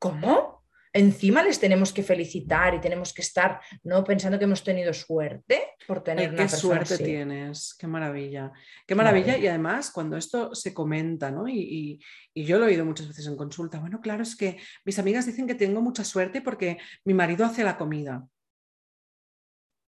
¿Cómo? 0.00 0.58
Encima 0.92 1.44
les 1.44 1.60
tenemos 1.60 1.92
que 1.92 2.02
felicitar 2.02 2.74
y 2.74 2.80
tenemos 2.80 3.12
que 3.14 3.22
estar 3.22 3.60
no 3.84 4.02
pensando 4.02 4.38
que 4.40 4.44
hemos 4.46 4.64
tenido 4.64 4.92
suerte 4.92 5.74
por 5.86 6.02
tener 6.02 6.30
Ay, 6.30 6.34
una 6.34 6.36
qué 6.46 6.50
persona 6.50 6.58
suerte 6.84 6.94
así. 6.94 7.04
tienes, 7.04 7.76
qué 7.78 7.86
maravilla. 7.86 8.50
Qué 8.88 8.96
maravilla. 8.96 9.26
maravilla. 9.28 9.44
Y 9.44 9.48
además, 9.48 9.92
cuando 9.92 10.16
esto 10.16 10.52
se 10.52 10.74
comenta, 10.74 11.30
¿no? 11.30 11.46
Y, 11.46 11.60
y- 11.60 12.00
y 12.34 12.44
yo 12.44 12.58
lo 12.58 12.64
he 12.64 12.68
oído 12.70 12.84
muchas 12.84 13.06
veces 13.06 13.24
en 13.28 13.36
consulta, 13.36 13.78
bueno, 13.78 14.00
claro, 14.00 14.24
es 14.24 14.34
que 14.34 14.58
mis 14.84 14.98
amigas 14.98 15.26
dicen 15.26 15.46
que 15.46 15.54
tengo 15.54 15.80
mucha 15.80 16.02
suerte 16.02 16.42
porque 16.42 16.78
mi 17.04 17.14
marido 17.14 17.44
hace 17.46 17.62
la 17.62 17.78
comida. 17.78 18.26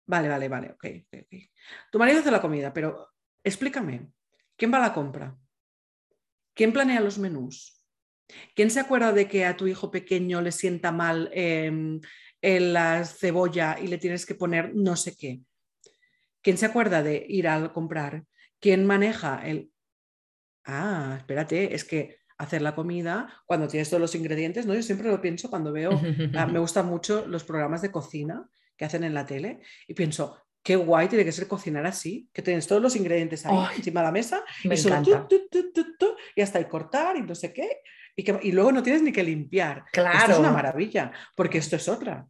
Vale, 0.06 0.28
vale, 0.28 0.48
vale, 0.48 0.70
ok, 0.72 0.84
ok, 1.04 1.18
ok. 1.22 1.34
Tu 1.92 1.98
marido 1.98 2.18
hace 2.20 2.30
la 2.32 2.40
comida, 2.40 2.72
pero 2.72 3.08
explícame, 3.44 4.10
¿quién 4.56 4.72
va 4.72 4.78
a 4.78 4.88
la 4.88 4.94
compra? 4.94 5.36
¿Quién 6.54 6.72
planea 6.72 7.00
los 7.00 7.18
menús? 7.18 7.77
¿Quién 8.54 8.70
se 8.70 8.80
acuerda 8.80 9.12
de 9.12 9.28
que 9.28 9.44
a 9.44 9.56
tu 9.56 9.66
hijo 9.66 9.90
pequeño 9.90 10.40
le 10.40 10.52
sienta 10.52 10.92
mal 10.92 11.30
em, 11.32 12.00
en 12.40 12.72
la 12.72 13.04
cebolla 13.04 13.78
y 13.80 13.88
le 13.88 13.98
tienes 13.98 14.26
que 14.26 14.34
poner 14.34 14.74
no 14.74 14.96
sé 14.96 15.16
qué? 15.16 15.40
¿Quién 16.42 16.58
se 16.58 16.66
acuerda 16.66 17.02
de 17.02 17.24
ir 17.28 17.48
a 17.48 17.72
comprar? 17.72 18.24
¿Quién 18.60 18.86
maneja 18.86 19.46
el... 19.46 19.70
Ah, 20.64 21.16
espérate, 21.18 21.74
es 21.74 21.84
que 21.84 22.18
hacer 22.38 22.62
la 22.62 22.74
comida 22.74 23.42
cuando 23.46 23.66
tienes 23.66 23.90
todos 23.90 24.00
los 24.00 24.14
ingredientes, 24.14 24.64
¿no? 24.64 24.74
Yo 24.74 24.82
siempre 24.82 25.08
lo 25.08 25.20
pienso 25.20 25.50
cuando 25.50 25.72
veo, 25.72 25.90
ah, 26.34 26.46
me 26.46 26.58
gustan 26.60 26.86
mucho 26.86 27.26
los 27.26 27.42
programas 27.44 27.82
de 27.82 27.90
cocina 27.90 28.48
que 28.76 28.84
hacen 28.84 29.02
en 29.02 29.12
la 29.12 29.26
tele 29.26 29.60
y 29.88 29.94
pienso, 29.94 30.40
qué 30.62 30.76
guay 30.76 31.08
tiene 31.08 31.24
que 31.24 31.32
ser 31.32 31.48
cocinar 31.48 31.84
así, 31.86 32.28
que 32.32 32.42
tienes 32.42 32.66
todos 32.66 32.80
los 32.80 32.94
ingredientes 32.94 33.44
ahí 33.44 33.56
Ay, 33.58 33.76
encima 33.78 34.00
de 34.00 34.06
la 34.06 34.12
mesa 34.12 34.44
Me 34.64 34.74
y 34.74 34.78
solo 34.78 35.02
y 36.36 36.40
hasta 36.40 36.58
el 36.58 36.68
cortar 36.68 37.16
y 37.16 37.22
no 37.22 37.34
sé 37.34 37.52
qué. 37.52 37.80
Y, 38.18 38.24
que- 38.24 38.40
y 38.42 38.50
luego 38.50 38.72
no 38.72 38.82
tienes 38.82 39.00
ni 39.02 39.12
que 39.12 39.22
limpiar. 39.22 39.84
Esto 39.92 40.02
es 40.02 40.24
Claro. 40.24 40.40
una 40.40 40.50
maravilla, 40.50 41.12
porque 41.36 41.58
esto 41.58 41.76
es 41.76 41.88
otra. 41.88 42.26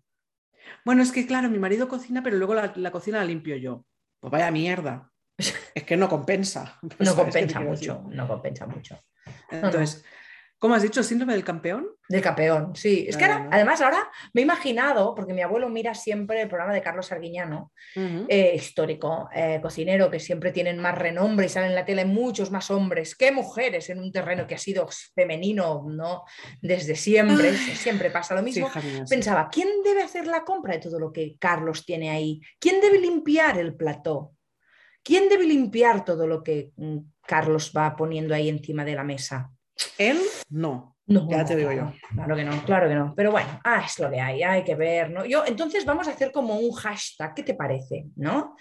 Bueno, 0.84 1.02
es 1.02 1.10
que 1.12 1.26
claro, 1.26 1.48
mi 1.48 1.58
marido 1.58 1.88
cocina, 1.88 2.22
pero 2.22 2.36
luego 2.36 2.54
la, 2.54 2.72
la 2.76 2.90
cocina 2.90 3.18
la 3.18 3.24
limpio 3.24 3.56
yo. 3.56 3.86
Pues 4.20 4.30
vaya 4.30 4.50
mierda. 4.50 5.10
Es 5.74 5.84
que 5.84 5.96
no 5.96 6.08
compensa. 6.10 6.78
No 6.82 6.90
¿Sabes 7.06 7.34
qué 7.34 7.46
te 7.46 7.54
compensa 7.54 7.60
mucho, 7.60 8.04
no 8.10 8.28
compensa 8.28 8.66
mucho. 8.66 9.00
Entonces, 9.50 10.04
¿cómo 10.58 10.74
has 10.74 10.82
dicho? 10.82 11.02
¿Síndrome 11.02 11.32
del 11.34 11.44
campeón? 11.44 11.88
Del 12.08 12.22
campeón, 12.22 12.74
sí. 12.74 13.06
Es 13.08 13.16
que 13.16 13.24
ahora, 13.24 13.36
Bueno. 13.38 13.50
además 13.52 13.80
ahora 13.80 14.10
me 14.32 14.40
he 14.40 14.44
imaginado, 14.44 15.14
porque 15.14 15.34
mi 15.34 15.42
abuelo 15.42 15.68
mira 15.68 15.94
siempre 15.94 16.40
el 16.42 16.48
programa 16.48 16.72
de 16.72 16.80
Carlos 16.80 17.12
Arguiñano, 17.12 17.72
eh, 17.94 18.52
histórico, 18.54 19.28
eh, 19.34 19.58
cocinero, 19.60 20.10
que 20.10 20.18
siempre 20.18 20.50
tienen 20.52 20.78
más 20.78 20.96
renombre 20.96 21.46
y 21.46 21.48
salen 21.48 21.70
en 21.70 21.74
la 21.74 21.84
tele 21.84 22.04
muchos 22.04 22.50
más 22.50 22.70
hombres 22.70 23.14
que 23.14 23.30
mujeres 23.30 23.90
en 23.90 23.98
un 23.98 24.10
terreno 24.10 24.46
que 24.46 24.54
ha 24.54 24.58
sido 24.58 24.88
femenino, 25.14 25.84
¿no? 25.88 26.24
Desde 26.62 26.94
siempre, 26.96 27.52
siempre 27.56 28.10
pasa 28.10 28.34
lo 28.34 28.42
mismo. 28.42 28.66
hija 28.68 28.80
mía, 28.80 29.06
sí. 29.06 29.14
Pensaba, 29.14 29.48
¿quién 29.50 29.68
debe 29.84 30.02
hacer 30.02 30.26
la 30.26 30.44
compra 30.44 30.74
de 30.74 30.80
todo 30.80 30.98
lo 30.98 31.12
que 31.12 31.36
Carlos 31.38 31.84
tiene 31.84 32.10
ahí? 32.10 32.40
¿Quién 32.58 32.80
debe 32.80 32.98
limpiar 32.98 33.58
el 33.58 33.74
plató? 33.74 34.32
¿Quién 35.02 35.28
debe 35.28 35.44
limpiar 35.44 36.04
todo 36.04 36.26
lo 36.26 36.42
que 36.42 36.72
mm, 36.76 36.98
Carlos 37.26 37.72
va 37.76 37.96
poniendo 37.96 38.34
ahí 38.34 38.48
encima 38.48 38.84
de 38.84 38.94
la 38.94 39.04
mesa? 39.04 39.50
Él 39.98 40.18
no. 40.48 40.96
No, 41.08 41.26
Ya 41.30 41.42
te 41.42 41.56
digo 41.56 41.70
claro, 41.70 41.94
Claro 42.12 42.36
que 42.36 42.44
no, 42.44 42.64
claro 42.64 42.88
que 42.88 42.94
no. 42.94 43.14
Pero 43.16 43.30
bueno, 43.32 43.48
ah, 43.64 43.82
es 43.86 43.98
lo 43.98 44.10
que 44.10 44.20
hay, 44.20 44.42
hay 44.42 44.62
que 44.62 44.74
ver, 44.74 45.10
¿no? 45.10 45.24
Yo, 45.24 45.42
entonces 45.46 45.86
vamos 45.86 46.06
a 46.06 46.10
hacer 46.10 46.30
como 46.32 46.58
un 46.58 46.70
hashtag, 46.72 47.34
¿qué 47.34 47.42
te 47.42 47.54
parece? 47.54 48.08
¿No? 48.14 48.56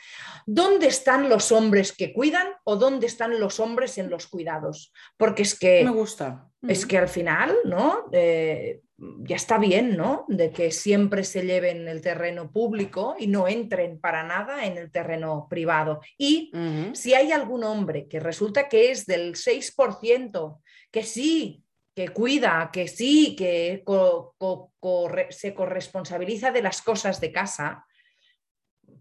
¿Dónde 0.46 0.88
están 0.88 1.28
los 1.28 1.52
hombres 1.52 1.92
que 1.92 2.14
cuidan 2.14 2.48
o 2.64 2.78
dónde 2.78 3.06
están 3.06 3.38
los 3.38 3.60
hombres 3.60 3.98
en 3.98 4.10
los 4.10 4.28
cuidados? 4.28 4.94
Porque 5.18 5.42
es 5.42 5.60
que 5.60 5.84
Me 5.84 5.92
gusta. 5.92 6.48
es 6.62 6.86
que 6.86 6.98
al 6.98 7.10
final, 7.10 7.54
¿no? 7.66 8.06
Eh, 8.14 8.80
ya 8.98 9.36
está 9.36 9.58
bien, 9.58 9.98
¿no? 9.98 10.26
De 10.30 10.52
que 10.52 10.72
siempre 10.72 11.26
se 11.26 11.44
lleven 11.44 11.88
el 11.90 12.02
terreno 12.02 12.50
público 12.52 13.16
y 13.20 13.28
no 13.28 13.48
entren 13.48 14.00
para 14.00 14.24
nada 14.24 14.66
en 14.66 14.78
el 14.78 14.90
terreno 14.90 15.48
privado. 15.50 16.00
Y 16.18 16.52
si 16.94 17.14
hay 17.14 17.32
algún 17.32 17.64
hombre 17.64 18.08
que 18.08 18.20
resulta 18.20 18.70
que 18.70 18.90
es 18.92 19.06
del 19.06 19.36
6%, 19.36 20.60
que 20.92 21.04
sí, 21.04 21.64
que 21.96 22.10
cuida, 22.10 22.70
que 22.72 22.88
sí, 22.88 23.36
que 23.36 23.82
co- 23.86 24.36
co- 24.38 24.72
corre- 24.80 25.32
se 25.32 25.54
corresponsabiliza 25.54 26.52
de 26.52 26.62
las 26.62 26.82
cosas 26.82 27.20
de 27.20 27.32
casa, 27.32 27.86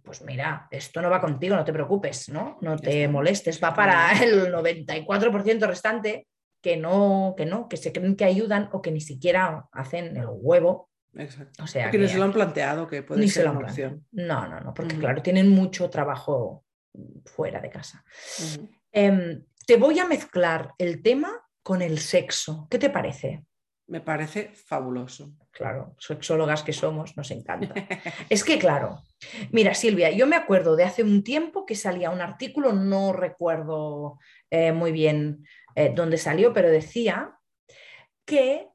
pues 0.02 0.22
mira, 0.22 0.68
esto 0.70 1.02
no 1.02 1.10
va 1.10 1.20
contigo, 1.20 1.56
no 1.56 1.64
te 1.64 1.72
preocupes, 1.72 2.28
¿no? 2.28 2.58
No 2.60 2.76
te 2.76 3.08
molestes, 3.08 3.62
va 3.62 3.74
para 3.74 4.12
el 4.22 4.50
94% 4.52 5.66
restante 5.66 6.26
que 6.62 6.76
no, 6.76 7.34
que 7.36 7.44
no, 7.46 7.68
que 7.68 7.76
se 7.76 7.92
creen 7.92 8.16
que 8.16 8.24
ayudan 8.24 8.68
o 8.72 8.80
que 8.82 8.90
ni 8.90 9.00
siquiera 9.00 9.66
hacen 9.72 10.16
el 10.16 10.26
huevo. 10.28 10.90
Exacto. 11.14 11.64
O 11.64 11.66
sea, 11.66 11.84
Porque 11.84 11.98
ni 11.98 12.04
que 12.04 12.12
se 12.12 12.18
lo 12.18 12.24
han 12.24 12.32
planteado 12.32 12.86
que 12.88 13.02
puede 13.02 13.20
ni 13.20 13.28
se 13.28 13.34
ser 13.34 13.44
lo 13.46 13.52
una 13.52 13.66
opción. 13.68 14.06
No, 14.12 14.48
no, 14.48 14.60
no, 14.60 14.74
porque 14.74 14.96
claro, 14.98 15.22
tienen 15.22 15.48
mucho 15.48 15.88
trabajo 15.90 16.64
fuera 17.24 17.60
de 17.60 17.70
casa. 17.70 18.04
Em, 18.92 19.44
te 19.66 19.76
voy 19.76 19.98
a 19.98 20.06
mezclar 20.06 20.72
el 20.78 21.02
tema 21.02 21.45
con 21.66 21.82
el 21.82 21.98
sexo. 21.98 22.68
¿Qué 22.70 22.78
te 22.78 22.90
parece? 22.90 23.42
Me 23.88 24.00
parece 24.00 24.52
fabuloso. 24.54 25.32
Claro, 25.50 25.96
sexólogas 25.98 26.62
que 26.62 26.72
somos, 26.72 27.16
nos 27.16 27.32
encanta. 27.32 27.74
Es 28.30 28.44
que, 28.44 28.56
claro, 28.56 29.02
mira, 29.50 29.74
Silvia, 29.74 30.12
yo 30.12 30.28
me 30.28 30.36
acuerdo 30.36 30.76
de 30.76 30.84
hace 30.84 31.02
un 31.02 31.24
tiempo 31.24 31.66
que 31.66 31.74
salía 31.74 32.10
un 32.10 32.20
artículo, 32.20 32.72
no 32.72 33.12
recuerdo 33.12 34.20
eh, 34.48 34.70
muy 34.70 34.92
bien 34.92 35.44
eh, 35.74 35.92
dónde 35.92 36.18
salió, 36.18 36.52
pero 36.52 36.70
decía 36.70 37.36
que 38.24 38.68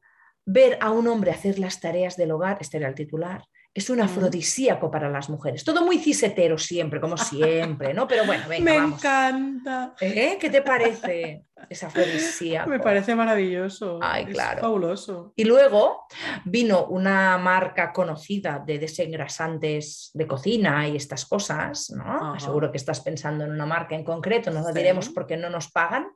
ver 0.46 0.78
a 0.82 0.92
un 0.92 1.08
hombre 1.08 1.32
hacer 1.32 1.60
las 1.60 1.80
tareas 1.80 2.18
del 2.18 2.32
hogar, 2.32 2.58
este 2.60 2.76
era 2.76 2.90
el 2.90 2.96
titular, 2.96 3.46
es 3.74 3.90
un 3.90 4.02
afrodisíaco 4.02 4.92
para 4.92 5.10
las 5.10 5.30
mujeres. 5.30 5.64
Todo 5.64 5.86
muy 5.86 5.98
cisetero 5.98 6.58
siempre, 6.58 7.00
como 7.00 7.16
siempre, 7.18 7.94
¿no? 7.94 8.06
Pero 8.08 8.26
bueno, 8.26 8.44
venga, 8.50 8.64
Me 8.66 8.78
vamos. 8.78 9.00
encanta. 9.00 9.96
¿Eh? 10.02 10.38
¿Qué 10.40 10.50
te 10.50 10.62
parece? 10.62 11.46
Es 11.70 11.84
afrodisíaco. 11.84 12.68
Me 12.72 12.80
parece 12.80 13.14
maravilloso. 13.16 14.00
Ay, 14.02 14.24
Es 14.24 14.30
claro. 14.32 14.62
fabuloso. 14.62 15.32
Y 15.36 15.44
luego 15.44 16.06
vino 16.44 16.86
una 16.88 17.38
marca 17.38 17.94
conocida 17.94 18.62
de 18.66 18.80
desengrasantes 18.80 20.10
de 20.16 20.26
cocina 20.28 20.88
y 20.88 20.96
estas 20.96 21.26
cosas, 21.26 21.92
¿no? 21.92 22.04
Ajá. 22.32 22.40
Seguro 22.40 22.72
que 22.72 22.78
estás 22.78 23.02
pensando 23.02 23.44
en 23.46 23.52
una 23.52 23.68
marca 23.68 23.96
en 23.96 24.04
concreto, 24.04 24.50
no 24.52 24.62
lo 24.62 24.68
Sí. 24.70 24.74
diremos 24.74 25.10
porque 25.10 25.38
no 25.38 25.50
nos 25.52 25.70
pagan, 25.72 26.08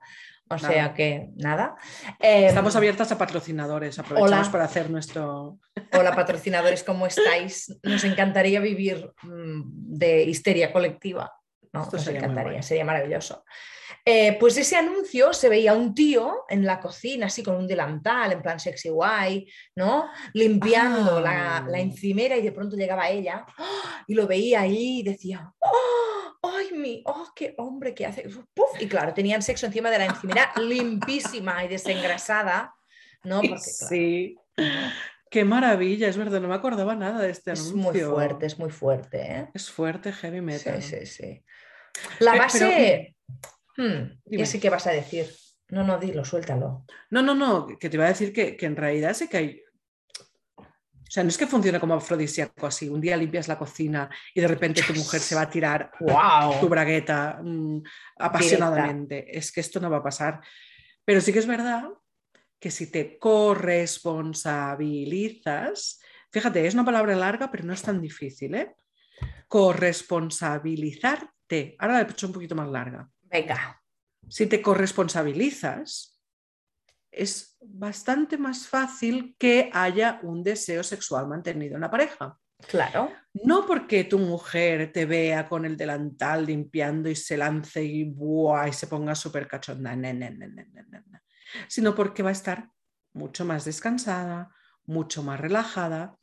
o 0.50 0.56
Nada. 0.56 0.68
sea 0.70 0.94
que 0.94 1.30
nada. 1.38 1.76
Eh, 2.20 2.48
Estamos 2.48 2.76
abiertas 2.76 3.12
a 3.12 3.18
patrocinadores. 3.18 3.98
Aprovechamos 3.98 4.40
Hola. 4.48 4.52
para 4.52 4.66
hacer 4.66 4.90
nuestro. 4.90 5.60
Hola 5.94 6.16
patrocinadores, 6.16 6.84
¿cómo 6.84 7.08
estáis? 7.08 7.76
Nos 7.84 8.04
encantaría 8.04 8.60
vivir 8.60 9.12
mm, 9.24 9.62
de 9.98 10.24
histeria 10.24 10.72
colectiva. 10.72 11.32
¿no? 11.74 11.84
Esto 11.84 11.98
Nos 11.98 12.08
encantaría, 12.08 12.62
sería 12.62 12.86
maravilloso. 12.86 13.44
Eh, 14.08 14.38
pues 14.40 14.56
ese 14.58 14.76
anuncio 14.76 15.34
se 15.34 15.50
veía 15.50 15.74
un 15.74 15.96
tío 15.96 16.46
en 16.48 16.64
la 16.64 16.80
cocina, 16.80 17.26
así 17.26 17.42
con 17.42 17.56
un 17.56 17.68
delantal, 17.68 18.32
en 18.34 18.42
plan 18.42 18.60
sexy 18.60 18.90
guay, 18.90 19.48
¿no? 19.76 20.08
Limpiando 20.34 21.18
Ah. 21.18 21.22
la, 21.22 21.66
la 21.72 21.80
encimera 21.80 22.38
y 22.38 22.44
de 22.44 22.52
pronto 22.52 22.76
llegaba 22.76 23.10
ella 23.10 23.46
¡ah! 23.58 24.04
y 24.08 24.14
lo 24.14 24.28
veía 24.28 24.62
ahí 24.62 25.00
y 25.00 25.04
decía, 25.04 25.52
¡Oh! 25.60 26.15
¡Ay, 26.58 26.72
mi! 26.78 27.04
¡Oh, 27.06 27.28
qué 27.36 27.54
hombre 27.58 27.94
que 27.94 28.06
hace! 28.06 28.24
¡Puf! 28.54 28.80
Y 28.80 28.88
claro, 28.88 29.14
tenían 29.14 29.42
sexo 29.42 29.66
encima 29.66 29.90
de 29.90 29.98
la 30.00 30.06
encimera 30.06 30.52
limpísima 30.62 31.64
y 31.64 31.68
desengrasada, 31.68 32.74
¿no? 33.24 33.38
Porque, 33.42 33.50
claro, 33.80 33.90
Sí. 33.90 34.38
Qué 35.30 35.44
maravilla, 35.44 36.08
es 36.08 36.16
verdad, 36.18 36.40
no 36.40 36.48
me 36.48 36.56
acordaba 36.56 36.96
nada 36.96 37.22
de 37.22 37.30
este 37.32 37.52
es 37.52 37.60
anuncio. 37.72 37.92
muy 37.92 38.00
fuerte, 38.00 38.46
es 38.46 38.58
muy 38.60 38.70
fuerte, 38.70 39.22
¿eh? 39.22 39.50
Es 39.54 39.70
fuerte, 39.70 40.14
heavy 40.14 40.40
metal. 40.40 40.82
Sí, 40.82 41.00
sí, 41.00 41.06
sí. 41.06 41.44
La 42.20 42.34
Pe- 42.34 42.38
base. 42.38 43.16
Hmm, 43.76 44.18
Dime. 44.24 44.44
ya 44.44 44.46
sé 44.46 44.60
qué 44.60 44.70
vas 44.70 44.88
a 44.88 44.92
decir. 44.92 45.30
No, 45.70 45.84
no, 45.84 45.98
dilo, 45.98 46.24
suéltalo. 46.24 46.86
No, 47.10 47.22
no, 47.22 47.36
no, 47.36 47.68
que 47.68 47.90
te 47.90 47.98
iba 47.98 48.06
a 48.06 48.10
decir 48.10 48.32
que, 48.32 48.56
que 48.56 48.66
en 48.66 48.76
realidad 48.78 49.14
sí 49.14 49.28
que 49.28 49.38
hay. 49.38 49.62
O 51.08 51.12
sea, 51.12 51.24
no 51.24 51.30
es 51.30 51.38
que 51.38 51.46
funcione 51.46 51.80
como 51.80 51.94
afrodisíaco 51.94 52.66
así. 52.66 52.90
Un 52.90 53.00
día 53.00 53.16
limpias 53.16 53.48
la 53.48 53.60
cocina 53.60 54.10
y 54.34 54.42
de 54.42 54.48
repente 54.48 54.82
tu 54.82 54.96
mujer 54.96 55.22
se 55.22 55.36
va 55.36 55.42
a 55.42 55.50
tirar 55.50 55.92
tu 55.98 56.06
¡Wow! 56.06 56.68
bragueta 56.68 57.40
mm, 57.44 57.84
apasionadamente. 58.18 59.38
Es 59.38 59.52
que 59.52 59.62
esto 59.62 59.80
no 59.80 59.88
va 59.90 59.98
a 59.98 60.04
pasar. 60.04 60.42
Pero 61.06 61.22
sí 61.22 61.32
que 61.32 61.40
es 61.40 61.48
verdad 61.48 61.90
que 62.60 62.72
si 62.72 62.90
te 62.90 63.20
corresponsabilizas, 63.20 66.00
fíjate, 66.32 66.66
es 66.66 66.74
una 66.74 66.86
palabra 66.86 67.16
larga, 67.16 67.52
pero 67.52 67.64
no 67.64 67.74
es 67.74 67.84
tan 67.84 68.02
difícil, 68.02 68.56
¿eh? 68.56 68.76
Corresponsabilizarte. 69.48 71.76
Ahora 71.78 71.94
la 71.94 72.02
he 72.02 72.10
hecho 72.10 72.26
un 72.26 72.34
poquito 72.34 72.56
más 72.56 72.68
larga. 72.68 73.08
Venga. 73.22 73.80
Si 74.28 74.48
te 74.48 74.60
corresponsabilizas, 74.60 76.15
es 77.16 77.58
bastante 77.62 78.38
más 78.38 78.68
fácil 78.68 79.36
que 79.38 79.70
haya 79.74 80.20
un 80.24 80.44
deseo 80.44 80.84
sexual 80.84 81.28
mantenido 81.28 81.76
en 81.76 81.82
la 81.82 81.92
pareja. 81.92 82.38
Claro. 82.68 83.12
No 83.34 83.66
porque 83.66 84.06
tu 84.06 84.18
mujer 84.18 84.92
te 84.92 85.06
vea 85.06 85.48
con 85.48 85.66
el 85.66 85.76
delantal 85.76 86.46
limpiando 86.46 87.10
y 87.10 87.16
se 87.16 87.38
lance 87.38 87.84
y, 87.84 88.06
¡buah! 88.06 88.70
y 88.70 88.74
se 88.74 88.88
ponga 88.88 89.14
súper 89.14 89.48
cachonda, 89.48 89.96
ne, 89.96 90.14
ne, 90.14 90.32
ne, 90.32 90.50
sino 91.68 91.94
porque 91.96 92.24
va 92.24 92.30
a 92.30 92.34
estar 92.34 92.70
mucho 93.14 93.46
más 93.46 93.66
descansada, 93.66 94.54
mucho 94.86 95.24
más 95.24 95.40
relajada, 95.40 96.18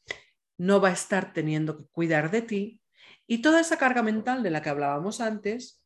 no 0.58 0.80
va 0.80 0.88
a 0.88 0.92
estar 0.92 1.32
teniendo 1.32 1.76
que 1.76 1.86
cuidar 1.86 2.30
de 2.30 2.42
ti 2.42 2.82
y 3.26 3.42
toda 3.42 3.60
esa 3.60 3.78
carga 3.78 4.02
mental 4.02 4.42
de 4.42 4.50
la 4.50 4.62
que 4.62 4.70
hablábamos 4.70 5.20
antes 5.20 5.82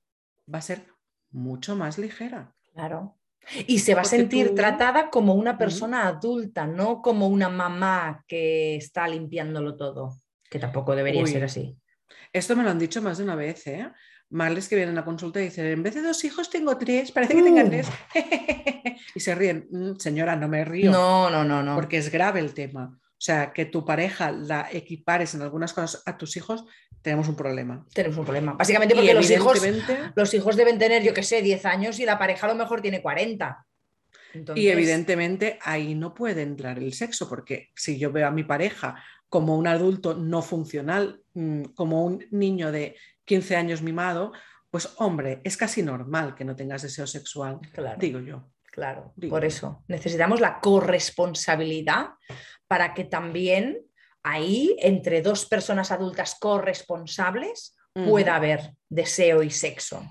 va 0.53 0.59
a 0.59 0.63
ser 0.63 0.87
mucho 1.31 1.77
más 1.77 1.99
ligera. 1.99 2.55
Claro. 2.73 3.19
Y 3.67 3.79
se 3.79 3.95
va 3.95 4.01
a 4.01 4.05
sentir 4.05 4.49
tú- 4.51 4.55
tratada 4.57 5.09
como 5.11 5.35
una 5.35 5.57
persona 5.59 6.07
adulta, 6.09 6.67
no 6.67 7.01
como 7.03 7.29
una 7.29 7.49
mamá 7.49 8.25
que 8.27 8.77
está 8.77 9.07
limpiándolo 9.09 9.77
todo, 9.77 10.17
que 10.51 10.59
tampoco 10.59 10.97
debería 10.97 11.23
Uy. 11.23 11.31
ser 11.31 11.45
así. 11.45 11.77
Esto 12.33 12.57
me 12.57 12.63
lo 12.65 12.71
han 12.71 12.79
dicho 12.79 13.01
más 13.03 13.19
de 13.19 13.25
una 13.25 13.35
vez, 13.37 13.67
¿eh? 13.67 13.91
Males 14.31 14.69
que 14.69 14.75
vienen 14.77 14.99
a 14.99 15.05
consulta 15.05 15.41
y 15.41 15.45
dicen, 15.45 15.67
en 15.67 15.83
vez 15.85 15.95
de 15.95 16.03
dos 16.03 16.25
hijos 16.25 16.51
tengo 16.51 16.77
tres, 16.77 17.13
parece 17.13 17.35
que 17.37 17.43
tengan 17.45 17.67
Uh. 17.67 17.71
tres. 17.71 17.87
y 19.15 19.21
se 19.21 19.35
ríen, 19.35 19.69
"Mm, 19.71 19.95
señora, 19.99 20.35
no 20.35 20.49
me 20.49 20.65
río. 20.65 20.91
No, 20.91 21.31
no, 21.31 21.45
no, 21.45 21.63
no. 21.63 21.75
porque 21.77 21.99
es 21.99 22.11
grave 22.11 22.41
el 22.41 22.53
tema. 22.53 22.99
O 23.17 23.21
sea, 23.27 23.53
que 23.55 23.65
tu 23.65 23.85
pareja 23.85 24.31
la 24.31 24.69
equipares 24.71 25.35
en 25.35 25.41
algunas 25.41 25.73
cosas 25.73 26.03
a 26.05 26.19
tus 26.19 26.37
hijos, 26.37 26.67
tenemos 27.01 27.29
un 27.29 27.37
problema. 27.37 27.87
Tenemos 27.95 28.19
un 28.19 28.25
problema. 28.25 28.53
Básicamente 28.53 28.95
porque 28.95 29.15
los 29.15 29.31
hijos, 29.31 29.63
los 30.15 30.35
hijos 30.35 30.57
deben 30.57 30.79
tener, 30.79 31.03
yo 31.03 31.15
qué 31.15 31.23
sé, 31.23 31.41
10 31.41 31.65
años 31.65 31.99
y 31.99 32.05
la 32.05 32.19
pareja 32.19 32.47
a 32.47 32.51
lo 32.51 32.57
mejor 32.57 32.83
tiene 32.83 33.01
40. 33.01 33.67
Entonces, 34.35 34.63
y 34.63 34.69
evidentemente 34.69 35.59
ahí 35.63 35.95
no 35.95 36.13
puede 36.13 36.43
entrar 36.43 36.79
el 36.79 36.93
sexo, 36.93 37.27
porque 37.27 37.71
si 37.75 37.99
yo 37.99 38.13
veo 38.13 38.29
a 38.29 38.31
mi 38.31 38.45
pareja 38.45 39.03
como 39.31 39.57
un 39.57 39.67
adulto 39.67 40.15
no 40.15 40.43
funcional, 40.43 41.23
mm, 41.33 41.63
como 41.75 42.05
un 42.05 42.27
niño 42.31 42.71
de 42.71 42.97
15 43.25 43.57
años 43.57 43.81
mimado, 43.81 44.33
pues 44.71 44.93
hombre, 44.99 45.41
es 45.43 45.57
casi 45.57 45.83
normal 45.83 46.35
que 46.35 46.45
no 46.45 46.55
tengas 46.55 46.83
deseo 46.83 47.07
sexual, 47.07 47.61
Claro. 47.73 47.97
digo 47.99 48.21
yo. 48.21 48.51
Claro, 48.77 49.15
Digo. 49.17 49.31
por 49.31 49.45
eso 49.47 49.83
necesitamos 49.89 50.39
la 50.39 50.61
corresponsabilidad 50.61 52.11
para 52.69 52.93
que 52.93 53.05
también 53.05 53.79
ahí, 54.23 54.77
entre 54.81 55.23
dos 55.23 55.47
personas 55.47 55.91
adultas 55.91 56.37
corresponsables, 56.39 57.75
pueda 57.95 58.37
haber 58.37 58.75
deseo 58.91 59.43
y 59.43 59.51
sexo. 59.51 60.03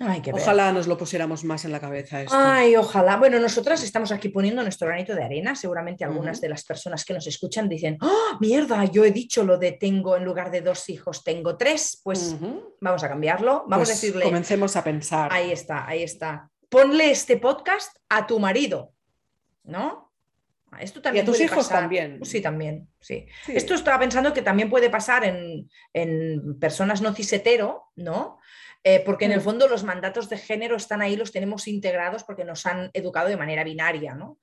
Ay. 0.00 0.22
Ojalá 0.32 0.72
nos 0.72 0.86
lo 0.86 0.98
pusiéramos 0.98 1.44
más 1.44 1.64
en 1.64 1.72
la 1.72 1.80
cabeza 1.80 2.22
esto. 2.22 2.34
Ay, 2.36 2.74
ojalá. 2.74 3.16
Bueno, 3.16 3.38
nosotras 3.38 3.82
estamos 3.82 4.10
aquí 4.10 4.28
poniendo 4.28 4.62
nuestro 4.62 4.88
granito 4.88 5.14
de 5.14 5.22
arena. 5.22 5.54
Seguramente 5.54 6.04
algunas 6.04 6.40
de 6.40 6.48
las 6.48 6.64
personas 6.64 7.04
que 7.04 7.14
nos 7.14 7.26
escuchan 7.26 7.68
dicen, 7.68 7.96
¡Oh, 8.00 8.38
mierda! 8.40 8.84
Yo 8.86 9.04
he 9.04 9.12
dicho 9.12 9.44
lo 9.44 9.56
de 9.56 9.72
tengo 9.72 10.16
en 10.16 10.24
lugar 10.24 10.50
de 10.50 10.62
dos 10.62 10.88
hijos, 10.88 11.22
tengo 11.22 11.56
tres. 11.56 12.00
Pues 12.02 12.34
vamos 12.80 13.04
a 13.04 13.08
cambiarlo. 13.08 13.64
Vamos 13.68 13.88
a 13.88 13.92
Pues 13.92 14.00
decirle, 14.00 14.24
Comencemos 14.24 14.74
a 14.74 14.82
pensar. 14.82 15.32
Ahí 15.32 15.52
está, 15.52 15.86
ahí 15.86 16.02
está. 16.02 16.50
Ponle 16.74 17.10
este 17.10 17.36
podcast 17.36 17.96
a 18.08 18.26
tu 18.26 18.38
marido, 18.40 18.92
¿no? 19.62 20.12
Esto 20.80 21.00
también 21.00 21.24
tus 21.24 21.36
puede 21.36 21.44
hijos 21.44 21.66
pasar. 21.66 21.82
también. 21.82 22.24
Sí, 22.24 22.40
también, 22.40 22.88
sí. 23.00 23.28
Sí. 23.46 23.52
Esto 23.54 23.74
estaba 23.74 24.00
pensando 24.00 24.32
que 24.32 24.42
también 24.42 24.68
puede 24.68 24.90
pasar 24.90 25.24
en, 25.24 25.70
en 25.92 26.58
personas 26.58 27.00
no 27.00 27.14
cisetero, 27.14 27.92
¿no? 27.94 28.40
Eh, 28.82 29.00
porque 29.06 29.26
en 29.26 29.32
el 29.32 29.38
Mm. 29.38 29.44
fondo 29.44 29.68
los 29.68 29.84
mandatos 29.84 30.28
de 30.28 30.36
género 30.36 30.74
están 30.76 31.00
ahí, 31.00 31.14
los 31.16 31.30
tenemos 31.30 31.68
integrados 31.68 32.24
porque 32.24 32.44
nos 32.44 32.66
han 32.66 32.90
educado 32.92 33.28
de 33.28 33.36
manera 33.36 33.62
binaria, 33.62 34.14
¿no? 34.16 34.38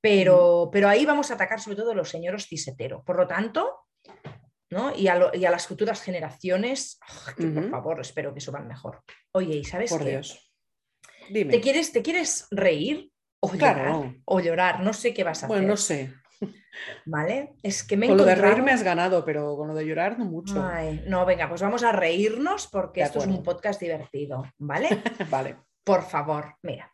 Pero, 0.00 0.68
pero 0.72 0.88
ahí 0.88 1.06
vamos 1.06 1.30
a 1.30 1.34
atacar 1.34 1.60
sobre 1.60 1.76
todo 1.76 1.92
a 1.92 1.94
los 1.94 2.08
señores 2.10 2.46
cisetero. 2.48 3.04
Por 3.04 3.16
lo 3.16 3.28
tanto, 3.28 3.86
¿no? 4.70 4.92
Y 4.96 5.06
a, 5.06 5.14
lo- 5.14 5.30
y 5.34 5.44
a 5.44 5.50
las 5.52 5.68
futuras 5.68 6.02
generaciones, 6.02 6.98
¡ah, 7.02 7.34
que 7.36 7.46
por 7.46 7.70
favor, 7.70 8.00
espero 8.00 8.34
que 8.34 8.40
suban 8.40 8.66
mejor. 8.66 9.02
Oye, 9.30 9.54
¿y 9.56 9.64
sabes 9.64 9.90
Por 9.90 10.02
qué? 10.02 10.10
Dios. 10.10 10.47
Dime. 11.30 11.52
¿Te 11.52 11.60
quieres, 11.60 11.92
¿Te 11.92 12.02
quieres 12.02 12.46
reír 12.50 13.10
o 13.40 13.50
Claro. 13.50 13.78
llorar? 14.02 14.14
O 14.24 14.40
llorar, 14.40 14.80
no 14.80 14.92
sé 14.92 15.14
qué 15.14 15.24
vas 15.24 15.44
a 15.44 15.46
Bueno, 15.46 15.72
hacer. 15.74 16.08
no 16.08 16.10
sé. 16.10 16.14
¿Vale? 17.06 17.54
Es 17.62 17.82
que 17.82 17.96
me 17.96 18.06
Con 18.06 18.16
lo 18.16 18.24
de 18.24 18.34
reír 18.34 18.62
me 18.62 18.72
has 18.72 18.82
ganado, 18.82 19.24
pero 19.24 19.56
con 19.56 19.68
lo 19.68 19.74
de 19.74 19.84
llorar 19.86 20.18
no 20.18 20.24
mucho. 20.24 20.62
Ay, 20.62 21.02
no, 21.06 21.24
venga, 21.26 21.48
pues 21.48 21.62
vamos 21.62 21.82
a 21.82 21.92
reírnos 21.92 22.66
porque 22.66 23.00
De 23.00 23.06
esto 23.06 23.18
es 23.18 23.26
un 23.26 23.42
podcast 23.42 23.80
divertido, 23.80 24.44
¿vale? 24.58 24.88
Vale. 25.30 25.56
Por 25.84 26.02
favor, 26.02 26.54
mira. 26.62 26.92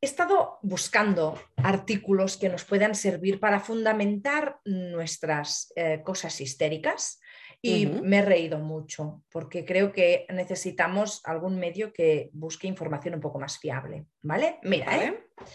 He 0.00 0.06
estado 0.06 0.58
buscando 0.62 1.38
artículos 1.56 2.36
que 2.36 2.50
nos 2.50 2.64
puedan 2.64 2.94
servir 2.94 3.40
para 3.40 3.58
fundamentar 3.60 4.58
nuestras 4.64 5.72
eh, 5.76 6.02
cosas 6.04 6.40
histéricas 6.42 7.20
y 7.66 7.86
me 7.86 8.18
he 8.18 8.22
reído 8.22 8.58
mucho 8.58 9.22
porque 9.30 9.64
creo 9.64 9.90
que 9.90 10.26
necesitamos 10.28 11.22
algún 11.24 11.58
medio 11.58 11.92
que 11.92 12.28
busque 12.32 12.66
información 12.66 13.14
un 13.14 13.20
poco 13.20 13.38
más 13.38 13.58
fiable, 13.58 14.06
¿vale? 14.22 14.58
Mira, 14.62 14.96
¿eh? 14.96 15.26
Vale. 15.36 15.50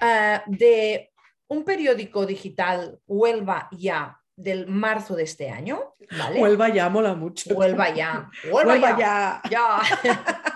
Ah, 0.00 0.42
de 0.46 1.10
un 1.48 1.64
periódico 1.64 2.26
digital, 2.26 3.00
Huelva 3.06 3.68
Ya, 3.72 4.20
del 4.36 4.66
marzo 4.68 5.16
de 5.16 5.24
este 5.24 5.48
año, 5.50 5.94
¿vale? 6.16 6.40
Huelva 6.40 6.68
ya 6.68 6.88
mola 6.88 7.14
mucho. 7.14 7.54
Huelva 7.54 7.94
Ya, 7.94 8.30
Huelva, 8.52 8.72
Huelva 8.72 8.98
ya, 8.98 9.42
ya. 9.50 9.82
ya. 10.04 10.42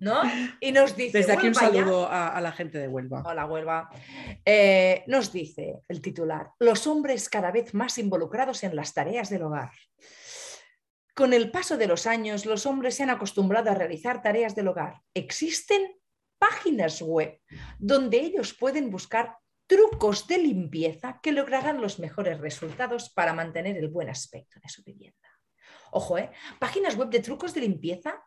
¿No? 0.00 0.22
Y 0.60 0.72
nos 0.72 0.96
dice, 0.96 1.18
Desde 1.18 1.32
aquí 1.32 1.48
un 1.48 1.54
saludo 1.54 2.06
a, 2.06 2.28
a 2.28 2.40
la 2.40 2.52
gente 2.52 2.78
de 2.78 2.88
Huelva. 2.88 3.22
Hola, 3.24 3.46
Huelva. 3.46 3.90
Eh, 4.44 5.04
nos 5.06 5.32
dice 5.32 5.80
el 5.88 6.00
titular, 6.00 6.50
los 6.58 6.86
hombres 6.86 7.28
cada 7.28 7.50
vez 7.50 7.74
más 7.74 7.98
involucrados 7.98 8.64
en 8.64 8.76
las 8.76 8.94
tareas 8.94 9.30
del 9.30 9.42
hogar. 9.42 9.70
Con 11.14 11.32
el 11.32 11.50
paso 11.50 11.76
de 11.76 11.88
los 11.88 12.06
años, 12.06 12.46
los 12.46 12.64
hombres 12.64 12.94
se 12.94 13.02
han 13.02 13.10
acostumbrado 13.10 13.70
a 13.70 13.74
realizar 13.74 14.22
tareas 14.22 14.54
del 14.54 14.68
hogar. 14.68 15.00
Existen 15.14 15.98
páginas 16.38 17.02
web 17.02 17.40
donde 17.78 18.18
ellos 18.18 18.54
pueden 18.54 18.90
buscar 18.90 19.36
trucos 19.66 20.26
de 20.26 20.38
limpieza 20.38 21.20
que 21.22 21.32
lograrán 21.32 21.80
los 21.80 21.98
mejores 21.98 22.38
resultados 22.40 23.10
para 23.10 23.34
mantener 23.34 23.76
el 23.76 23.88
buen 23.88 24.08
aspecto 24.08 24.58
de 24.60 24.68
su 24.68 24.82
vivienda. 24.82 25.28
Ojo, 25.90 26.18
¿eh? 26.18 26.30
Páginas 26.58 26.96
web 26.96 27.10
de 27.10 27.20
trucos 27.20 27.52
de 27.52 27.62
limpieza 27.62 28.22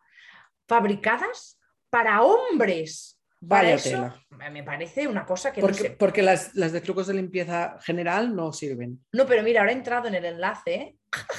fabricadas 0.68 1.58
para 1.92 2.22
hombres. 2.22 3.18
Para 3.46 3.64
Vaya 3.64 3.74
eso, 3.74 3.90
tela. 3.90 4.50
me 4.52 4.62
parece 4.62 5.06
una 5.08 5.26
cosa 5.26 5.52
que 5.52 5.60
no 5.60 5.66
Porque, 5.66 5.82
sé. 5.82 5.90
porque 5.90 6.22
las, 6.22 6.54
las 6.54 6.70
de 6.72 6.80
trucos 6.80 7.08
de 7.08 7.14
limpieza 7.14 7.76
general 7.82 8.34
no 8.36 8.52
sirven. 8.52 9.04
No, 9.12 9.26
pero 9.26 9.42
mira, 9.42 9.60
ahora 9.60 9.72
he 9.72 9.74
entrado 9.74 10.06
en 10.08 10.14
el 10.14 10.24
enlace 10.24 10.74
¿eh? 10.74 10.96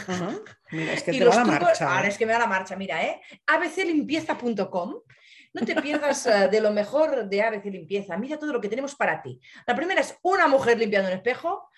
Ajá. 0.07 0.31
Mira, 0.71 0.93
es 0.93 1.01
que 1.03 1.11
y 1.15 1.19
te 1.19 1.25
los 1.25 1.33
va 1.35 1.39
la 1.45 1.53
trucos- 1.53 1.61
marcha. 1.63 1.95
Ahora 1.95 2.05
¿eh? 2.05 2.09
es 2.09 2.17
que 2.17 2.25
me 2.25 2.33
da 2.33 2.39
la 2.39 2.47
marcha, 2.47 2.75
mira, 2.75 3.01
¿eh? 3.03 3.21
abclimpieza.com. 3.47 4.95
No 5.55 5.65
te 5.65 5.81
pierdas 5.81 6.25
eh, 6.25 6.49
de 6.49 6.59
lo 6.61 6.71
mejor 6.71 7.29
de 7.29 7.41
ABC 7.41 7.65
Limpieza. 7.65 8.17
Mira 8.17 8.37
todo 8.37 8.51
lo 8.51 8.59
que 8.59 8.69
tenemos 8.69 8.95
para 8.95 9.21
ti. 9.21 9.39
La 9.65 9.75
primera 9.75 10.01
es 10.01 10.17
una 10.23 10.47
mujer 10.47 10.77
limpiando 10.77 11.09
un 11.09 11.15
espejo. 11.15 11.69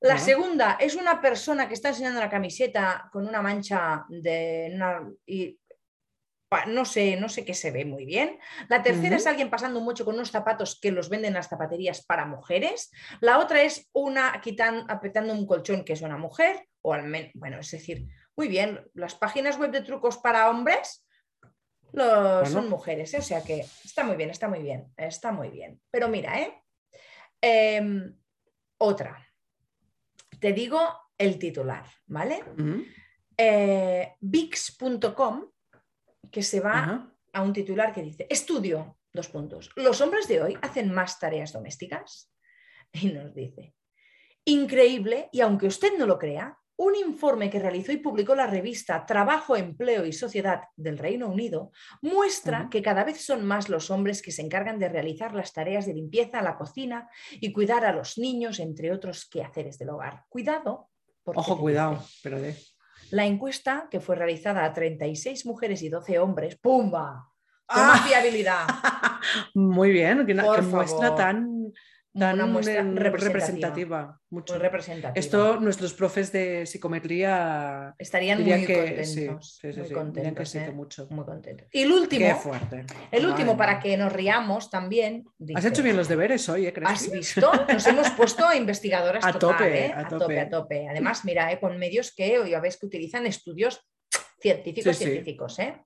La 0.00 0.18
segunda 0.18 0.76
es 0.80 0.94
una 0.96 1.20
persona 1.20 1.66
que 1.66 1.74
está 1.74 1.88
enseñando 1.88 2.20
la 2.20 2.28
camiseta 2.30 3.08
con 3.12 3.26
una 3.26 3.40
mancha 3.42 4.04
de 4.08 4.70
una- 4.74 5.00
y 5.26 5.58
no 6.66 6.84
sé, 6.84 7.16
no 7.16 7.28
sé 7.28 7.44
qué 7.44 7.54
se 7.54 7.70
ve 7.70 7.84
muy 7.84 8.04
bien. 8.04 8.38
La 8.68 8.82
tercera 8.82 9.16
es 9.16 9.26
alguien 9.26 9.50
pasando 9.50 9.80
mucho 9.80 10.04
con 10.04 10.14
unos 10.14 10.30
zapatos 10.30 10.78
que 10.80 10.90
los 10.92 11.08
venden 11.08 11.28
en 11.28 11.34
las 11.34 11.48
zapaterías 11.48 12.04
para 12.04 12.26
mujeres. 12.26 12.90
La 13.20 13.38
otra 13.38 13.62
es 13.62 13.88
una 13.92 14.40
quitan, 14.40 14.84
apretando 14.88 15.32
un 15.32 15.46
colchón 15.46 15.84
que 15.84 15.92
es 15.94 16.02
una 16.02 16.16
mujer, 16.16 16.66
o 16.82 16.92
al 16.94 17.04
menos, 17.04 17.30
bueno, 17.34 17.58
es 17.60 17.70
decir, 17.70 18.06
muy 18.36 18.48
bien, 18.48 18.80
las 18.94 19.14
páginas 19.14 19.58
web 19.58 19.70
de 19.70 19.82
trucos 19.82 20.18
para 20.18 20.50
hombres 20.50 21.06
lo- 21.92 22.44
son 22.46 22.68
mujeres, 22.68 23.14
¿eh? 23.14 23.18
o 23.18 23.22
sea 23.22 23.42
que 23.44 23.60
está 23.84 24.02
muy 24.04 24.16
bien, 24.16 24.30
está 24.30 24.48
muy 24.48 24.60
bien, 24.60 24.92
está 24.96 25.30
muy 25.32 25.48
bien. 25.50 25.80
Pero 25.90 26.08
mira, 26.08 26.40
¿eh? 26.40 26.60
Em, 27.40 28.16
otra. 28.78 29.16
Te 30.40 30.52
digo 30.52 30.80
el 31.16 31.38
titular, 31.38 31.84
¿vale? 32.06 32.42
Ujú. 32.58 32.84
Eh, 33.36 34.14
Vix.com, 34.20 35.44
que 36.30 36.42
se 36.42 36.60
va 36.60 37.12
a 37.32 37.42
un 37.42 37.52
titular 37.52 37.92
que 37.92 38.02
dice, 38.02 38.26
estudio, 38.30 38.98
dos 39.12 39.28
puntos, 39.28 39.70
¿los 39.76 40.00
hombres 40.00 40.28
de 40.28 40.42
hoy 40.42 40.58
hacen 40.62 40.92
más 40.92 41.18
tareas 41.18 41.52
domésticas? 41.52 42.30
Y 42.92 43.08
nos 43.08 43.34
dice, 43.34 43.74
increíble, 44.44 45.28
y 45.32 45.40
aunque 45.40 45.66
usted 45.66 45.98
no 45.98 46.06
lo 46.06 46.16
crea, 46.16 46.56
un 46.76 46.96
informe 46.96 47.50
que 47.50 47.58
realizó 47.58 47.92
y 47.92 47.98
publicó 47.98 48.34
la 48.34 48.46
revista 48.46 49.06
Trabajo, 49.06 49.56
Empleo 49.56 50.04
y 50.04 50.12
Sociedad 50.12 50.62
del 50.76 50.98
Reino 50.98 51.28
Unido 51.28 51.70
muestra 52.02 52.68
que 52.70 52.82
cada 52.82 53.04
vez 53.04 53.24
son 53.24 53.44
más 53.44 53.68
los 53.68 53.90
hombres 53.90 54.22
que 54.22 54.32
se 54.32 54.42
encargan 54.42 54.78
de 54.78 54.88
realizar 54.88 55.34
las 55.34 55.52
tareas 55.52 55.86
de 55.86 55.94
limpieza, 55.94 56.42
la 56.42 56.56
cocina 56.56 57.08
y 57.32 57.52
cuidar 57.52 57.84
a 57.84 57.92
los 57.92 58.18
niños, 58.18 58.58
entre 58.58 58.92
otros 58.92 59.28
quehaceres 59.28 59.78
del 59.78 59.90
hogar. 59.90 60.24
Cuidado. 60.28 60.90
Ojo, 61.24 61.58
cuidado, 61.58 62.04
pero 62.22 62.40
de. 62.40 62.56
La 63.14 63.26
encuesta, 63.26 63.86
que 63.92 64.00
fue 64.00 64.16
realizada 64.16 64.64
a 64.64 64.72
36 64.72 65.46
mujeres 65.46 65.82
y 65.82 65.88
12 65.88 66.18
hombres, 66.18 66.56
¡pumba! 66.56 67.30
Ah. 67.68 68.02
fiabilidad. 68.04 68.66
Muy 69.54 69.92
bien, 69.92 70.26
que, 70.26 70.34
Por 70.34 70.56
que 70.56 70.62
muestra 70.62 71.14
tan, 71.14 71.53
tan 72.16 72.34
Una 72.36 72.46
muestra 72.46 72.78
em, 72.78 72.94
representativa. 72.96 73.28
representativa. 73.28 74.20
Mucho. 74.30 74.54
Muy 74.54 74.62
representativa. 74.62 75.12
Esto 75.14 75.58
nuestros 75.60 75.92
profes 75.94 76.30
de 76.30 76.64
psicometría 76.64 77.94
Estarían 77.98 78.42
muy 78.42 78.64
que 78.66 78.74
contentos. 78.74 79.08
sí, 79.08 79.68
sí, 79.70 79.72
sí, 79.72 79.78
muy 79.80 79.88
sí, 79.88 79.94
contentos, 79.94 80.14
dirían 80.14 80.34
que 80.34 80.46
sí, 80.46 80.58
¿eh? 80.58 80.64
que 80.66 80.72
mucho. 80.72 81.06
Muy 81.10 81.24
contentos. 81.24 81.68
Y 81.72 81.82
el 81.82 81.92
último, 81.92 82.26
Qué 82.26 82.34
fuerte. 82.36 82.84
el 83.10 83.26
último 83.26 83.54
Madre 83.54 83.58
para 83.58 83.80
que 83.80 83.96
nos 83.96 84.12
riamos 84.12 84.70
también. 84.70 85.24
Has 85.54 85.64
hecho 85.64 85.82
bien 85.82 85.96
los 85.96 86.08
deberes 86.08 86.48
hoy, 86.48 86.66
¿eh? 86.66 86.72
Crespi? 86.72 86.92
¿Has 86.94 87.10
visto? 87.10 87.50
Nos 87.72 87.86
hemos 87.86 88.10
puesto 88.10 88.52
investigadoras 88.54 89.24
A 89.26 89.32
total, 89.32 89.58
tope, 89.58 89.86
¿eh? 89.86 89.92
a 89.92 90.00
a 90.00 90.08
tope, 90.08 90.40
a 90.40 90.48
tope. 90.48 90.88
Además, 90.88 91.24
mira, 91.24 91.50
¿eh? 91.52 91.58
con 91.58 91.76
medios 91.78 92.14
que 92.14 92.48
ya 92.48 92.60
ves 92.60 92.76
que 92.78 92.86
utilizan 92.86 93.26
estudios 93.26 93.80
científicos, 94.40 94.96
científicos, 94.96 95.58
¿eh? 95.58 95.82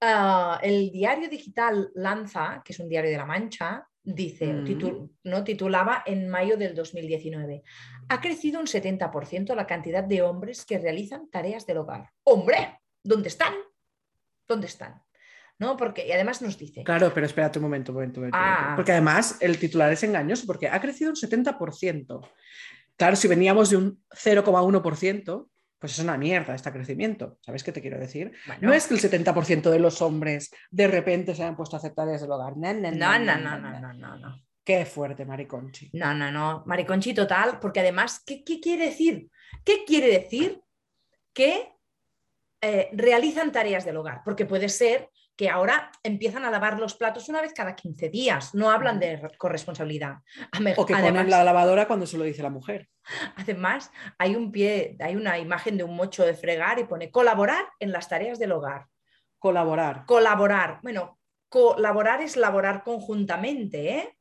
Ah, 0.00 0.60
el 0.62 0.90
diario 0.90 1.28
digital 1.28 1.90
Lanza, 1.94 2.62
que 2.64 2.72
es 2.72 2.78
un 2.78 2.88
diario 2.88 3.10
de 3.10 3.16
La 3.16 3.26
Mancha, 3.26 3.84
dice, 4.14 4.46
Mm. 4.52 5.10
no 5.24 5.44
titulaba 5.44 6.02
en 6.06 6.28
mayo 6.28 6.56
del 6.56 6.74
2019, 6.74 7.62
ha 8.08 8.20
crecido 8.20 8.58
un 8.60 8.66
70% 8.66 9.54
la 9.54 9.66
cantidad 9.66 10.02
de 10.02 10.22
hombres 10.22 10.64
que 10.64 10.78
realizan 10.78 11.28
tareas 11.30 11.66
del 11.66 11.78
hogar. 11.78 12.10
¡Hombre! 12.24 12.80
¿Dónde 13.02 13.28
están? 13.28 13.52
¿Dónde 14.46 14.66
están? 14.66 15.02
¿No? 15.58 15.76
Porque 15.76 16.06
y 16.06 16.12
además 16.12 16.40
nos 16.40 16.56
dice, 16.56 16.84
Claro, 16.84 17.12
pero 17.12 17.26
espérate 17.26 17.58
un 17.58 17.64
momento, 17.64 17.92
un 17.92 17.96
momento, 17.96 18.20
un 18.20 18.26
momento, 18.28 18.38
Ah. 18.40 18.54
momento. 18.60 18.76
Porque 18.76 18.92
además 18.92 19.36
el 19.40 19.58
titular 19.58 19.92
es 19.92 20.02
engañoso 20.02 20.46
porque 20.46 20.68
ha 20.68 20.80
crecido 20.80 21.10
un 21.10 21.16
70%. 21.16 22.20
Claro, 22.96 23.14
si 23.16 23.28
veníamos 23.28 23.70
de 23.70 23.76
un 23.76 24.02
0,1%, 24.10 25.50
pues 25.78 25.92
es 25.92 26.04
una 26.04 26.16
mierda 26.16 26.54
este 26.54 26.72
crecimiento. 26.72 27.38
¿Sabes 27.40 27.62
qué 27.62 27.72
te 27.72 27.80
quiero 27.80 27.98
decir? 27.98 28.32
bueno, 28.46 28.68
No 28.68 28.72
es 28.72 28.86
que 28.86 28.94
el 28.94 29.00
70% 29.00 29.70
de 29.70 29.78
los 29.78 30.02
hombres 30.02 30.50
de 30.70 30.88
repente 30.88 31.34
se 31.34 31.42
hayan 31.42 31.56
puesto 31.56 31.76
a 31.76 31.78
hacer 31.78 31.94
tareas 31.94 32.20
del 32.20 32.30
hogar. 32.32 32.56
No, 32.56 32.74
no, 32.74 32.90
no, 32.90 33.18
no, 33.18 33.38
no, 33.38 33.58
no, 33.58 33.80
no, 33.80 33.92
no, 33.94 34.18
no. 34.18 34.42
Qué 34.64 34.84
fuerte, 34.84 35.24
Mariconchi. 35.24 35.90
No, 35.94 36.12
no, 36.12 36.30
no, 36.30 36.62
mariconchi 36.66 37.14
total, 37.14 37.58
porque 37.58 37.80
además, 37.80 38.22
¿qué, 38.26 38.44
qué 38.44 38.60
quiere 38.60 38.86
decir? 38.86 39.30
¿Qué 39.64 39.84
quiere 39.86 40.08
decir 40.08 40.60
que 41.32 41.72
eh, 42.60 42.90
realizan 42.92 43.50
tareas 43.50 43.86
del 43.86 43.96
hogar? 43.96 44.20
Porque 44.26 44.44
puede 44.44 44.68
ser 44.68 45.08
que 45.38 45.48
ahora 45.48 45.92
empiezan 46.02 46.44
a 46.44 46.50
lavar 46.50 46.80
los 46.80 46.96
platos 46.96 47.28
una 47.28 47.40
vez 47.40 47.52
cada 47.54 47.76
15 47.76 48.08
días, 48.08 48.56
no 48.56 48.70
hablan 48.72 48.98
de 48.98 49.16
re- 49.18 49.38
corresponsabilidad. 49.38 50.16
O 50.76 50.84
que 50.84 50.94
además, 50.94 51.12
ponen 51.12 51.30
la 51.30 51.44
lavadora 51.44 51.86
cuando 51.86 52.06
se 52.06 52.18
lo 52.18 52.24
dice 52.24 52.42
la 52.42 52.50
mujer. 52.50 52.88
además, 53.36 53.92
hay 54.18 54.34
un 54.34 54.50
pie, 54.50 54.96
hay 54.98 55.14
una 55.14 55.38
imagen 55.38 55.78
de 55.78 55.84
un 55.84 55.94
mocho 55.94 56.26
de 56.26 56.34
fregar 56.34 56.80
y 56.80 56.84
pone 56.84 57.12
colaborar 57.12 57.64
en 57.78 57.92
las 57.92 58.08
tareas 58.08 58.40
del 58.40 58.50
hogar. 58.50 58.86
Colaborar. 59.38 60.04
Colaborar, 60.06 60.80
bueno, 60.82 61.20
colaborar 61.48 62.20
es 62.20 62.36
laborar 62.36 62.82
conjuntamente, 62.82 63.90
¿eh? 63.94 64.18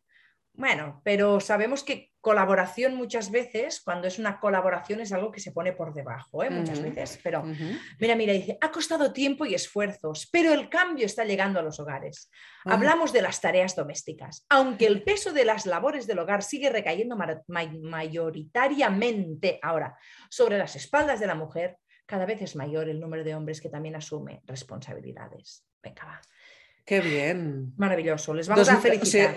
Bueno, 0.53 1.01
pero 1.03 1.39
sabemos 1.39 1.83
que 1.83 2.11
colaboración 2.27 2.95
muchas 2.95 3.31
veces, 3.31 3.79
cuando 3.79 4.07
es 4.07 4.19
una 4.19 4.39
colaboración, 4.39 4.99
es 4.99 5.13
algo 5.13 5.31
que 5.31 5.39
se 5.39 5.51
pone 5.53 5.71
por 5.71 5.93
debajo, 5.93 6.43
¿eh? 6.43 6.49
Muchas 6.49 6.81
veces. 6.81 7.19
Pero 7.23 7.43
mira, 7.99 8.15
mira, 8.15 8.33
dice, 8.33 8.57
ha 8.59 8.69
costado 8.69 9.13
tiempo 9.13 9.45
y 9.45 9.53
esfuerzos, 9.55 10.27
pero 10.31 10.51
el 10.53 10.67
cambio 10.67 11.05
está 11.05 11.23
llegando 11.23 11.59
a 11.59 11.63
los 11.63 11.79
hogares. 11.79 12.29
Ah. 12.65 12.73
Hablamos 12.73 13.13
de 13.13 13.21
las 13.21 13.39
tareas 13.39 13.75
domésticas. 13.75 14.45
Aunque 14.49 14.87
el 14.87 15.03
peso 15.03 15.31
de 15.31 15.45
las 15.45 15.65
labores 15.65 16.05
del 16.05 16.19
hogar 16.19 16.43
sigue 16.43 16.69
recayendo 16.69 17.15
ma- 17.15 17.41
mayoritariamente 18.37 19.59
ahora 19.61 19.97
sobre 20.29 20.57
las 20.57 20.75
espaldas 20.75 21.19
de 21.19 21.27
la 21.27 21.35
mujer, 21.35 21.77
cada 22.05 22.25
vez 22.25 22.41
es 22.41 22.55
mayor 22.55 22.89
el 22.89 22.99
número 22.99 23.23
de 23.23 23.35
hombres 23.35 23.61
que 23.61 23.69
también 23.69 23.95
asume 23.95 24.41
responsabilidades. 24.45 25.63
Venga, 25.83 26.05
va. 26.05 26.21
Qué 26.85 27.01
bien. 27.01 27.73
Maravilloso. 27.77 28.33
Les 28.33 28.47
vamos 28.47 28.67
a 28.69 28.73
Dos- 28.73 28.79
o 28.79 28.81
sea, 28.81 28.91
felicitar. 28.91 29.35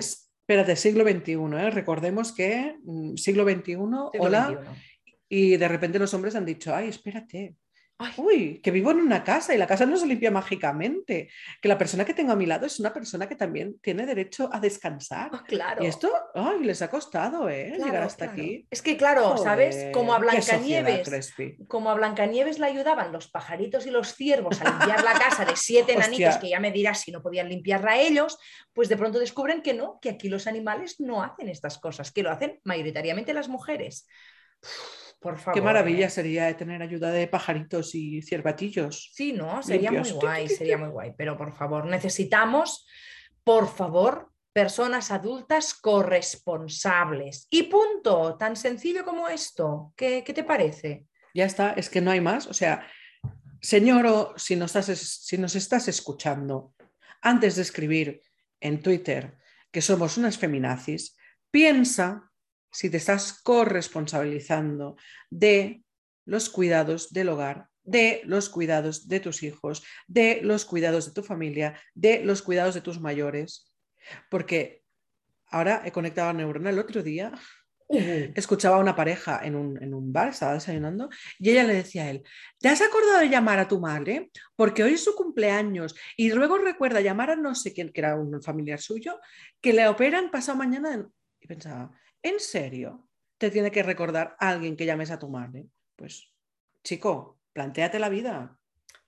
Espérate, 0.50 0.74
siglo 0.74 1.04
XXI, 1.04 1.34
¿eh? 1.64 1.70
recordemos 1.70 2.32
que 2.32 2.74
mm, 2.82 3.14
siglo 3.14 3.44
XXI, 3.44 3.62
Siglo 3.62 4.10
hola, 4.18 4.48
XXI. 4.48 5.14
y 5.28 5.56
de 5.56 5.68
repente 5.68 6.00
los 6.00 6.12
hombres 6.12 6.34
han 6.34 6.44
dicho, 6.44 6.74
ay, 6.74 6.88
espérate, 6.88 7.54
Ay. 8.02 8.12
uy, 8.16 8.60
que 8.62 8.70
vivo 8.70 8.90
en 8.92 8.98
una 8.98 9.22
casa 9.22 9.54
y 9.54 9.58
la 9.58 9.66
casa 9.66 9.84
no 9.84 9.96
se 9.98 10.06
limpia 10.06 10.30
mágicamente, 10.30 11.28
que 11.60 11.68
la 11.68 11.76
persona 11.76 12.06
que 12.06 12.14
tengo 12.14 12.32
a 12.32 12.36
mi 12.36 12.46
lado 12.46 12.64
es 12.64 12.80
una 12.80 12.94
persona 12.94 13.28
que 13.28 13.36
también 13.36 13.78
tiene 13.80 14.06
derecho 14.06 14.48
a 14.50 14.58
descansar. 14.58 15.28
Ah, 15.32 15.44
claro. 15.46 15.84
Y 15.84 15.86
esto, 15.86 16.10
ay, 16.34 16.60
les 16.60 16.80
ha 16.80 16.88
costado, 16.88 17.48
¿eh? 17.50 17.72
Claro, 17.74 17.84
Llegar 17.84 18.02
hasta 18.04 18.26
claro. 18.26 18.42
aquí. 18.42 18.66
Es 18.70 18.80
que, 18.80 18.96
claro, 18.96 19.36
¿sabes? 19.36 19.88
Como 19.92 20.14
a 20.14 20.16
sociedad, 20.16 20.82
Blancanieves, 20.82 21.34
como 21.68 21.90
a 21.90 21.94
Blancanieves 21.94 22.58
le 22.58 22.66
ayudaban 22.66 23.12
los 23.12 23.28
pajaritos 23.28 23.86
y 23.86 23.90
los 23.90 24.14
ciervos 24.14 24.60
a 24.62 24.70
limpiar 24.70 25.04
la 25.04 25.12
casa 25.12 25.44
de 25.44 25.56
siete 25.56 25.92
enanitos 25.92 26.38
que 26.38 26.48
ya 26.48 26.58
me 26.58 26.72
dirás 26.72 27.00
si 27.00 27.12
no 27.12 27.22
podían 27.22 27.50
limpiarla 27.50 28.00
ellos, 28.00 28.38
pues 28.72 28.88
de 28.88 28.96
pronto 28.96 29.18
descubren 29.18 29.60
que 29.60 29.74
no, 29.74 29.98
que 30.00 30.08
aquí 30.08 30.30
los 30.30 30.46
animales 30.46 31.00
no 31.00 31.22
hacen 31.22 31.50
estas 31.50 31.78
cosas, 31.78 32.10
que 32.12 32.22
lo 32.22 32.30
hacen 32.30 32.60
mayoritariamente 32.64 33.34
las 33.34 33.48
mujeres. 33.48 34.06
Uf, 34.62 34.99
Por 35.20 35.38
favor. 35.38 35.54
Qué 35.54 35.61
maravilla 35.61 36.06
¿eh? 36.06 36.11
sería 36.11 36.56
tener 36.56 36.80
ayuda 36.80 37.12
de 37.12 37.28
pajaritos 37.28 37.94
y 37.94 38.22
ciervatillos. 38.22 39.11
Sí, 39.12 39.33
¿no? 39.35 39.62
Sería 39.62 39.90
Limpios. 39.90 40.14
muy 40.14 40.20
guay, 40.20 40.48
sería 40.48 40.78
muy 40.78 40.88
guay. 40.88 41.12
Pero 41.16 41.37
por 41.37 41.54
favor, 41.54 41.85
necesitamos, 41.85 42.87
por 43.44 43.68
favor, 43.68 44.33
personas 44.52 45.11
adultas 45.11 45.74
corresponsables. 45.74 47.46
Y 47.50 47.64
punto, 47.64 48.37
tan 48.38 48.56
sencillo 48.56 49.04
como 49.04 49.28
esto. 49.28 49.92
¿Qué, 49.94 50.24
qué 50.24 50.33
te 50.33 50.42
parece? 50.42 51.04
Ya 51.35 51.44
está, 51.44 51.74
es 51.74 51.90
que 51.90 52.00
no 52.00 52.11
hay 52.11 52.22
más. 52.22 52.46
O 52.46 52.54
sea, 52.54 52.87
señor, 53.61 54.06
o 54.06 54.35
si 54.38 54.56
nos, 54.56 54.74
estás, 54.74 54.98
si 54.98 55.37
nos 55.37 55.54
estás 55.54 55.87
escuchando, 55.87 56.72
antes 57.20 57.56
de 57.56 57.62
escribir 57.62 58.22
en 58.59 58.83
Twitter 58.83 59.37
que 59.70 59.83
somos 59.83 60.16
unas 60.16 60.38
feminazis, 60.38 61.16
piensa 61.50 62.29
si 62.72 62.90
te 62.90 62.96
estás 62.96 63.40
corresponsabilizando 63.42 64.96
de 65.30 65.83
los 66.24 66.48
cuidados 66.50 67.12
del 67.12 67.28
hogar, 67.28 67.68
de 67.83 68.22
los 68.24 68.48
cuidados 68.48 69.09
de 69.09 69.20
tus 69.20 69.42
hijos, 69.42 69.83
de 70.06 70.40
los 70.42 70.64
cuidados 70.64 71.06
de 71.06 71.12
tu 71.12 71.22
familia, 71.22 71.80
de 71.94 72.24
los 72.24 72.42
cuidados 72.42 72.74
de 72.74 72.80
tus 72.80 73.00
mayores. 73.00 73.72
Porque 74.30 74.83
ahora 75.48 75.83
he 75.85 75.92
conectado 75.92 76.30
a 76.30 76.33
neurona 76.33 76.70
el 76.70 76.78
otro 76.78 77.02
día. 77.02 77.33
Uh, 77.88 78.30
Escuchaba 78.37 78.76
a 78.76 78.80
una 78.80 78.94
pareja 78.94 79.40
en 79.42 79.56
un, 79.56 79.83
en 79.83 79.92
un 79.92 80.12
bar, 80.12 80.28
estaba 80.28 80.54
desayunando, 80.54 81.09
y 81.40 81.50
ella 81.50 81.64
le 81.64 81.74
decía 81.74 82.04
a 82.04 82.11
él, 82.11 82.22
¿te 82.61 82.68
has 82.68 82.80
acordado 82.80 83.18
de 83.18 83.28
llamar 83.28 83.59
a 83.59 83.66
tu 83.66 83.80
madre? 83.80 84.30
Porque 84.54 84.85
hoy 84.85 84.92
es 84.92 85.02
su 85.02 85.16
cumpleaños 85.16 85.96
y 86.16 86.30
luego 86.30 86.59
recuerda 86.59 87.00
llamar 87.00 87.30
a 87.33 87.37
no 87.37 87.56
sé 87.56 87.72
quién, 87.72 87.90
que 87.90 88.00
era 88.00 88.14
un 88.14 88.40
familiar 88.42 88.80
suyo, 88.80 89.18
que 89.61 89.72
le 89.72 89.88
operan 89.88 90.30
pasado 90.30 90.56
mañana. 90.56 91.04
Y 91.40 91.48
pensaba, 91.48 91.90
¿en 92.22 92.40
serio? 92.40 93.09
¿Te 93.38 93.50
tiene 93.50 93.70
que 93.70 93.83
recordar 93.83 94.37
a 94.38 94.50
alguien 94.50 94.76
que 94.76 94.87
llames 94.87 95.11
a 95.11 95.18
tu 95.18 95.28
madre? 95.28 95.66
Pues, 95.96 96.33
chico, 96.85 97.40
plantéate 97.52 97.98
la 97.98 98.09
vida. 98.09 98.59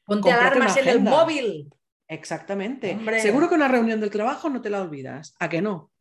ponte 0.04 0.32
alarmas 0.32 0.76
en 0.76 0.88
el 0.88 1.00
móvil. 1.00 1.74
Exactamente. 2.08 2.92
Hombre. 2.92 3.20
Seguro 3.20 3.48
que 3.48 3.54
una 3.54 3.68
reunión 3.68 4.00
del 4.00 4.10
trabajo 4.10 4.50
no 4.50 4.60
te 4.60 4.70
la 4.70 4.82
olvidas. 4.82 5.34
¿A 5.38 5.48
que 5.48 5.62
no? 5.62 5.92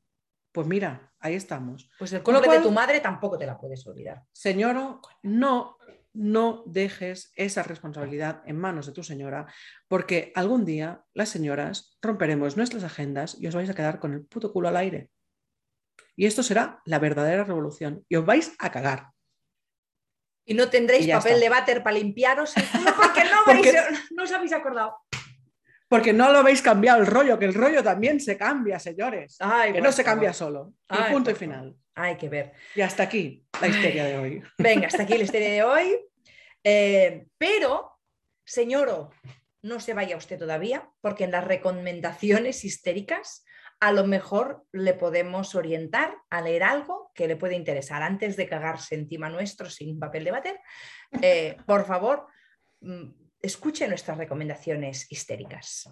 Pues 0.51 0.67
mira, 0.67 1.13
ahí 1.19 1.35
estamos. 1.35 1.89
Pues 1.97 2.11
el 2.13 2.23
Con 2.23 2.33
lo 2.33 2.41
cumple 2.41 2.57
de 2.57 2.63
tu 2.63 2.71
madre 2.71 2.99
tampoco 2.99 3.37
te 3.37 3.45
la 3.45 3.57
puedes 3.57 3.85
olvidar. 3.87 4.23
Señor, 4.33 4.99
no, 5.23 5.77
no 6.13 6.63
dejes 6.65 7.31
esa 7.35 7.63
responsabilidad 7.63 8.43
en 8.45 8.57
manos 8.57 8.85
de 8.85 8.91
tu 8.91 9.03
señora, 9.03 9.47
porque 9.87 10.33
algún 10.35 10.65
día 10.65 11.05
las 11.13 11.29
señoras 11.29 11.97
romperemos 12.01 12.57
nuestras 12.57 12.83
agendas 12.83 13.37
y 13.39 13.47
os 13.47 13.55
vais 13.55 13.69
a 13.69 13.73
quedar 13.73 13.99
con 13.99 14.13
el 14.13 14.25
puto 14.25 14.51
culo 14.51 14.67
al 14.67 14.77
aire. 14.77 15.09
Y 16.15 16.25
esto 16.25 16.43
será 16.43 16.79
la 16.85 16.99
verdadera 16.99 17.43
revolución. 17.43 18.05
Y 18.09 18.15
os 18.15 18.25
vais 18.25 18.53
a 18.59 18.71
cagar. 18.71 19.07
Y 20.45 20.53
no 20.53 20.69
tendréis 20.69 21.05
Y 21.07 21.11
papel 21.11 21.33
está. 21.33 21.43
de 21.43 21.49
váter 21.49 21.83
para 21.83 21.95
limpiaros 21.97 22.55
el 22.57 22.63
culo 22.65 22.91
porque 22.97 23.23
no, 23.23 23.37
Porque- 23.45 23.71
vais- 23.71 24.07
no 24.11 24.23
os 24.23 24.31
habéis 24.31 24.53
acordado. 24.53 24.97
Porque 25.87 26.13
no 26.13 26.31
lo 26.31 26.39
habéis 26.39 26.61
cambiado 26.61 27.01
el 27.01 27.05
rollo, 27.07 27.37
que 27.37 27.45
el 27.45 27.53
rollo 27.53 27.83
también 27.83 28.19
se 28.21 28.37
cambia, 28.37 28.79
señores. 28.79 29.35
Ay, 29.39 29.73
Que 29.73 29.81
no 29.81 29.91
se 29.91 30.03
cambia 30.05 30.31
solo. 30.31 30.73
Punto 31.11 31.31
y 31.31 31.35
final. 31.35 31.75
Hay 31.95 32.15
que 32.15 32.29
ver. 32.29 32.53
Y 32.75 32.81
hasta 32.81 33.03
aquí 33.03 33.45
la 33.59 33.67
histeria 33.67 34.05
de 34.05 34.17
hoy. 34.17 34.41
Venga, 34.57 34.87
hasta 34.87 35.03
aquí 35.03 35.17
la 35.17 35.25
historia 35.25 35.49
de 35.51 35.63
hoy. 35.63 35.99
Eh, 36.63 37.27
pero, 37.37 37.99
señoro, 38.45 39.09
no 39.63 39.81
se 39.81 39.93
vaya 39.93 40.15
usted 40.15 40.39
todavía, 40.39 40.89
porque 41.01 41.25
en 41.25 41.31
las 41.31 41.43
recomendaciones 41.43 42.63
histéricas 42.63 43.43
a 43.81 43.91
lo 43.91 44.05
mejor 44.05 44.63
le 44.71 44.93
podemos 44.93 45.55
orientar 45.55 46.15
a 46.29 46.41
leer 46.41 46.61
algo 46.61 47.11
que 47.15 47.27
le 47.27 47.35
puede 47.35 47.55
interesar 47.55 48.03
antes 48.03 48.37
de 48.37 48.47
cagarse 48.47 48.93
encima 48.93 49.27
nuestro 49.27 49.71
sin 49.71 49.99
papel 49.99 50.23
de 50.23 50.31
bater. 50.31 50.59
eh, 51.21 51.57
por 51.65 51.85
favor, 51.85 52.27
mm, 52.81 53.09
escuche 53.41 53.87
nuestras 53.87 54.19
recomendaciones 54.19 55.11
histéricas. 55.11 55.89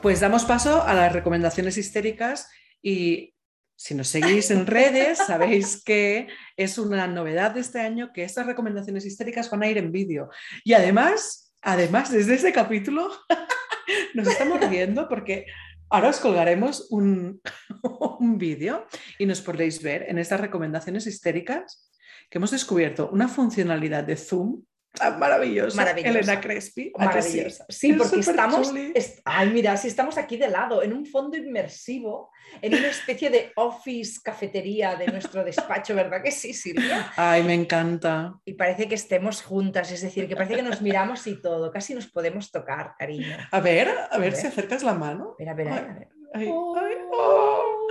Pues 0.00 0.20
damos 0.20 0.46
paso 0.46 0.82
a 0.82 0.94
las 0.94 1.12
recomendaciones 1.12 1.76
histéricas 1.76 2.50
y 2.80 3.34
si 3.80 3.94
nos 3.94 4.08
seguís 4.08 4.50
en 4.50 4.66
redes 4.66 5.16
sabéis 5.16 5.82
que 5.82 6.28
es 6.54 6.76
una 6.76 7.06
novedad 7.06 7.52
de 7.52 7.60
este 7.60 7.80
año 7.80 8.12
que 8.12 8.24
estas 8.24 8.44
recomendaciones 8.44 9.06
histéricas 9.06 9.48
van 9.48 9.62
a 9.62 9.68
ir 9.68 9.78
en 9.78 9.90
vídeo. 9.90 10.28
Y 10.64 10.74
además, 10.74 11.54
además 11.62 12.12
desde 12.12 12.34
ese 12.34 12.52
capítulo 12.52 13.10
nos 14.14 14.28
estamos 14.28 14.60
riendo 14.68 15.08
porque 15.08 15.46
ahora 15.88 16.10
os 16.10 16.20
colgaremos 16.20 16.88
un, 16.90 17.40
un 18.20 18.36
vídeo 18.36 18.86
y 19.18 19.24
nos 19.24 19.40
podréis 19.40 19.82
ver 19.82 20.04
en 20.10 20.18
estas 20.18 20.42
recomendaciones 20.42 21.06
histéricas 21.06 21.90
que 22.28 22.36
hemos 22.36 22.50
descubierto 22.50 23.08
una 23.10 23.28
funcionalidad 23.28 24.04
de 24.04 24.16
Zoom 24.16 24.62
tan 24.92 25.18
maravillosa. 25.18 25.76
Maravillosa. 25.76 26.18
Elena 26.18 26.40
Crespi. 26.40 26.92
¿a 26.98 27.00
sí? 27.00 27.06
Maravillosa. 27.06 27.66
Sí, 27.68 27.92
porque 27.94 28.20
estamos. 28.20 28.72
es- 28.94 29.20
ay, 29.24 29.50
mira, 29.50 29.76
si 29.76 29.88
estamos 29.88 30.18
aquí 30.18 30.36
de 30.36 30.48
lado, 30.48 30.82
en 30.82 30.92
un 30.92 31.06
fondo 31.06 31.36
inmersivo, 31.36 32.30
en 32.60 32.74
una 32.74 32.88
especie 32.88 33.30
de 33.30 33.52
office 33.56 34.20
cafetería 34.22 34.96
de 34.96 35.06
nuestro 35.06 35.44
despacho, 35.44 35.94
¿verdad 35.94 36.22
que 36.22 36.32
sí, 36.32 36.52
Silvia? 36.52 37.12
Ay, 37.16 37.42
me 37.44 37.54
encanta. 37.54 38.34
Y 38.44 38.54
parece 38.54 38.88
que 38.88 38.94
estemos 38.96 39.42
juntas, 39.42 39.90
es 39.92 40.00
decir, 40.02 40.28
que 40.28 40.34
parece 40.36 40.56
que 40.56 40.62
nos 40.62 40.82
miramos 40.82 41.26
y 41.26 41.40
todo, 41.40 41.70
casi 41.70 41.94
nos 41.94 42.08
podemos 42.08 42.50
tocar, 42.50 42.94
cariño. 42.98 43.36
A 43.50 43.60
ver, 43.60 43.88
a 44.10 44.18
ver 44.18 44.32
ver. 44.32 44.36
si 44.40 44.46
acercas 44.48 44.82
la 44.82 44.94
mano. 44.94 45.36
Mira, 45.38 45.54
mira, 45.54 45.76
a 45.76 45.80
ver. 45.82 46.08
Ay, 46.34 46.48
Oh. 46.50 46.76
ay, 46.76 46.94
oh. 47.12 47.86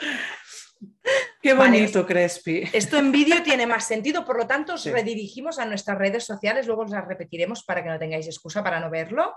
Qué 1.41 1.53
Vale. 1.53 1.79
bonito, 1.79 2.05
Crespi. 2.05 2.63
Esto 2.73 2.97
en 2.97 3.11
vídeo 3.11 3.41
tiene 3.43 3.65
más 3.65 3.87
sentido, 3.87 4.25
por 4.25 4.37
lo 4.37 4.45
tanto, 4.45 4.73
os 4.73 4.83
Sí. 4.83 4.91
redirigimos 4.91 5.57
a 5.57 5.65
nuestras 5.65 5.97
redes 5.97 6.25
sociales, 6.25 6.67
luego 6.67 6.81
os 6.83 6.91
las 6.91 7.07
repetiremos 7.07 7.63
para 7.63 7.81
que 7.81 7.89
no 7.89 7.97
tengáis 7.97 8.27
excusa 8.27 8.61
para 8.63 8.79
no 8.81 8.89
verlo. 8.89 9.33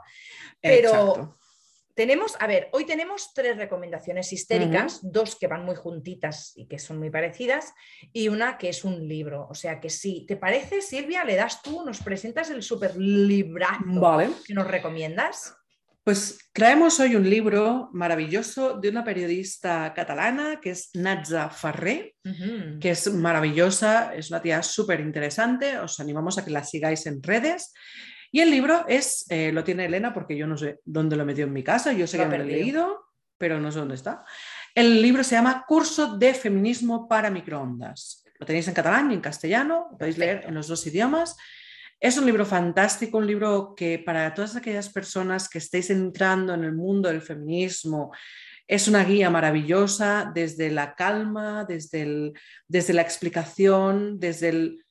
Pero 0.61 0.89
Exacto. 0.89 1.39
tenemos, 1.95 2.37
a 2.41 2.47
ver, 2.49 2.69
hoy 2.73 2.87
tenemos 2.87 3.33
tres 3.33 3.57
recomendaciones 3.57 4.33
histéricas, 4.33 4.99
dos 5.03 5.37
que 5.37 5.47
van 5.47 5.65
muy 5.65 5.77
juntitas 5.77 6.53
y 6.57 6.67
que 6.67 6.81
son 6.81 6.99
muy 6.99 7.11
parecidas, 7.11 7.73
y 8.13 8.29
una 8.29 8.59
que 8.59 8.71
es 8.71 8.83
un 8.83 9.07
libro. 9.07 9.47
O 9.49 9.55
sea 9.55 9.79
que 9.79 9.89
si 9.91 10.27
te 10.27 10.37
parece, 10.37 10.81
Silvia, 10.83 11.23
le 11.23 11.37
das 11.37 11.63
tú, 11.63 11.85
nos 11.85 12.03
presentas 12.03 12.51
el 12.51 12.65
super 12.65 12.97
librazo 12.97 13.85
Vale, 14.01 14.31
que 14.45 14.55
nos 14.55 14.67
recomiendas. 14.67 15.55
Pues 16.05 16.51
traemos 16.53 16.99
hoy 16.99 17.15
un 17.15 17.29
libro 17.29 17.89
maravilloso 17.93 18.79
de 18.79 18.89
una 18.89 19.05
periodista 19.05 19.95
catalana 19.95 20.59
que 20.61 20.71
es 20.71 20.91
Natza 20.95 21.51
Ujú. 22.25 22.79
que 22.81 22.91
es 22.91 23.13
maravillosa, 23.13 24.15
es 24.15 24.31
una 24.31 24.43
tía 24.43 24.63
súper 24.63 25.01
interesante, 25.01 25.79
os 25.79 26.01
animamos 26.01 26.39
a 26.39 26.45
que 26.45 26.51
la 26.51 26.65
sigáis 26.65 27.07
en 27.07 27.23
redes. 27.23 27.73
Y 28.33 28.41
el 28.41 28.51
libro 28.51 28.85
es, 28.89 29.27
eh, 29.29 29.53
lo 29.53 29.63
tiene 29.63 29.85
Elena 29.85 30.13
porque 30.13 30.37
yo 30.37 30.47
no 30.47 30.57
sé 30.57 30.81
dónde 30.85 31.17
lo 31.17 31.25
metió 31.25 31.45
en 31.45 31.53
mi 31.53 31.63
casa, 31.63 31.93
yo 31.93 32.07
sé 32.07 32.19
Lo 32.19 32.29
que 32.29 32.39
lo 32.39 32.45
he 32.45 32.47
leído, 32.47 33.05
pero 33.39 33.61
no 33.61 33.71
sé 33.71 33.79
dónde 33.79 33.95
está. 33.95 34.25
El 34.75 35.03
libro 35.03 35.23
se 35.23 35.37
llama 35.37 35.65
Curso 35.69 36.17
de 36.17 36.35
Feminismo 36.35 37.07
para 37.07 37.31
Microondas. 37.31 38.25
Lo 38.41 38.47
tenéis 38.47 38.67
en 38.67 38.75
catalán 38.75 39.11
y 39.13 39.15
en 39.15 39.21
castellano, 39.21 39.89
lo 39.93 39.99
podéis 39.99 40.19
leer 40.19 40.45
en 40.47 40.55
los 40.55 40.67
dos 40.67 40.85
idiomas. 40.87 41.37
Es 42.03 42.19
un 42.19 42.27
libro 42.27 42.45
fantástico, 42.45 43.19
un 43.19 43.29
libro 43.29 43.75
que 43.77 44.01
para 44.01 44.35
todas 44.35 44.57
aquellas 44.57 44.89
personas 44.89 45.49
que 45.49 45.59
estéis 45.59 45.89
entrando 45.89 46.53
en 46.53 46.65
el 46.65 46.73
mundo 46.75 47.09
del 47.09 47.23
feminismo, 47.23 48.11
es 48.67 48.89
una 48.89 49.05
guía 49.05 49.31
maravillosa 49.31 50.29
desde 50.35 50.71
la 50.73 50.97
calma, 50.97 51.65
desde, 51.65 52.03
el- 52.03 52.33
desde 52.67 52.93
la 52.93 53.03
explicación, 53.03 54.19
desde 54.19 54.49
el- 54.49 54.85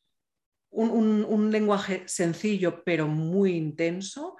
un, 0.71 0.89
un- 0.89 1.25
un 1.27 1.51
lenguaje 1.51 2.03
sencillo 2.07 2.81
pero 2.85 3.07
muy 3.09 3.57
intenso, 3.57 4.37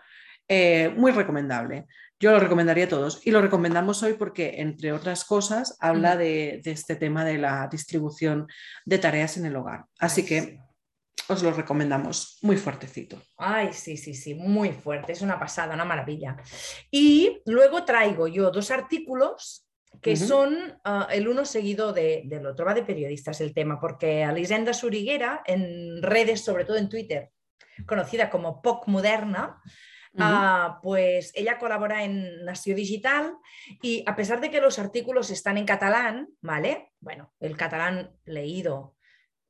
eh, 0.47 0.93
muy 0.95 1.11
recomendable. 1.11 1.87
Yo 2.21 2.31
lo 2.31 2.39
recomendaría 2.39 2.85
a 2.85 2.89
todos 2.89 3.19
y 3.27 3.31
lo 3.31 3.41
recomendamos 3.41 4.01
hoy 4.01 4.13
porque, 4.13 4.61
entre 4.61 4.93
otras 4.93 5.25
cosas, 5.25 5.75
habla 5.81 6.15
de, 6.15 6.61
de 6.63 6.71
este 6.71 6.95
tema 6.95 7.25
de 7.25 7.37
la 7.37 7.67
distribución 7.69 8.47
de 8.85 8.97
tareas 8.97 9.35
en 9.35 9.45
el 9.45 9.57
hogar. 9.57 9.85
Así 9.99 10.23
que. 10.25 10.59
Os 11.29 11.43
lo 11.43 11.51
recomendamos 11.51 12.37
muy 12.41 12.57
fuertecito. 12.57 13.21
Ay, 13.37 13.73
sí, 13.73 13.97
sí, 13.97 14.13
sí, 14.13 14.33
muy 14.35 14.71
fuerte, 14.71 15.13
es 15.13 15.21
una 15.21 15.39
pasada, 15.39 15.73
una 15.75 15.85
maravilla. 15.85 16.37
Y 16.89 17.41
luego 17.45 17.83
traigo 17.85 18.27
yo 18.27 18.51
dos 18.51 18.71
artículos 18.71 19.65
que 20.01 20.15
son 20.15 20.79
ah, 20.83 21.07
el 21.11 21.27
uno 21.27 21.45
seguido 21.45 21.93
de- 21.93 22.23
del 22.25 22.45
otro, 22.45 22.65
va 22.65 22.73
de 22.73 22.83
periodistas 22.83 23.39
el 23.41 23.53
tema, 23.53 23.79
porque 23.79 24.23
Elisenda 24.23 24.73
Suriguera, 24.73 25.41
en 25.45 26.01
redes, 26.01 26.43
sobre 26.43 26.65
todo 26.65 26.77
en 26.77 26.89
Twitter, 26.89 27.29
conocida 27.85 28.29
como 28.29 28.61
POC 28.61 28.87
Moderna. 28.87 29.61
Ah, 30.17 30.79
pues 30.83 31.31
ella 31.35 31.57
colabora 31.57 32.03
en 32.03 32.43
Nació 32.43 32.75
Digital 32.75 33.33
y 33.81 34.03
a 34.05 34.13
pesar 34.15 34.41
de 34.41 34.51
que 34.51 34.59
los 34.59 34.77
artículos 34.77 35.29
están 35.31 35.57
en 35.57 35.65
catalán, 35.65 36.27
¿vale? 36.41 36.91
Bueno, 36.99 37.33
el 37.39 37.55
catalán 37.55 38.11
leído 38.25 38.97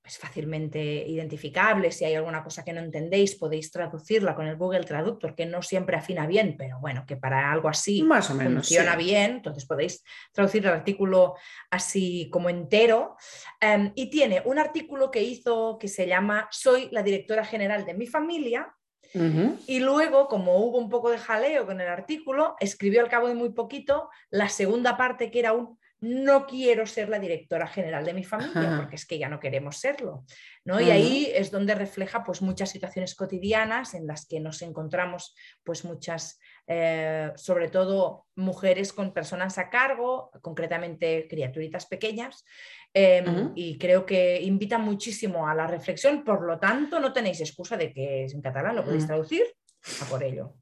es 0.04 0.18
fácilmente 0.18 0.82
identificable. 1.08 1.92
Si 1.92 2.06
hay 2.06 2.16
alguna 2.16 2.44
cosa 2.44 2.64
que 2.64 2.74
no 2.74 2.80
entendéis, 2.82 3.36
podéis 3.36 3.72
traducirla 3.72 4.36
con 4.36 4.48
el 4.48 4.58
Google 4.58 4.84
Traductor, 4.84 5.36
que 5.36 5.46
no 5.46 5.62
siempre 5.62 5.96
afina 5.96 6.26
bien, 6.26 6.56
pero 6.58 6.80
bueno, 6.80 7.06
que 7.08 7.18
para 7.18 7.52
algo 7.52 7.70
así 7.70 8.02
Más 8.04 8.30
o 8.32 8.34
menos. 8.36 8.68
funciona 8.68 8.98
sí. 8.98 9.04
bien, 9.06 9.32
entonces 9.32 9.66
podéis 9.66 10.04
traducir 10.32 10.66
el 10.66 10.72
artículo 10.74 11.36
así 11.70 12.30
como 12.32 12.50
entero. 12.50 13.16
Em, 13.60 13.92
y 13.96 14.10
tiene 14.10 14.42
un 14.46 14.58
artículo 14.58 15.12
que 15.12 15.22
hizo 15.22 15.78
que 15.80 15.88
se 15.88 16.08
llama 16.08 16.48
Soy 16.52 16.90
la 16.92 17.04
directora 17.04 17.46
general 17.46 17.86
de 17.86 17.94
mi 17.94 18.08
familia. 18.08 18.74
Y 19.68 19.80
luego, 19.82 20.30
como 20.30 20.58
hubo 20.60 20.78
un 20.78 20.90
poco 20.90 21.10
de 21.10 21.18
jaleo 21.18 21.66
con 21.66 21.82
el 21.82 21.88
artículo, 21.90 22.56
escribió 22.62 23.02
al 23.02 23.10
cabo 23.10 23.28
de 23.28 23.36
muy 23.36 23.50
poquito 23.50 24.10
la 24.30 24.48
segunda 24.48 24.96
parte 24.96 25.30
que 25.30 25.40
era 25.40 25.52
un 25.52 25.78
no 26.02 26.48
quiero 26.48 26.88
ser 26.88 27.10
la 27.10 27.20
directora 27.20 27.68
general 27.68 28.04
de 28.04 28.16
mi 28.16 28.24
familia, 28.24 28.76
porque 28.76 28.96
es 28.96 29.06
que 29.06 29.20
ya 29.20 29.30
no 29.30 29.40
queremos 29.40 29.78
serlo. 29.78 30.26
¿no? 30.66 30.82
Y 30.82 30.90
ahí 30.90 31.32
es 31.34 31.52
donde 31.52 31.76
refleja 31.76 32.24
pues, 32.24 32.42
muchas 32.42 32.72
situaciones 32.72 33.14
cotidianas 33.14 33.94
en 33.94 34.08
las 34.08 34.26
que 34.26 34.40
nos 34.40 34.64
encontramos 34.64 35.36
pues, 35.64 35.86
muchas, 35.86 36.40
eh, 36.66 37.32
sobre 37.36 37.70
todo 37.70 38.26
mujeres 38.36 38.94
con 38.94 39.14
personas 39.14 39.60
a 39.60 39.70
cargo, 39.70 40.32
concretamente 40.42 41.28
criaturitas 41.30 41.86
pequeñas, 41.86 42.44
eh, 42.96 43.24
Ujú. 43.26 43.52
y 43.56 43.78
creo 43.78 44.04
que 44.04 44.42
invita 44.42 44.80
muchísimo 44.80 45.48
a 45.48 45.54
la 45.54 45.68
reflexión, 45.68 46.24
por 46.24 46.42
lo 46.42 46.60
tanto 46.60 47.00
no 47.00 47.14
tenéis 47.14 47.42
excusa 47.42 47.78
de 47.78 47.94
que 47.94 48.26
es 48.26 48.34
en 48.34 48.42
catalán, 48.42 48.76
lo 48.76 48.84
podéis 48.84 49.04
Ujú. 49.04 49.10
traducir 49.10 49.44
a 50.02 50.06
por 50.06 50.24
ello. 50.24 50.56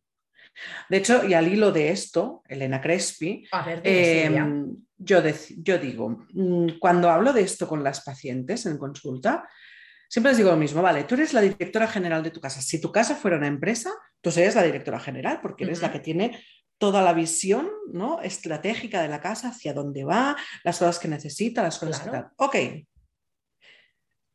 De 0.90 0.98
hecho, 0.98 1.26
y 1.26 1.34
al 1.34 1.48
hilo 1.48 1.72
de 1.72 1.90
esto, 1.90 2.44
Elena 2.48 2.82
Crespi, 2.82 3.48
A 3.52 3.66
ver. 3.66 3.82
Em, 3.86 4.76
yo, 5.00 5.78
digo, 5.78 6.26
mm, 6.34 6.80
cuando 6.80 7.10
hablo 7.10 7.34
de 7.34 7.42
esto 7.42 7.68
con 7.68 7.84
las 7.84 8.02
pacientes 8.02 8.66
en 8.66 8.78
consulta, 8.78 9.48
siempre 10.08 10.32
les 10.32 10.38
digo 10.38 10.52
lo 10.52 10.58
mismo, 10.58 10.82
vale, 10.82 11.06
tú 11.06 11.16
eres 11.16 11.34
la 11.34 11.42
directora 11.42 11.88
general 11.88 12.22
de 12.22 12.32
tu 12.32 12.40
casa. 12.40 12.62
Si 12.62 12.80
tu 12.80 12.92
casa 12.92 13.16
fuera 13.16 13.38
una 13.38 13.48
empresa, 13.48 13.92
tú 14.22 14.32
serías 14.32 14.56
la 14.56 14.64
directora 14.64 15.00
general 15.00 15.40
porque 15.42 15.64
eres 15.64 15.82
la 15.82 15.92
que 15.92 16.00
tiene 16.00 16.44
toda 16.78 17.02
la 17.02 17.14
visión 17.14 17.70
¿no? 17.92 18.22
estratégica 18.22 19.02
de 19.02 19.10
la 19.10 19.22
casa, 19.22 19.50
hacia 19.50 19.74
dónde 19.74 20.04
va, 20.04 20.36
las 20.64 20.80
cosas 20.80 21.00
que 21.00 21.08
necesita, 21.08 21.64
las 21.64 21.78
cosas 21.78 22.00
que 22.00 22.10
tal. 22.10 22.30
Ok, 22.38 22.56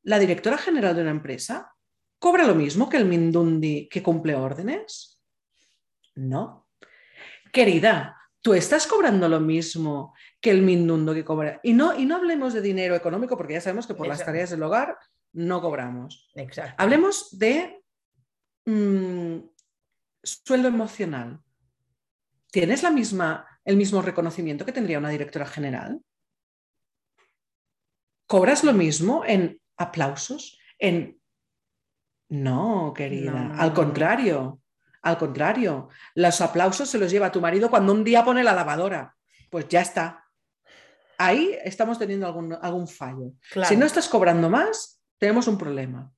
la 0.05 0.19
directora 0.19 0.59
general 0.59 0.95
de 0.95 1.03
una 1.03 1.11
empresa 1.11 1.75
cobra 2.19 2.47
lo 2.47 2.55
mismo 2.55 2.89
que 2.89 2.99
el 2.99 3.07
Mindundi 3.07 3.89
que 3.89 4.03
cumple 4.03 4.35
órdenes. 4.35 5.21
No. 6.15 6.69
Querida, 7.53 8.17
tú 8.41 8.55
estás 8.55 8.87
cobrando 8.87 9.29
lo 9.29 9.41
mismo 9.41 10.15
que 10.45 10.51
el 10.51 10.61
Mindundo 10.61 11.14
que 11.14 11.24
cobra. 11.24 11.59
Y 11.62 11.72
no, 11.72 11.99
y 11.99 12.05
no 12.05 12.16
hablemos 12.16 12.53
de 12.53 12.61
dinero 12.61 12.95
económico, 12.95 13.34
porque 13.34 13.55
ya 13.55 13.62
sabemos 13.62 13.86
que 13.86 13.95
por 13.95 14.07
las 14.07 14.22
tareas 14.22 14.51
del 14.51 14.62
hogar 14.62 14.99
no 15.32 15.62
cobramos. 15.62 16.30
Exacto. 16.34 16.74
Hablemos 16.76 17.38
de 17.38 17.82
mm, 18.66 19.38
sueldo 20.22 20.68
emocional. 20.68 21.40
¿Tienes 22.51 22.82
la 22.82 22.90
misma, 22.90 23.47
el 23.64 23.78
mismo 23.78 24.03
reconocimiento 24.03 24.66
que 24.66 24.72
tendría 24.72 24.99
una 24.99 25.09
directora 25.09 25.47
general? 25.47 26.03
¿Cobras 28.26 28.64
lo 28.64 28.74
mismo 28.74 29.24
en 29.26 29.59
aplausos? 29.78 30.59
En... 30.78 31.18
No, 32.28 32.92
querida. 32.95 33.30
No, 33.30 33.49
no, 33.49 33.62
al 33.62 33.72
contrario. 33.72 34.61
Al 35.01 35.16
contrario. 35.16 35.88
Los 36.14 36.42
aplausos 36.42 36.90
se 36.90 36.99
los 36.99 37.11
lleva 37.11 37.32
tu 37.32 37.40
marido 37.40 37.70
cuando 37.70 37.95
un 37.95 38.05
día 38.05 38.22
pone 38.22 38.45
la 38.45 38.53
lavadora. 38.53 39.16
Pues 39.49 39.68
ya 39.68 39.80
está. 39.80 40.24
Ahí 41.19 41.57
estamos 41.65 41.99
teniendo 41.99 42.27
algún, 42.27 42.53
algún 42.61 42.89
fallo. 42.89 43.33
Claro. 43.53 43.69
Si 43.69 43.77
no 43.77 43.87
estás 43.87 44.09
cobrando 44.09 44.49
más, 44.51 45.01
tenemos 45.19 45.47
un 45.49 45.59
problema. 45.59 46.12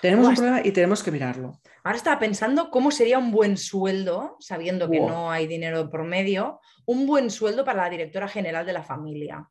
Tenemos 0.00 0.28
un 0.28 0.34
problema 0.34 0.60
y 0.62 0.70
tenemos 0.70 1.02
que 1.02 1.10
mirarlo. 1.10 1.60
Ahora 1.82 1.96
estaba 1.96 2.18
pensando 2.18 2.70
cómo 2.70 2.90
sería 2.90 3.18
un 3.18 3.30
buen 3.30 3.56
sueldo, 3.56 4.36
sabiendo 4.38 4.90
que 4.90 4.98
Wow. 5.00 5.08
no 5.08 5.30
hay 5.30 5.46
dinero 5.46 5.88
por 5.90 6.04
medio, 6.04 6.60
un 6.84 7.06
buen 7.06 7.30
sueldo 7.30 7.64
para 7.64 7.82
la 7.84 7.90
directora 7.90 8.28
general 8.28 8.66
de 8.66 8.72
la 8.74 8.82
familia. 8.82 9.48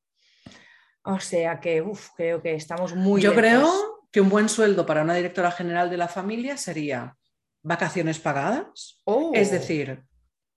O 1.06 1.20
sea 1.20 1.60
que, 1.60 1.82
uf, 1.82 2.10
creo 2.16 2.41
que 2.41 2.54
estamos 2.54 2.95
muy 2.95 3.22
Yo 3.22 3.32
lejos. 3.34 3.41
creo 3.41 4.08
que 4.12 4.22
un 4.22 4.30
buen 4.30 4.47
sueldo 4.47 4.86
para 4.86 5.01
una 5.01 5.16
directora 5.16 5.51
general 5.51 5.89
de 5.89 5.97
la 5.97 6.08
familia 6.08 6.56
sería 6.56 7.18
vacaciones 7.64 8.20
pagadas, 8.20 9.01
Oh, 9.06 9.32
es 9.34 9.49
decir, 9.51 10.04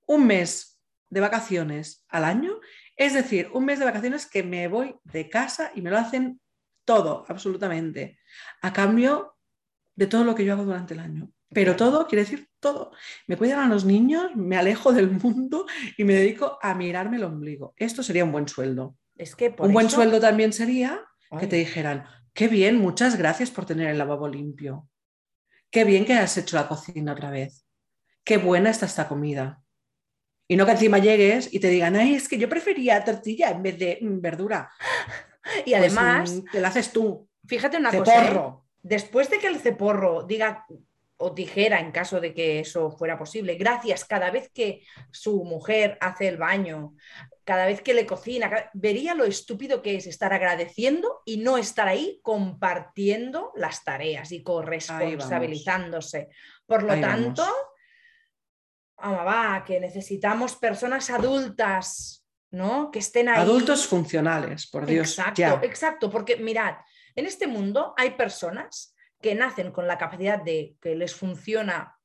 un 0.07 0.27
mes 0.27 0.79
de 1.09 1.21
vacaciones 1.21 2.05
al 2.09 2.25
año, 2.25 2.61
es 2.97 3.15
decir, 3.15 3.51
un 3.53 3.65
mes 3.65 3.79
de 3.79 3.85
vacaciones 3.85 4.27
que 4.27 4.43
me 4.43 4.69
voy 4.69 4.97
de 5.05 5.29
casa 5.29 5.71
y 5.75 5.83
me 5.83 5.91
lo 5.91 5.99
hacen 5.99 6.41
todo, 6.85 7.25
absolutamente, 7.29 8.19
a 8.63 8.73
cambio 8.73 9.37
de 9.95 10.07
todo 10.07 10.25
lo 10.25 10.35
que 10.35 10.45
yo 10.45 10.53
hago 10.53 10.65
durante 10.65 10.95
el 10.95 11.01
año. 11.01 11.31
Pero 11.51 11.77
todo 11.77 12.07
quiere 12.07 12.23
decir 12.25 12.49
todo. 12.61 12.91
Me 13.29 13.37
cuidan 13.37 13.61
a 13.61 13.69
los 13.69 13.85
niños, 13.85 14.35
me 14.35 14.57
alejo 14.57 14.93
del 14.93 15.11
mundo 15.11 15.67
y 15.97 16.05
me 16.05 16.15
dedico 16.15 16.59
a 16.61 16.75
mirarme 16.75 17.17
el 17.19 17.25
ombligo. 17.25 17.73
Esto 17.77 18.03
sería 18.03 18.25
un 18.25 18.33
buen 18.33 18.49
sueldo. 18.49 18.97
es 19.17 19.35
que 19.35 19.51
por 19.51 19.67
un 19.69 19.73
buen 19.73 19.87
eso- 19.87 19.97
sueldo 19.97 20.21
también 20.21 20.53
sería 20.53 21.03
que 21.41 21.47
te 21.47 21.57
dijeran, 21.57 22.05
qué 22.35 22.49
bien, 22.49 22.77
muchas 22.79 23.17
gracias 23.17 23.51
por 23.51 23.65
tener 23.65 23.89
el 23.89 23.97
lavabo 23.99 24.29
limpio. 24.29 24.89
Qué 25.71 25.85
bien 25.85 26.05
que 26.05 26.15
has 26.15 26.37
hecho 26.37 26.57
la 26.57 26.69
cocina 26.69 27.13
otra 27.13 27.31
vez. 27.31 27.67
Qué 28.25 28.37
buena 28.39 28.71
está 28.71 28.87
esta 28.87 29.09
comida. 29.09 29.63
Y 30.49 30.57
no 30.57 30.65
que 30.65 30.73
encima 30.73 30.99
llegues 30.99 31.53
y 31.53 31.59
te 31.61 31.69
digan, 31.69 31.97
ay, 31.97 32.15
es 32.15 32.29
que 32.29 32.39
yo 32.39 32.49
prefería 32.49 33.03
tortilla 33.05 33.51
en 33.51 33.63
vez 33.63 33.79
de 33.79 33.99
mm, 34.01 34.21
verdura. 34.21 34.71
Y 35.65 35.75
además, 35.75 36.31
Pues, 36.31 36.43
mm, 36.45 36.51
te 36.53 36.61
la 36.61 36.69
haces 36.69 36.93
tú. 36.93 37.29
fíjate 37.47 37.77
una 37.77 37.91
cosa, 37.93 38.15
¿eh? 38.15 38.29
Ceporro. 38.29 38.65
después 38.83 39.29
de 39.31 39.39
que 39.39 39.47
el 39.49 39.59
ceporro 39.61 40.23
diga 40.23 40.65
o 41.19 41.31
dijera, 41.31 41.81
en 41.81 41.93
caso 41.93 42.21
de 42.21 42.35
que 42.35 42.61
eso 42.61 42.91
fuera 42.91 43.19
posible, 43.19 43.55
gracias 43.55 44.05
cada 44.05 44.31
vez 44.31 44.51
que 44.53 44.83
su 45.11 45.45
mujer 45.45 45.97
hace 46.01 46.29
el 46.29 46.37
baño, 46.37 46.95
cada 47.43 47.65
vez 47.65 47.81
que 47.81 47.95
le 47.95 48.05
cocina, 48.05 48.51
cada- 48.51 48.71
vería 48.75 49.15
lo 49.15 49.25
estúpido 49.25 49.81
que 49.81 49.97
es 49.97 50.07
estar 50.07 50.33
agradeciendo 50.35 51.23
y 51.25 51.39
no 51.39 51.57
estar 51.57 51.89
ahí 51.89 52.21
compartiendo 52.23 53.51
las 53.57 53.83
tareas 53.83 54.31
y 54.31 54.43
corresponsabilizándose. 54.43 56.29
Por 56.67 56.83
lo 56.83 56.93
Ahí 56.93 57.01
tanto, 57.01 57.47
vamos. 58.97 59.19
vamos, 59.19 59.27
va, 59.27 59.65
que 59.65 59.81
necesitamos 59.81 60.57
personas 60.57 61.11
adultas, 61.11 62.25
¿no? 62.51 62.91
Que 62.91 63.01
estén 63.01 63.29
ahí. 63.29 63.41
Adultos 63.41 63.87
funcionales, 63.87 64.67
por 64.67 64.87
Dios. 64.87 65.19
Exacto, 65.19 65.41
ya. 65.41 65.61
exacto, 65.63 66.11
porque 66.11 66.37
mirad, 66.37 66.77
en 67.15 67.27
este 67.27 67.47
mundo 67.47 67.95
hay 67.97 68.11
personas 68.11 68.95
que 69.21 69.35
nacen 69.35 69.73
con 69.73 69.87
la 69.87 69.99
capacidad 69.99 70.43
de 70.43 70.77
que 70.81 70.95
les 70.95 71.15
funciona 71.15 71.97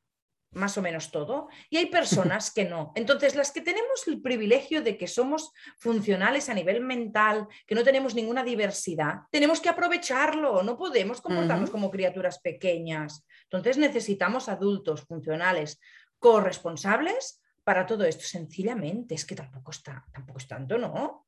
más 0.54 0.78
o 0.78 0.82
menos 0.82 1.12
todo 1.12 1.48
y 1.70 1.78
hay 1.78 1.86
personas 1.88 2.52
que 2.52 2.66
no. 2.66 2.92
Entonces, 2.96 3.36
las 3.36 3.52
que 3.52 3.62
tenemos 3.62 4.06
el 4.08 4.22
privilegio 4.22 4.82
de 4.82 4.98
que 4.98 5.08
somos 5.08 5.52
funcionales 5.78 6.50
a 6.50 6.54
nivel 6.54 6.82
mental, 6.82 7.48
que 7.66 7.76
no 7.76 7.84
tenemos 7.84 8.16
ninguna 8.16 8.44
diversidad, 8.44 9.22
tenemos 9.32 9.62
que 9.62 9.70
aprovecharlo, 9.70 10.62
no 10.64 10.78
podemos 10.78 11.22
comportarnos 11.22 11.70
como 11.70 11.90
criaturas 11.90 12.40
pequeñas. 12.40 13.26
Entonces, 13.44 13.78
necesitamos 13.78 14.50
adultos 14.50 15.02
funcionales 15.04 15.80
corresponsables 16.22 17.42
para 17.64 17.86
todo 17.86 18.06
esto, 18.06 18.24
sencillamente. 18.24 19.16
Es 19.16 19.26
que 19.26 19.36
tampoco 19.36 19.72
está, 19.72 20.06
tampoco 20.14 20.38
es 20.38 20.48
tanto, 20.48 20.78
¿no? 20.78 21.28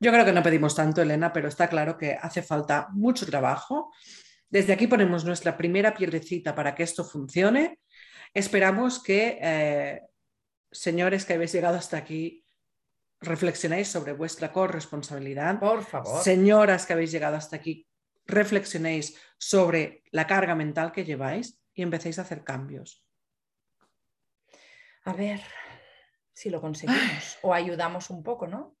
Yo 0.00 0.10
creo 0.10 0.24
que 0.24 0.32
no 0.32 0.42
pedimos 0.42 0.74
tanto, 0.74 1.00
Elena, 1.00 1.32
pero 1.32 1.48
está 1.48 1.68
claro 1.68 1.96
que 1.96 2.18
hace 2.20 2.42
falta 2.42 2.88
mucho 2.92 3.24
trabajo. 3.24 3.92
Desde 4.48 4.72
aquí 4.72 4.86
ponemos 4.86 5.24
nuestra 5.24 5.56
primera 5.56 5.94
piedrecita 5.94 6.54
para 6.54 6.74
que 6.74 6.82
esto 6.82 7.04
funcione. 7.04 7.80
Esperamos 8.34 9.02
que, 9.02 9.38
eh, 9.40 10.02
señores 10.72 11.24
que 11.24 11.34
habéis 11.34 11.52
llegado 11.52 11.76
hasta 11.76 11.98
aquí, 11.98 12.44
reflexionéis 13.20 13.88
sobre 13.88 14.12
vuestra 14.12 14.50
corresponsabilidad. 14.52 15.60
Por 15.60 15.84
favor. 15.84 16.22
Señoras 16.22 16.86
que 16.86 16.94
habéis 16.94 17.12
llegado 17.12 17.36
hasta 17.36 17.56
aquí, 17.56 17.86
reflexionéis 18.26 19.16
sobre 19.38 20.02
la 20.10 20.26
carga 20.26 20.54
mental 20.54 20.90
que 20.90 21.04
lleváis 21.04 21.60
y 21.74 21.82
empecéis 21.82 22.18
a 22.18 22.22
hacer 22.22 22.42
cambios. 22.42 23.04
A 25.04 25.12
ver 25.12 25.40
si 26.32 26.50
lo 26.50 26.60
conseguimos 26.60 27.38
o 27.42 27.52
ayudamos 27.54 28.10
un 28.10 28.22
poco, 28.22 28.46
¿no? 28.46 28.76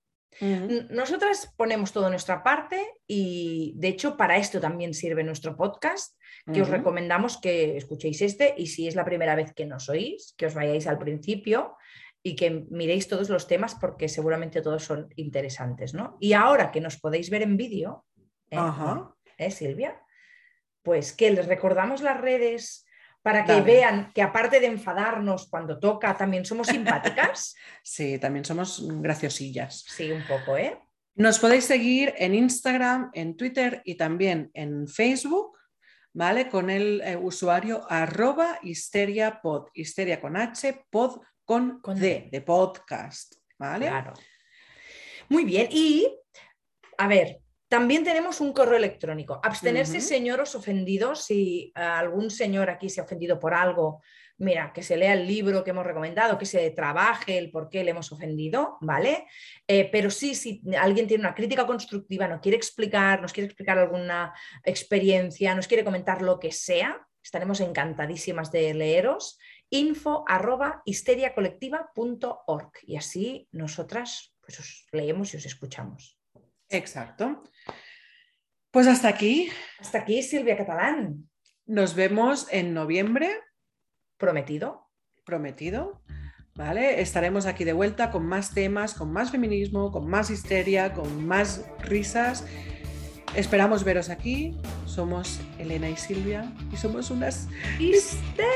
Nosotras 0.90 1.52
ponemos 1.56 1.92
todo 1.92 2.08
nuestra 2.08 2.42
parte 2.42 2.86
y 3.06 3.74
de 3.76 3.88
hecho 3.88 4.16
para 4.16 4.36
esto 4.36 4.60
también 4.60 4.94
sirve 4.94 5.24
nuestro 5.24 5.56
podcast, 5.56 6.16
que 6.52 6.62
os 6.62 6.68
recomendamos 6.68 7.38
que 7.38 7.76
escuchéis 7.76 8.22
este 8.22 8.54
y 8.56 8.68
si 8.68 8.86
es 8.86 8.94
la 8.94 9.04
primera 9.04 9.34
vez 9.34 9.52
que 9.52 9.66
nos 9.66 9.88
oís, 9.88 10.34
que 10.38 10.46
os 10.46 10.54
vayáis 10.54 10.86
al 10.86 10.98
principio 10.98 11.76
y 12.22 12.36
que 12.36 12.66
miréis 12.70 13.08
todos 13.08 13.28
los 13.28 13.46
temas 13.48 13.74
porque 13.74 14.08
seguramente 14.08 14.62
todos 14.62 14.84
son 14.84 15.12
interesantes, 15.16 15.94
¿no? 15.94 16.16
Y 16.20 16.32
ahora 16.32 16.70
que 16.70 16.80
nos 16.80 16.98
podéis 16.98 17.28
ver 17.28 17.42
en 17.42 17.56
vídeo, 17.56 18.06
¿eh? 18.50 18.56
¿Eh, 19.36 19.50
Silvia? 19.50 20.00
Pues 20.82 21.12
que 21.12 21.30
les 21.30 21.46
recordamos 21.46 22.02
las 22.02 22.20
redes 22.20 22.86
para 23.22 23.44
que 23.44 23.52
Dale. 23.52 23.64
vean 23.64 24.12
que 24.14 24.22
aparte 24.22 24.60
de 24.60 24.66
enfadarnos 24.66 25.48
cuando 25.48 25.78
toca, 25.78 26.16
también 26.16 26.44
somos 26.44 26.68
simpáticas. 26.68 27.54
Sí, 27.82 28.18
también 28.18 28.44
somos 28.44 28.86
graciosillas. 29.00 29.84
Sí, 29.88 30.10
un 30.10 30.22
poco, 30.26 30.56
¿eh? 30.56 30.78
Nos 31.14 31.38
podéis 31.38 31.64
seguir 31.64 32.14
en 32.18 32.34
Instagram, 32.34 33.10
en 33.14 33.36
Twitter 33.36 33.80
y 33.84 33.94
también 33.94 34.50
en 34.54 34.86
Facebook, 34.86 35.58
¿vale? 36.12 36.48
Con 36.48 36.70
el 36.70 37.00
eh, 37.00 37.16
usuario 37.16 37.84
arroba 37.90 38.58
histeriapod, 38.62 39.68
histeria 39.74 40.20
con 40.20 40.36
H, 40.36 40.86
pod 40.90 41.22
con, 41.44 41.80
Con 41.80 41.98
D, 41.98 42.00
D. 42.00 42.28
de 42.30 42.40
podcast, 42.42 43.34
¿vale? 43.58 43.88
Claro. 43.88 44.12
Muy 45.28 45.44
bien. 45.44 45.68
Y, 45.70 46.06
a 46.98 47.08
ver, 47.08 47.40
también 47.70 48.02
tenemos 48.02 48.40
un 48.40 48.52
correo 48.52 48.76
electrónico. 48.78 49.38
Abstenerse, 49.44 50.00
señoros 50.00 50.56
ofendidos, 50.56 51.24
si 51.24 51.72
eh, 51.76 51.80
algún 51.80 52.28
señor 52.28 52.68
aquí 52.68 52.90
se 52.90 53.00
ha 53.00 53.04
ofendido 53.04 53.38
por 53.38 53.54
algo, 53.54 54.02
mira, 54.38 54.72
que 54.74 54.82
se 54.82 54.96
lea 54.96 55.12
el 55.12 55.28
libro 55.28 55.62
que 55.62 55.70
hemos 55.70 55.86
recomendado, 55.86 56.36
que 56.36 56.46
se 56.46 56.68
trabaje 56.72 57.38
el 57.38 57.52
por 57.52 57.68
qué 57.68 57.84
le 57.84 57.92
hemos 57.92 58.10
ofendido, 58.10 58.76
¿vale? 58.80 59.28
Eh, 59.68 59.88
pero 59.92 60.10
sí, 60.10 60.34
si 60.34 60.60
alguien 60.76 61.06
tiene 61.06 61.22
una 61.22 61.36
crítica 61.36 61.64
constructiva, 61.64 62.26
nos 62.26 62.40
quiere 62.40 62.56
explicar, 62.56 63.22
nos 63.22 63.32
quiere 63.32 63.46
explicar 63.46 63.78
alguna 63.78 64.34
experiencia, 64.64 65.54
nos 65.54 65.68
quiere 65.68 65.84
comentar 65.84 66.22
lo 66.22 66.40
que 66.40 66.50
sea, 66.50 67.06
estaremos 67.22 67.60
encantadísimas 67.60 68.50
de 68.50 68.74
leeros 68.74 69.38
info 69.72 70.24
arroba 70.26 70.82
histeriacolectiva.org 70.84 72.72
y 72.82 72.96
así 72.96 73.46
nosotras 73.52 74.34
pues 74.40 74.58
os 74.58 74.88
leemos 74.90 75.32
y 75.34 75.36
os 75.36 75.46
escuchamos. 75.46 76.19
Exacto. 76.70 77.42
Pues 78.70 78.86
hasta 78.86 79.08
aquí. 79.08 79.50
Hasta 79.78 79.98
aquí 79.98 80.22
Silvia 80.22 80.56
Catalán. 80.56 81.28
Nos 81.66 81.94
vemos 81.94 82.46
en 82.50 82.72
noviembre 82.72 83.30
Prometido. 84.16 84.90
Prometido. 85.24 86.02
¿Vale? 86.54 87.00
Estaremos 87.00 87.46
aquí 87.46 87.64
de 87.64 87.72
vuelta 87.72 88.10
con 88.10 88.26
más 88.26 88.52
temas, 88.52 88.94
con 88.94 89.12
más 89.12 89.30
feminismo, 89.30 89.90
con 89.90 90.08
más 90.08 90.30
histeria, 90.30 90.92
con 90.92 91.26
más 91.26 91.64
risas. 91.78 92.44
Esperamos 93.34 93.82
veros 93.82 94.10
aquí. 94.10 94.56
Somos 94.84 95.40
Elena 95.58 95.88
y 95.88 95.96
Silvia 95.96 96.52
y 96.70 96.76
somos 96.76 97.10
unas 97.10 97.48
histéricas. 97.78 98.50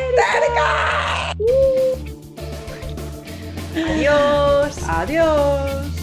Adiós. 3.74 4.88
Adiós. 4.88 5.93